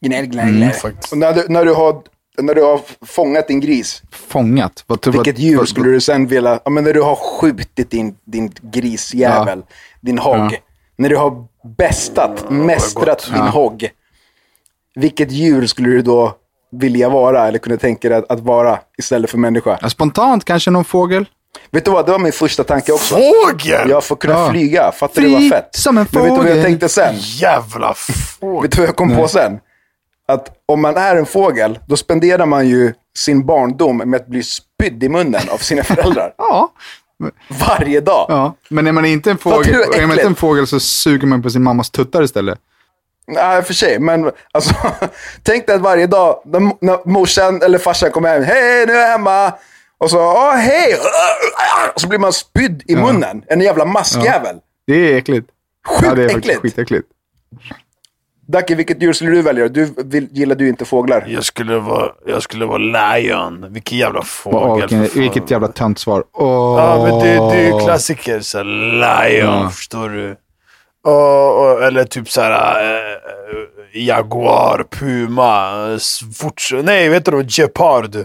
Gnäll, 0.00 0.26
gnäll, 0.26 0.56
gnäll. 0.56 0.72
Och 1.12 1.18
när, 1.18 1.32
du, 1.32 1.44
när, 1.48 1.64
du 1.64 1.74
har, 1.74 2.02
när 2.38 2.54
du 2.54 2.62
har 2.62 2.80
fångat 3.06 3.48
din 3.48 3.60
gris, 3.60 4.02
Fångat? 4.28 4.84
Vad, 4.86 5.06
vad- 5.06 5.14
vilket 5.14 5.38
djur 5.38 5.56
vad- 5.58 5.68
skulle 5.68 5.90
du 5.90 6.00
sen 6.00 6.26
vilja... 6.26 6.60
Ja, 6.64 6.70
men 6.70 6.84
när 6.84 6.94
du 6.94 7.02
har 7.02 7.16
skjutit 7.16 7.90
din, 7.90 8.16
din 8.24 8.52
grisjävel, 8.62 9.62
din 10.00 10.18
hogg. 10.18 10.36
Ja. 10.52 10.58
När 10.96 11.08
du 11.08 11.16
har 11.16 11.46
bästat, 11.78 12.50
mästrat 12.50 13.26
din 13.26 13.36
Ja. 13.36 13.42
hogg. 13.50 13.90
Vilket 14.94 15.30
djur 15.32 15.66
skulle 15.66 15.88
du 15.88 16.02
då 16.02 16.34
vilja 16.72 17.08
vara 17.08 17.48
eller 17.48 17.58
kunna 17.58 17.76
tänka 17.76 18.08
dig 18.08 18.18
att, 18.18 18.30
att 18.30 18.40
vara 18.40 18.78
istället 18.98 19.30
för 19.30 19.38
människa? 19.38 19.78
Ja, 19.82 19.90
spontant 19.90 20.44
kanske 20.44 20.70
någon 20.70 20.84
fågel? 20.84 21.24
Vet 21.70 21.84
du 21.84 21.90
vad, 21.90 22.06
det 22.06 22.12
var 22.12 22.18
min 22.18 22.32
första 22.32 22.64
tanke 22.64 22.92
också. 22.92 23.14
Fågel! 23.16 23.90
Jag 23.90 24.04
får 24.04 24.16
kunna 24.16 24.34
Ja. 24.34 24.50
flyga, 24.50 24.92
fattar 24.92 25.22
du 25.22 25.28
vad 25.32 25.48
fett? 25.48 25.68
som 25.74 25.98
en 25.98 26.06
Men 26.12 26.22
vet 26.22 26.30
du 26.30 26.36
vad 26.36 26.46
jag 26.46 26.52
fågel. 26.52 26.64
tänkte 26.64 26.88
sen? 26.88 27.14
Jävla 27.18 27.94
fågel. 27.94 28.62
Vet 28.62 28.70
du 28.72 28.80
vad 28.80 28.88
jag 28.88 28.96
kom 28.96 29.16
på 29.16 29.28
sen? 29.28 29.58
Att 30.28 30.50
om 30.66 30.82
man 30.82 30.96
är 30.96 31.16
en 31.16 31.26
fågel, 31.26 31.78
då 31.86 31.96
spenderar 31.96 32.46
man 32.46 32.68
ju 32.68 32.92
sin 33.18 33.46
barndom 33.46 33.96
med 33.96 34.20
att 34.20 34.26
bli 34.26 34.42
spydd 34.42 35.04
i 35.04 35.08
munnen 35.08 35.48
av 35.48 35.58
sina 35.58 35.82
föräldrar. 35.84 36.34
Ja. 36.38 36.72
Varje 37.48 38.00
dag. 38.00 38.26
ja. 38.28 38.54
Men 38.68 38.86
är 38.86 38.92
man 38.92 39.04
inte 39.04 39.30
en 39.30 39.38
fågel, 39.38 39.74
är 39.74 39.98
är 40.02 40.06
man 40.06 40.16
inte 40.16 40.26
en 40.26 40.34
fågel 40.34 40.66
så 40.66 40.80
suger 40.80 41.26
man 41.26 41.42
på 41.42 41.50
sin 41.50 41.62
mammas 41.62 41.90
tuttar 41.90 42.22
istället. 42.22 42.58
Nej, 43.26 43.62
för 43.62 43.74
sig. 43.74 43.98
Men 43.98 44.30
alltså, 44.52 44.74
tänk 45.42 45.66
dig 45.66 45.76
att 45.76 45.82
varje 45.82 46.06
dag 46.06 46.42
när, 46.44 47.08
morsan 47.08 47.62
eller 47.62 47.78
farsan 47.78 48.10
kommer 48.10 48.28
hem. 48.28 48.42
Hej, 48.42 48.86
nu 48.86 48.92
är 48.92 49.00
jag 49.00 49.10
hemma. 49.10 49.52
Och 49.98 50.10
så, 50.10 50.18
åh 50.18 50.54
hej. 50.54 50.94
Och 51.94 52.00
så 52.00 52.08
blir 52.08 52.18
man 52.18 52.32
spydd 52.32 52.82
i 52.86 52.96
munnen. 52.96 53.42
En 53.46 53.60
jävla 53.60 53.84
maskjävel. 53.84 54.56
Det 54.86 55.12
är 55.12 55.16
äckligt. 55.16 55.48
Sjukt 55.88 56.02
ja, 56.02 56.14
det 56.14 56.24
är 56.24 56.38
äckligt. 56.38 56.60
skitäckligt. 56.60 57.08
Dacke, 58.52 58.74
vilket 58.74 59.02
djur 59.02 59.12
skulle 59.12 59.30
du 59.30 59.42
välja? 59.42 59.68
Du 59.68 59.94
vill, 60.04 60.28
gillar 60.32 60.54
du 60.56 60.68
inte 60.68 60.84
fåglar? 60.84 61.24
Jag 61.28 61.44
skulle 61.44 61.78
vara, 61.78 62.08
jag 62.26 62.42
skulle 62.42 62.66
vara 62.66 62.78
lion. 62.78 63.66
Vilken 63.72 63.98
jävla 63.98 64.22
fågel. 64.22 64.80
vilken, 64.80 65.02
för 65.04 65.08
fan. 65.12 65.20
vilket 65.22 65.50
jävla 65.50 65.68
tönt 65.68 65.98
svar. 65.98 66.24
Åh. 66.34 66.78
Ja, 66.80 67.02
men 67.06 67.18
det, 67.18 67.24
det 67.54 67.60
är 67.60 67.72
ju 67.72 67.84
klassiker. 67.84 68.40
Så 68.40 68.58
här, 68.58 68.64
lion, 68.64 69.54
Ja. 69.62 69.70
förstår 69.70 70.08
du? 70.08 70.36
Och, 71.10 71.82
eller 71.84 72.04
typ 72.04 72.30
så 72.30 72.40
här 72.40 72.82
äh, 72.84 74.02
jaguar, 74.06 74.84
puma, 74.90 75.72
s- 75.96 76.20
fort, 76.36 76.62
nej 76.82 77.08
vet 77.08 77.24
du 77.24 77.44
gepard? 77.48 78.16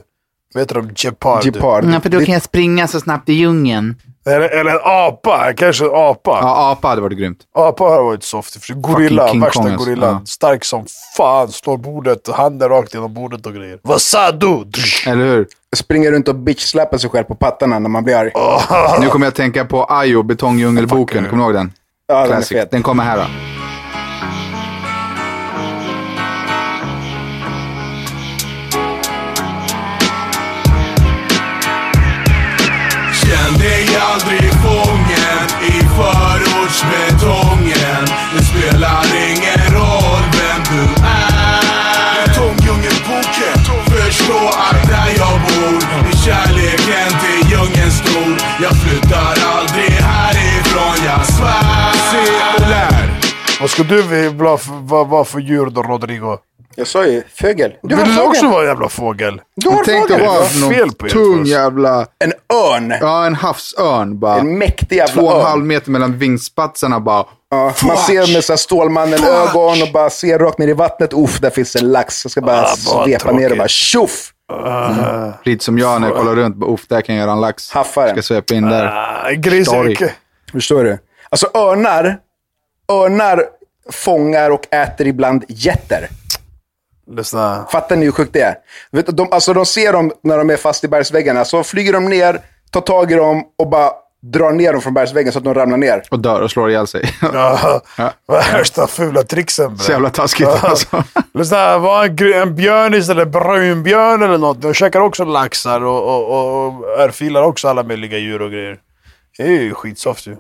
Vet 0.56 0.70
du 0.70 0.90
gepard? 0.96 1.44
Gepard. 1.46 1.86
Ja, 1.94 2.00
för 2.00 2.10
då 2.10 2.20
kan 2.20 2.34
jag 2.34 2.44
springa 2.44 2.88
så 2.88 3.00
snabbt 3.00 3.30
i 3.30 3.34
djungeln. 3.34 3.96
Eller, 4.26 4.50
eller 4.50 4.72
en 4.72 4.80
apa, 4.84 5.54
kanske 5.54 5.86
en 5.86 5.92
apa. 5.94 6.40
Ja, 6.42 6.72
apa 6.72 6.88
hade 6.88 7.02
varit 7.02 7.18
grymt. 7.18 7.40
Apa 7.56 7.84
har 7.84 8.04
varit 8.04 8.24
soft. 8.24 8.68
Gorilla, 8.70 9.28
King 9.28 9.42
värsta 9.42 9.64
Kong, 9.64 9.76
gorillan. 9.78 10.14
Ja. 10.14 10.26
Stark 10.26 10.66
som 10.66 10.86
fan, 11.18 11.52
slår 11.52 11.78
bordet, 11.78 12.28
handen 12.28 12.70
rakt 12.70 12.94
genom 12.94 13.14
bordet 13.14 13.46
och 13.46 13.54
grejer. 13.54 13.80
Vad 13.82 14.02
sa 14.02 14.32
du? 14.32 14.64
Eller 15.08 15.26
hur? 15.26 15.48
Springer 15.76 16.12
runt 16.12 16.28
och 16.28 16.36
bitchsläpar 16.36 16.98
sig 16.98 17.10
själv 17.10 17.24
på 17.24 17.36
pattarna 17.36 17.80
när 17.80 17.90
man 17.90 18.04
blir 18.04 18.16
arg. 18.16 18.32
Nu 19.02 19.08
kommer 19.08 19.26
jag 19.26 19.32
att 19.32 19.36
tänka 19.36 19.66
på 19.66 19.86
Ayo, 19.86 20.24
Betongdjungelboken. 20.24 21.26
Kommer 21.30 21.44
du 21.44 21.44
ihåg 21.44 21.54
den? 21.54 21.72
Ja, 22.08 22.14
den 22.16 22.24
är 22.24 22.28
Classic. 22.28 22.58
fet. 22.58 22.72
Den 22.72 22.84
kommer 22.84 23.04
här 23.04 23.18
då. 23.18 23.53
Förortsbetongen. 35.98 38.04
Det 38.34 38.44
spelar 38.52 39.06
ingen 39.30 39.62
roll 39.78 40.24
vem 40.38 40.60
du 40.72 40.84
är. 41.04 41.64
Betongdjungelboken 42.26 43.58
Förstå 43.94 44.48
att 44.48 44.88
där 44.88 45.14
jag 45.18 45.42
bor 45.42 45.84
är 46.10 46.16
kärleken 46.26 47.10
till 47.22 47.52
djungeln 47.52 47.92
stor 47.92 48.38
Jag 48.62 48.72
flyttar 48.82 49.34
aldrig 49.56 49.90
härifrån, 49.92 51.06
jag 51.06 51.26
svär. 51.26 51.94
Se 52.12 52.24
och 52.56 52.62
lär. 52.70 53.20
Vad 53.62 53.70
ska 53.70 53.84
du 53.84 54.02
vara 54.30 54.58
för, 54.58 55.24
för 55.24 55.40
djur 55.40 55.66
då, 55.66 55.84
Rodrigo? 55.84 56.38
Jag 56.76 56.88
sa 56.88 57.06
ju 57.06 57.24
fågel. 57.42 57.74
Du 57.84 57.96
har 57.96 58.04
Vill 58.04 58.12
du 58.12 58.18
fågel. 58.20 58.30
också 58.30 58.48
vara 58.48 58.62
en 58.62 58.68
jävla 58.68 58.90
fågel? 58.90 59.42
Du 59.56 59.70
har 59.70 59.84
Tänk 59.86 60.02
fågel. 60.02 60.18
dig 60.18 60.28
bara 60.28 60.40
Vad 60.40 60.50
fel 60.76 60.92
på 60.92 61.06
någon 61.06 61.08
er, 61.08 61.10
tung 61.10 61.46
jävla... 61.46 62.06
En 62.20 62.34
örn. 62.54 62.94
Ja, 63.02 63.26
en 63.26 63.36
havsörn 63.36 64.20
bara. 64.20 64.40
En 64.40 64.58
mäktig 64.58 64.96
jävla 64.96 65.14
Två 65.14 65.22
och 65.28 65.40
en 65.40 65.46
halv 65.46 65.66
meter 65.66 65.92
mellan 65.92 66.18
vingspatserna 66.18 67.00
bara. 67.00 67.26
Ja, 67.52 67.74
man 67.84 67.98
ser 67.98 68.34
med 68.34 68.44
så 68.44 68.58
Stålmannen-ögon 68.58 69.82
och 69.82 69.92
bara 69.94 70.10
ser 70.10 70.40
rakt 70.40 70.58
ner 70.58 70.68
i 70.68 70.74
vattnet. 70.74 71.14
Uff, 71.14 71.40
där 71.40 71.50
finns 71.50 71.76
en 71.76 71.92
lax. 71.92 72.26
Jag 72.26 72.32
ska 72.32 72.42
bara 72.42 72.62
Ah, 72.62 72.76
svepa 72.76 73.32
ner 73.32 73.52
och 73.52 73.58
bara 73.58 73.68
tjoff! 73.68 74.30
Lite 75.44 75.66
som 75.66 75.80
jag 75.80 76.02
när 76.02 76.08
jag 76.08 76.18
kollar 76.18 76.36
runt. 76.36 76.64
Uff, 76.64 76.88
där 76.88 77.02
kan 77.02 77.16
jag 77.16 77.24
göra 77.24 77.32
en 77.32 77.42
lax. 77.42 77.72
Haffaren. 77.72 78.10
Ska 78.12 78.22
svepa 78.22 78.54
in 78.54 78.70
där. 78.70 78.86
Ah, 78.86 79.32
Grisyrke. 79.32 80.12
Förstår 80.52 80.84
du? 80.84 80.98
Alltså 81.30 81.48
örnar, 81.54 82.18
örnar 82.92 83.44
fångar 83.92 84.50
och 84.50 84.74
äter 84.74 85.08
ibland 85.08 85.44
getter. 85.48 86.08
Lyssna. 87.12 87.66
Fattar 87.72 87.96
ni 87.96 88.06
hur 88.06 88.12
sjukt 88.12 88.34
det 88.34 88.42
är? 88.42 88.56
Vet, 88.92 89.06
du, 89.06 89.12
de, 89.12 89.28
alltså, 89.32 89.54
de 89.54 89.66
ser 89.66 89.94
dem 89.94 90.12
när 90.24 90.38
de 90.38 90.50
är 90.50 90.58
fast 90.58 90.84
i 90.84 90.88
bergsväggarna. 90.88 91.46
Så 91.46 91.64
flyger 91.64 91.94
de 91.94 92.06
ner, 92.06 92.40
tar 92.72 92.82
tag 92.82 93.12
i 93.12 93.16
dem 93.16 93.44
och 93.58 93.70
bara 93.70 93.92
drar 94.22 94.52
ner 94.52 94.74
dem 94.74 94.82
från 94.82 94.94
bergsväggen 94.94 95.32
så 95.34 95.38
att 95.40 95.46
de 95.46 95.54
ramlar 95.54 95.78
ner. 95.78 96.04
Och 96.12 96.20
dör 96.20 96.42
och 96.42 96.52
slår 96.52 96.70
ihjäl 96.70 96.88
sig. 96.88 97.10
Ja, 97.22 97.82
Värsta 98.28 98.88
fula 98.88 99.24
tricksen. 99.24 99.78
Så 99.78 99.92
jävla 99.92 100.10
taskigt 100.10 100.48
Ja. 100.48 100.60
alltså. 100.70 101.04
Lyssna, 101.34 101.78
var 101.78 102.06
en, 102.06 102.34
en 102.34 102.56
björn 102.56 102.94
istället, 102.94 103.28
brunbjörn 103.28 104.24
eller 104.24 104.38
något. 104.38 104.62
De 104.62 104.74
käkar 104.74 105.00
också 105.00 105.26
laxar 105.26 105.84
och, 105.86 106.04
och, 106.04 106.66
och 106.68 107.00
örfilar 107.00 107.44
också 107.44 107.68
alla 107.68 107.84
möjliga 107.84 108.18
djur 108.18 108.42
och 108.42 108.52
grejer. 108.52 108.78
Det 109.38 109.44
är 109.44 109.48
ju 109.62 109.74
skitsoft 109.74 110.28
ju. 110.28 110.36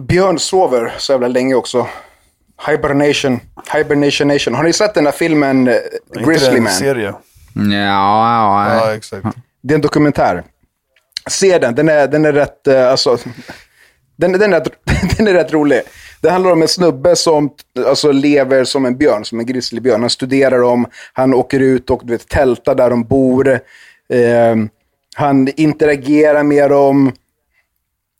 Björn 0.00 0.38
sover 0.38 0.94
så 0.98 1.12
jävla 1.12 1.28
länge 1.28 1.54
också. 1.54 1.86
Hibernation. 2.66 3.40
Hibernation 3.72 4.28
Nation. 4.28 4.54
Har 4.54 4.62
ni 4.62 4.72
sett 4.72 4.94
den 4.94 5.04
där 5.04 5.12
filmen 5.12 5.68
eh, 5.68 5.74
Grizzly 6.26 6.60
Man? 6.60 6.72
serie? 6.72 7.14
Ja, 7.54 7.64
ja, 7.72 8.74
Ja, 8.74 8.86
ja. 8.86 8.94
exakt. 8.94 9.26
Det 9.62 9.74
är 9.74 9.76
en 9.76 9.80
dokumentär. 9.80 10.44
Se 11.28 11.58
den, 11.58 11.74
den 11.74 11.88
är, 11.88 12.08
den 12.08 12.24
är 12.24 12.32
rätt, 12.32 12.66
eh, 12.66 12.90
alltså, 12.90 13.18
den, 14.16 14.32
den, 14.32 14.52
är 14.52 14.60
rätt, 14.60 14.72
den 15.16 15.28
är 15.28 15.32
rätt 15.32 15.52
rolig. 15.52 15.80
Det 16.20 16.30
handlar 16.30 16.52
om 16.52 16.62
en 16.62 16.68
snubbe 16.68 17.16
som 17.16 17.50
alltså, 17.86 18.12
lever 18.12 18.64
som 18.64 18.86
en 18.86 18.96
björn, 18.96 19.24
som 19.24 19.40
en 19.40 19.46
grizzlybjörn. 19.46 20.00
Han 20.00 20.10
studerar 20.10 20.58
dem, 20.58 20.86
han 21.12 21.34
åker 21.34 21.60
ut 21.60 21.90
och 21.90 22.00
du 22.04 22.12
vet, 22.12 22.28
tältar 22.28 22.74
där 22.74 22.90
de 22.90 23.04
bor. 23.04 23.48
Eh, 24.08 24.56
han 25.16 25.48
interagerar 25.56 26.42
med 26.42 26.70
dem. 26.70 27.12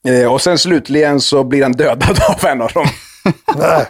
Eh, 0.09 0.32
och 0.32 0.41
sen 0.43 0.59
slutligen 0.59 1.20
så 1.20 1.45
blir 1.45 1.62
han 1.62 1.72
dödad 1.72 2.18
av 2.28 2.45
en 2.47 2.62
av 2.62 2.70
dem. 2.72 2.86
Nej. 3.57 3.86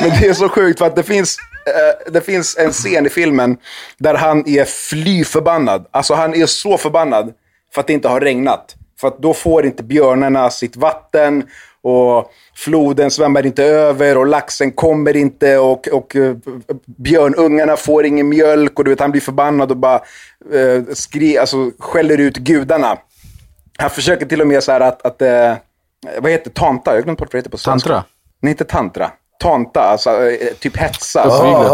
Men 0.00 0.10
det 0.20 0.26
är 0.26 0.34
så 0.34 0.48
sjukt 0.48 0.78
för 0.78 0.86
att 0.86 0.96
det 0.96 1.02
finns, 1.02 1.36
eh, 1.66 2.12
det 2.12 2.20
finns 2.20 2.56
en 2.56 2.72
scen 2.72 3.06
i 3.06 3.08
filmen 3.08 3.56
där 3.98 4.14
han 4.14 4.48
är 4.48 4.64
fly 4.64 5.24
förbannad. 5.24 5.86
Alltså 5.90 6.14
han 6.14 6.34
är 6.34 6.46
så 6.46 6.78
förbannad 6.78 7.32
för 7.74 7.80
att 7.80 7.86
det 7.86 7.92
inte 7.92 8.08
har 8.08 8.20
regnat. 8.20 8.74
För 9.00 9.08
att 9.08 9.18
då 9.18 9.34
får 9.34 9.66
inte 9.66 9.82
björnarna 9.82 10.50
sitt 10.50 10.76
vatten 10.76 11.44
och 11.82 12.32
floden 12.54 13.10
svämmar 13.10 13.46
inte 13.46 13.64
över 13.64 14.18
och 14.18 14.26
laxen 14.26 14.72
kommer 14.72 15.16
inte 15.16 15.58
och, 15.58 15.88
och 15.88 16.16
eh, 16.16 16.36
björnungarna 16.84 17.76
får 17.76 18.06
ingen 18.06 18.28
mjölk 18.28 18.78
och 18.78 18.84
du 18.84 18.90
vet 18.90 19.00
han 19.00 19.10
blir 19.10 19.20
förbannad 19.20 19.70
och 19.70 19.76
bara 19.76 20.00
eh, 20.52 20.82
skri, 20.94 21.38
alltså, 21.38 21.70
skäller 21.78 22.18
ut 22.18 22.36
gudarna. 22.36 22.98
Han 23.78 23.90
försöker 23.90 24.26
till 24.26 24.40
och 24.40 24.46
med 24.46 24.62
så 24.62 24.72
att, 24.72 25.06
att 25.06 25.22
eh, 25.22 25.54
vad 26.18 26.32
heter 26.32 26.50
tanta? 26.50 26.90
Jag 26.90 26.96
har 26.96 27.02
glömt 27.02 27.18
bort 27.18 27.28
vad 27.28 27.32
det 27.32 27.38
heter 27.38 27.50
på 27.50 27.58
svenska. 27.58 27.88
Tantra? 27.88 28.04
Nej, 28.40 28.50
inte 28.50 28.64
tantra. 28.64 29.10
Tanta, 29.38 29.80
alltså 29.80 30.30
eh, 30.30 30.54
typ 30.60 30.76
hetsa. 30.76 31.22
Ah, 31.22 31.28
ah, 31.28 31.66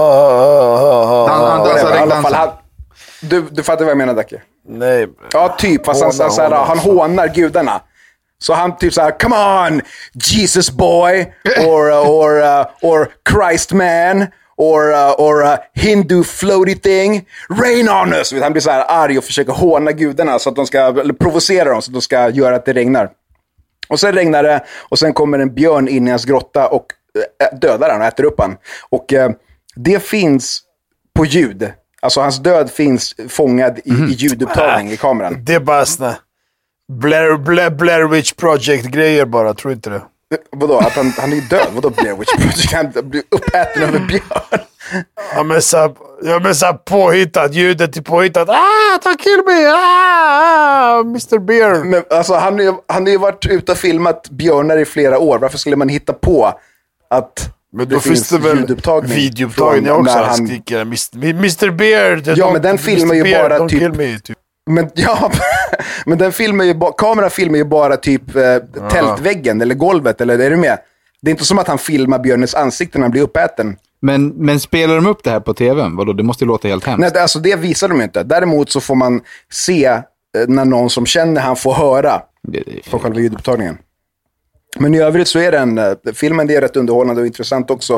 ah, 0.84 1.28
Han, 1.28 1.50
han 1.50 2.08
dansar 2.08 2.32
han, 2.34 2.50
du, 3.20 3.42
du 3.50 3.62
fattar 3.62 3.84
vad 3.84 3.90
jag 3.90 3.98
menar, 3.98 4.14
Dacke? 4.14 4.42
Nej. 4.68 5.08
Ja, 5.32 5.56
typ. 5.58 5.86
Fast 5.86 6.02
han, 6.02 6.12
Hånar, 6.12 6.30
så 6.30 6.42
här, 6.42 6.50
hånar. 6.50 6.64
han 6.64 6.78
hånar 6.78 7.28
gudarna. 7.28 7.80
Så 8.38 8.52
han 8.54 8.76
typ 8.76 8.92
så 8.92 9.00
här, 9.00 9.18
come 9.20 9.36
on, 9.36 9.80
Jesus 10.14 10.70
boy, 10.70 11.32
or, 11.66 11.90
uh, 11.90 12.10
or, 12.10 12.42
uh, 12.42 12.66
or 12.82 13.08
Christ 13.30 13.72
man, 13.72 14.26
or, 14.56 14.92
uh, 14.92 15.12
or 15.18 15.42
uh, 15.44 15.56
Hindu 15.74 16.24
floaty 16.24 16.74
thing, 16.74 17.24
rain 17.62 17.88
on 17.88 18.12
us. 18.12 18.32
Han 18.42 18.52
blir 18.52 18.62
så 18.62 18.70
här 18.70 18.84
arg 18.88 19.18
och 19.18 19.24
försöker 19.24 19.52
håna 19.52 19.92
gudarna, 19.92 20.38
så 20.38 20.50
att 20.50 20.56
de 20.56 20.66
ska, 20.66 20.78
eller 20.78 21.14
provocera 21.14 21.68
dem 21.68 21.82
så 21.82 21.90
att 21.90 21.94
de 21.94 22.02
ska 22.02 22.28
göra 22.28 22.56
att 22.56 22.64
det 22.64 22.72
regnar. 22.72 23.10
Och 23.88 24.00
sen 24.00 24.12
regnar 24.12 24.42
det 24.42 24.64
och 24.88 24.98
sen 24.98 25.12
kommer 25.12 25.38
en 25.38 25.54
björn 25.54 25.88
in 25.88 26.08
i 26.08 26.10
hans 26.10 26.24
grotta 26.24 26.68
och 26.68 26.86
dödar 27.60 27.90
han 27.90 28.00
och 28.00 28.06
äter 28.06 28.24
upp 28.24 28.40
han. 28.40 28.56
Och 28.90 29.12
eh, 29.12 29.30
det 29.76 30.02
finns 30.02 30.62
på 31.14 31.24
ljud. 31.24 31.72
Alltså 32.02 32.20
hans 32.20 32.38
död 32.38 32.70
finns 32.70 33.14
fångad 33.28 33.78
i, 33.84 33.90
i 33.90 34.12
ljudupptagning 34.12 34.92
i 34.92 34.96
kameran. 34.96 35.44
Det 35.44 35.54
är 35.54 35.60
bara 35.60 35.84
såna 35.86 36.16
Blair, 36.92 37.36
Blair, 37.36 37.70
Blair 37.70 38.08
Witch 38.08 38.32
Project-grejer 38.32 39.24
bara, 39.24 39.54
tror 39.54 39.72
inte 39.72 39.90
det. 39.90 39.96
Eh, 39.96 40.02
Vadå? 40.50 40.78
Att 40.78 40.92
han, 40.92 41.12
han 41.18 41.32
är 41.32 41.40
död? 41.40 41.66
Vadå 41.72 41.90
Blair 41.90 42.16
Witch 42.16 42.34
Project? 42.36 42.72
Han 42.96 43.10
blir 43.10 43.22
uppäten 43.30 43.82
av 43.82 43.94
en 43.96 44.06
björn. 44.06 44.22
Ja 45.36 45.42
men 45.42 45.62
såhär, 45.62 45.90
ja, 46.22 46.38
men 46.38 46.54
så 46.54 46.74
påhittat, 46.74 47.54
ljudet 47.54 47.96
är 47.96 48.02
påhittat. 48.02 48.48
Ah, 48.48 48.98
don't 49.02 49.18
kill 49.18 49.42
me! 49.46 49.66
Ah, 49.74 51.00
Mr 51.00 51.38
Bear. 51.38 51.84
Men 51.84 52.04
alltså 52.10 52.34
han 52.34 52.54
har 52.54 52.60
ju, 52.60 52.72
han 52.86 53.02
har 53.02 53.10
ju 53.10 53.18
varit 53.18 53.46
ute 53.46 53.72
och 53.72 53.78
filmat 53.78 54.30
björnar 54.30 54.76
i 54.76 54.84
flera 54.84 55.18
år. 55.18 55.38
Varför 55.38 55.58
skulle 55.58 55.76
man 55.76 55.88
hitta 55.88 56.12
på 56.12 56.52
att 57.12 57.54
Men 57.72 57.88
då 57.88 58.00
finns 58.00 58.28
det 58.28 58.38
väl 58.38 58.58
ljudupptagning 58.58 59.16
videoupptagning 59.16 59.84
från 59.86 60.00
också. 60.00 60.14
när 60.14 60.20
Han 60.24 60.28
han- 60.38 60.46
skriker 60.46 60.80
Mr, 60.80 61.24
Mr 61.24 61.70
Bear. 61.70 62.20
the 62.20 62.32
Ja, 62.36 62.52
men 62.52 62.62
den 62.62 62.78
filmar 62.78 63.14
ju 63.14 63.32
bara 63.34 63.68
typ- 63.68 63.78
kill 63.80 63.92
me, 63.92 64.18
typ. 64.18 64.38
Men 64.70 64.90
ja, 64.94 65.30
men 66.06 66.18
den 66.18 66.32
filmar 66.32 66.64
ju 66.64 66.74
kameran 66.98 67.30
filmar 67.30 67.58
ju 67.58 67.64
bara 67.64 67.96
typ 67.96 68.36
eh, 68.36 68.42
tältväggen 68.90 69.62
eller 69.62 69.74
golvet. 69.74 70.20
Eller 70.20 70.38
är 70.38 70.50
du 70.50 70.56
med? 70.56 70.78
Det 71.22 71.28
är 71.28 71.30
inte 71.30 71.44
som 71.44 71.58
att 71.58 71.68
han 71.68 71.78
filmar 71.78 72.18
björnens 72.18 72.54
ansikte 72.54 72.98
när 72.98 73.04
han 73.04 73.10
blir 73.10 73.22
uppäten. 73.22 73.76
Men, 74.02 74.28
men 74.28 74.60
spelar 74.60 74.94
de 74.94 75.06
upp 75.06 75.24
det 75.24 75.30
här 75.30 75.40
på 75.40 75.54
tvn? 75.54 75.96
Vadå, 75.96 76.12
det 76.12 76.22
måste 76.22 76.44
ju 76.44 76.48
låta 76.48 76.68
helt 76.68 76.84
hemskt. 76.84 77.00
Nej, 77.00 77.10
det- 77.14 77.22
alltså 77.22 77.38
det 77.38 77.56
visar 77.56 77.88
de 77.88 78.02
inte. 78.02 78.22
Däremot 78.22 78.70
så 78.70 78.80
får 78.80 78.94
man 78.94 79.20
se 79.52 79.84
eh, 79.84 80.02
när 80.48 80.64
någon 80.64 80.90
som 80.90 81.06
känner 81.06 81.40
han 81.40 81.56
får 81.56 81.74
höra 81.74 82.22
Det- 82.48 82.62
det- 82.66 82.90
på 82.90 82.98
själva 82.98 83.20
ljudupptagningen. 83.20 83.78
Men 84.78 84.94
i 84.94 84.98
övrigt 85.00 85.28
så 85.28 85.38
är 85.38 85.52
den, 85.52 85.78
eh, 85.78 85.92
filmen 86.14 86.46
det 86.46 86.54
är 86.54 86.60
rätt 86.60 86.76
underhållande 86.76 87.20
och 87.20 87.26
intressant 87.26 87.70
också. 87.70 87.94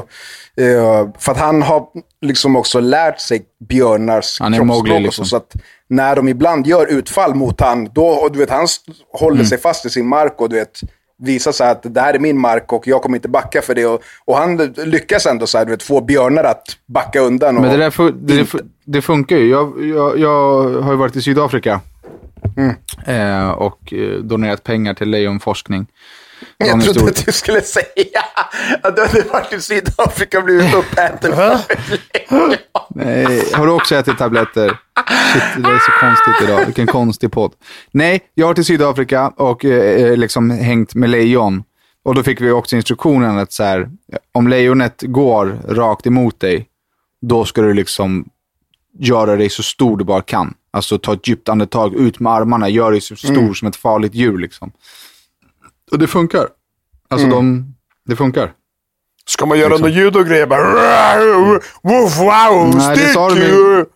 Eh, 0.56 1.08
för 1.18 1.32
att 1.32 1.38
han 1.38 1.62
har 1.62 1.86
liksom 2.20 2.56
också 2.56 2.80
lärt 2.80 3.20
sig 3.20 3.42
björnars 3.68 4.40
Han 4.40 4.54
är 4.54 4.58
kroppsspråk 4.58 5.00
liksom. 5.00 5.24
så. 5.24 5.28
Så 5.28 5.36
att 5.36 5.52
när 5.88 6.16
de 6.16 6.28
ibland 6.28 6.66
gör 6.66 6.86
utfall 6.86 7.34
mot 7.34 7.60
han, 7.60 7.88
då, 7.94 8.06
och 8.06 8.32
du 8.32 8.38
vet, 8.38 8.50
han 8.50 8.66
håller 9.12 9.36
Mm. 9.36 9.46
sig 9.46 9.58
fast 9.58 9.86
i 9.86 9.90
sin 9.90 10.06
mark 10.08 10.40
och 10.40 10.48
du 10.48 10.56
vet, 10.56 10.80
visar 11.18 11.52
sig 11.52 11.70
att 11.70 11.82
det 11.94 12.00
här 12.00 12.14
är 12.14 12.18
min 12.18 12.38
mark 12.40 12.72
och 12.72 12.86
jag 12.88 13.02
kommer 13.02 13.16
inte 13.16 13.28
backa 13.28 13.62
för 13.62 13.74
det. 13.74 13.86
Och, 13.86 14.02
och 14.24 14.36
han 14.36 14.56
lyckas 14.76 15.26
ändå 15.26 15.46
så 15.46 15.58
här, 15.58 15.64
du 15.64 15.70
vet, 15.70 15.82
få 15.82 16.00
björnar 16.00 16.44
att 16.44 16.62
backa 16.86 17.20
undan. 17.20 17.54
Men 17.54 17.78
det, 17.80 17.90
fu- 17.90 18.12
det, 18.20 18.36
det, 18.36 18.44
fu- 18.44 18.68
det 18.84 19.02
funkar 19.02 19.36
ju. 19.36 19.50
Jag, 19.50 19.84
jag, 19.86 20.18
jag 20.18 20.70
har 20.82 20.90
ju 20.92 20.96
varit 20.98 21.16
i 21.16 21.22
Sydafrika 21.22 21.80
eh, 23.06 23.50
och 23.50 23.92
eh, 23.92 24.18
donerat 24.18 24.62
pengar 24.62 24.94
till 24.94 25.08
lejonforskning. 25.10 25.86
Jag 26.58 26.68
trodde 26.68 26.84
historia. 26.84 27.10
att 27.10 27.26
du 27.26 27.32
skulle 27.32 27.60
säga 27.60 28.24
att 28.82 28.96
du 28.96 29.02
hade 29.02 29.22
varit 29.22 29.52
i 29.52 29.60
Sydafrika 29.60 30.38
och 30.38 30.44
blivit 30.44 30.74
uppäten. 30.74 31.32
Nej, 32.88 33.44
har 33.52 33.66
du 33.66 33.72
också 33.72 33.94
ätit 33.94 34.18
tabletter? 34.18 34.68
Shit, 35.32 35.64
det 35.64 35.68
är 35.68 35.78
så 35.78 35.92
konstigt 36.00 36.48
idag. 36.48 36.64
Vilken 36.66 36.86
konstig 36.86 37.32
podd. 37.32 37.52
Nej, 37.90 38.20
jag 38.34 38.46
har 38.46 38.60
i 38.60 38.64
Sydafrika 38.64 39.28
och 39.28 39.64
eh, 39.64 40.16
liksom 40.16 40.50
hängt 40.50 40.94
med 40.94 41.10
lejon. 41.10 41.64
Och 42.04 42.14
då 42.14 42.22
fick 42.22 42.40
vi 42.40 42.50
också 42.50 42.76
instruktionen 42.76 43.38
att 43.38 43.52
så 43.52 43.62
här, 43.62 43.88
om 44.32 44.48
lejonet 44.48 45.02
går 45.02 45.58
rakt 45.68 46.06
emot 46.06 46.40
dig, 46.40 46.66
då 47.22 47.44
ska 47.44 47.62
du 47.62 47.74
liksom 47.74 48.28
göra 48.98 49.36
dig 49.36 49.50
så 49.50 49.62
stor 49.62 49.96
du 49.96 50.04
bara 50.04 50.22
kan. 50.22 50.54
Alltså 50.70 50.98
ta 50.98 51.12
ett 51.12 51.28
djupt 51.28 51.48
andetag, 51.48 51.94
ut 51.94 52.20
med 52.20 52.32
armarna, 52.32 52.68
gör 52.68 52.90
dig 52.90 53.00
så 53.00 53.16
stor 53.16 53.54
som 53.54 53.68
ett 53.68 53.76
farligt 53.76 54.14
djur. 54.14 54.38
Liksom. 54.38 54.72
Och 55.92 55.98
det 55.98 56.06
funkar. 56.06 56.48
Alltså 57.08 57.26
de, 57.28 57.74
det 58.06 58.16
funkar. 58.16 58.52
Ska 59.26 59.46
man 59.46 59.58
göra 59.58 59.76
något 59.76 59.92
ljud 59.92 60.16
och 60.16 60.26
grejer 60.26 60.46
bara... 60.46 60.64
Woof, 61.82 62.18
wow, 62.18 62.74
Nej, 62.76 62.88
det 62.88 62.96
stick 62.96 63.12
sa 63.12 63.28
de! 63.28 63.86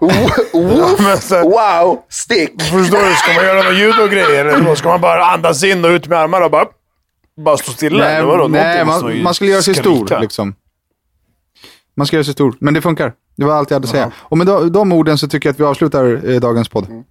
Woof, 0.52 1.32
wow, 1.32 2.02
stick. 2.08 2.62
Förstår 2.62 3.08
du? 3.08 3.14
Ska 3.14 3.32
man 3.34 3.44
göra 3.44 3.62
något 3.62 3.78
ljud 3.78 4.00
och 4.00 4.10
grejer? 4.10 4.44
Eller 4.44 4.64
då 4.64 4.76
ska 4.76 4.88
man 4.88 5.00
bara 5.00 5.24
andas 5.24 5.64
in 5.64 5.84
och 5.84 5.88
ut 5.88 6.08
med 6.08 6.18
armarna 6.18 6.44
och 6.44 6.50
bara... 6.50 6.66
Bara 7.36 7.56
stå 7.56 7.72
stilla? 7.72 8.04
Nej, 8.04 8.22
vadå? 8.22 8.48
nej 8.48 8.84
man, 8.84 9.22
man 9.22 9.34
skulle 9.34 9.50
göra 9.50 9.62
sig 9.62 9.74
skrika. 9.74 10.06
stor. 10.06 10.20
Liksom. 10.20 10.54
Man 11.96 12.06
ska 12.06 12.16
göra 12.16 12.24
sig 12.24 12.34
stor. 12.34 12.54
Men 12.58 12.74
det 12.74 12.80
funkar. 12.80 13.12
Det 13.36 13.44
var 13.44 13.54
allt 13.54 13.70
jag 13.70 13.74
hade 13.74 13.84
att 13.84 13.90
säga. 13.90 14.12
Och 14.16 14.38
med 14.38 14.46
de, 14.46 14.72
de 14.72 14.92
orden 14.92 15.18
så 15.18 15.28
tycker 15.28 15.48
jag 15.48 15.52
att 15.52 15.60
vi 15.60 15.64
avslutar 15.64 16.30
eh, 16.30 16.40
dagens 16.40 16.68
podd. 16.68 16.86
Ja, 16.88 17.02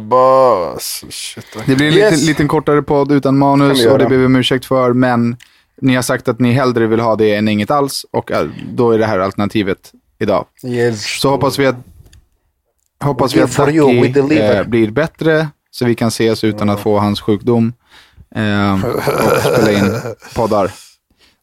boss. 0.00 1.04
Shit. 1.10 1.46
Det 1.66 1.76
blir 1.76 1.86
en 1.86 1.92
Yes. 1.94 2.10
liten, 2.12 2.26
liten 2.26 2.48
kortare 2.48 2.82
podd 2.82 3.12
utan 3.12 3.38
manus 3.38 3.86
och 3.86 3.98
det 3.98 4.06
ber 4.06 4.16
vi 4.16 4.26
om 4.26 4.36
ursäkt 4.36 4.64
för. 4.64 4.92
Men 4.92 5.36
ni 5.80 5.94
har 5.94 6.02
sagt 6.02 6.28
att 6.28 6.40
ni 6.40 6.52
hellre 6.52 6.86
vill 6.86 7.00
ha 7.00 7.16
det 7.16 7.34
än 7.34 7.48
inget 7.48 7.70
alls. 7.70 8.06
Och 8.10 8.32
eh, 8.32 8.48
då 8.72 8.90
är 8.90 8.98
det 8.98 9.06
här 9.06 9.18
alternativet 9.18 9.92
idag. 10.18 10.46
Yes. 10.64 11.20
Så 11.20 11.30
hoppas 11.30 11.58
vi 11.58 11.66
att, 11.66 11.76
hoppas 13.04 13.34
vi 13.36 13.40
att 13.40 13.56
Ducky 13.56 14.38
eh, 14.38 14.64
blir 14.64 14.90
bättre. 14.90 15.48
Så 15.70 15.84
vi 15.84 15.94
kan 15.94 16.08
ses 16.08 16.44
utan 16.44 16.70
att 16.70 16.80
få 16.80 16.98
hans 16.98 17.20
sjukdom. 17.20 17.72
Eh, 18.34 18.84
och 18.84 19.02
spela 19.42 19.72
in 19.72 20.00
poddar 20.34 20.70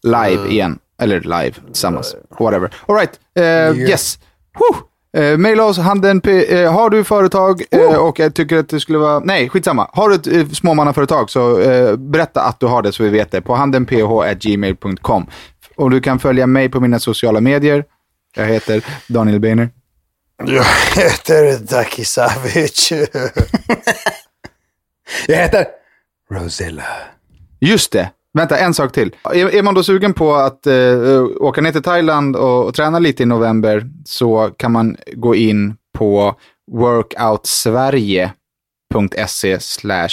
live 0.03 0.47
igen. 0.51 0.79
Eller 1.01 1.19
live 1.21 1.51
tillsammans. 1.65 2.15
Whatever. 2.39 2.73
All 2.85 2.95
right. 2.95 3.19
Eh, 3.35 3.89
yes. 3.89 4.19
Whew. 4.53 4.81
Eh, 5.15 5.37
maila 5.37 5.63
oss, 5.63 5.77
handen, 5.77 6.21
eh, 6.25 6.73
har 6.73 6.89
du 6.89 7.03
företag 7.03 7.63
eh, 7.71 7.95
och 7.95 8.19
jag 8.19 8.35
tycker 8.35 8.57
att 8.57 8.69
det 8.69 8.79
skulle 8.79 8.97
vara, 8.97 9.19
nej 9.19 9.49
skitsamma. 9.49 9.89
Har 9.93 10.09
du 10.09 10.15
ett 10.15 10.27
eh, 10.27 10.47
småmannaföretag 10.49 11.29
så 11.29 11.61
eh, 11.61 11.95
berätta 11.95 12.41
att 12.41 12.59
du 12.59 12.65
har 12.65 12.81
det 12.81 12.91
så 12.91 13.03
vi 13.03 13.09
vet 13.09 13.31
det 13.31 13.41
på 13.41 13.55
handenph.gmail.com. 13.55 15.27
Och 15.75 15.91
du 15.91 16.01
kan 16.01 16.19
följa 16.19 16.47
mig 16.47 16.69
på 16.69 16.79
mina 16.79 16.99
sociala 16.99 17.41
medier. 17.41 17.85
Jag 18.35 18.45
heter 18.45 18.85
Daniel 19.07 19.39
Beiner. 19.39 19.69
Jag 20.43 20.65
heter 20.95 21.59
Daki 21.59 22.05
Savic. 22.05 22.91
Jag 25.27 25.37
heter 25.37 25.65
Rosella. 26.31 26.83
Just 27.59 27.91
det. 27.91 28.09
Vänta, 28.35 28.57
en 28.57 28.73
sak 28.73 28.91
till. 28.91 29.15
Är, 29.23 29.55
är 29.55 29.63
man 29.63 29.73
då 29.73 29.83
sugen 29.83 30.13
på 30.13 30.35
att 30.35 30.67
eh, 30.67 30.75
eh, 30.75 31.23
åka 31.39 31.61
ner 31.61 31.71
till 31.71 31.83
Thailand 31.83 32.35
och, 32.35 32.65
och 32.65 32.73
träna 32.73 32.99
lite 32.99 33.23
i 33.23 33.25
november 33.25 33.89
så 34.05 34.51
kan 34.57 34.71
man 34.71 34.97
gå 35.13 35.35
in 35.35 35.75
på 35.97 36.35
workoutsverige.se 36.71 39.59
slash 39.59 40.09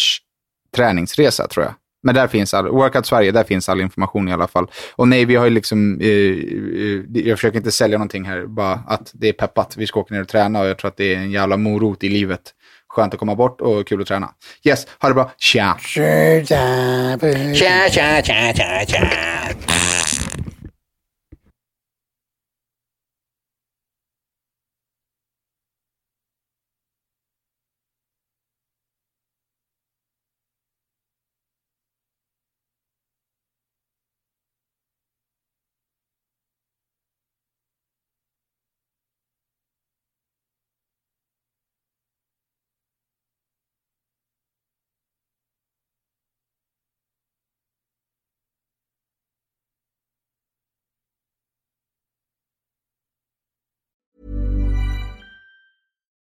träningsresa 0.77 1.49
tror 1.49 1.65
jag. 1.65 1.75
Men 2.03 2.15
där 2.15 2.29
finns 2.29 2.55
all, 2.55 2.69
Workout 2.69 3.07
Sverige, 3.07 3.33
där 3.33 3.45
finns 3.45 3.69
all 3.69 3.81
information 3.81 4.29
i 4.29 4.33
alla 4.33 4.49
fall. 4.49 4.67
Och 4.93 5.09
nej, 5.09 5.25
vi 5.25 5.35
har 5.35 5.45
ju 5.45 5.51
liksom, 5.51 6.01
eh, 6.01 6.09
eh 6.09 7.01
jag 7.27 7.39
försöker 7.39 7.59
inte 7.59 7.73
sälja 7.73 7.99
någonting 7.99 8.25
här, 8.25 8.47
bara 8.47 8.81
att 8.87 9.11
det 9.15 9.29
är 9.29 9.33
peppat, 9.33 9.77
vi 9.77 9.87
ska 9.87 10.01
åka 10.01 10.15
ner 10.15 10.23
och 10.23 10.29
träna 10.29 10.61
och 10.61 10.67
jag 10.67 10.79
tror 10.79 10.89
att 10.89 10.97
det 10.97 11.15
är 11.15 11.19
en 11.19 11.31
jävla 11.31 11.57
morot 11.57 12.05
i 12.05 12.09
livet. 12.09 12.43
Skönt 12.93 13.15
att 13.15 13.21
komma 13.21 13.35
bort 13.35 13.61
och 13.61 13.87
kul 13.87 14.03
att 14.03 14.09
träna. 14.09 14.31
Yes, 14.65 14.87
ha 15.01 15.09
det 15.09 15.15
bra. 15.15 15.31
Tja! 15.39 15.77
Tja, 15.79 16.45
tja, 17.91 18.23
tja, 18.23 18.53
tja, 18.87 19.72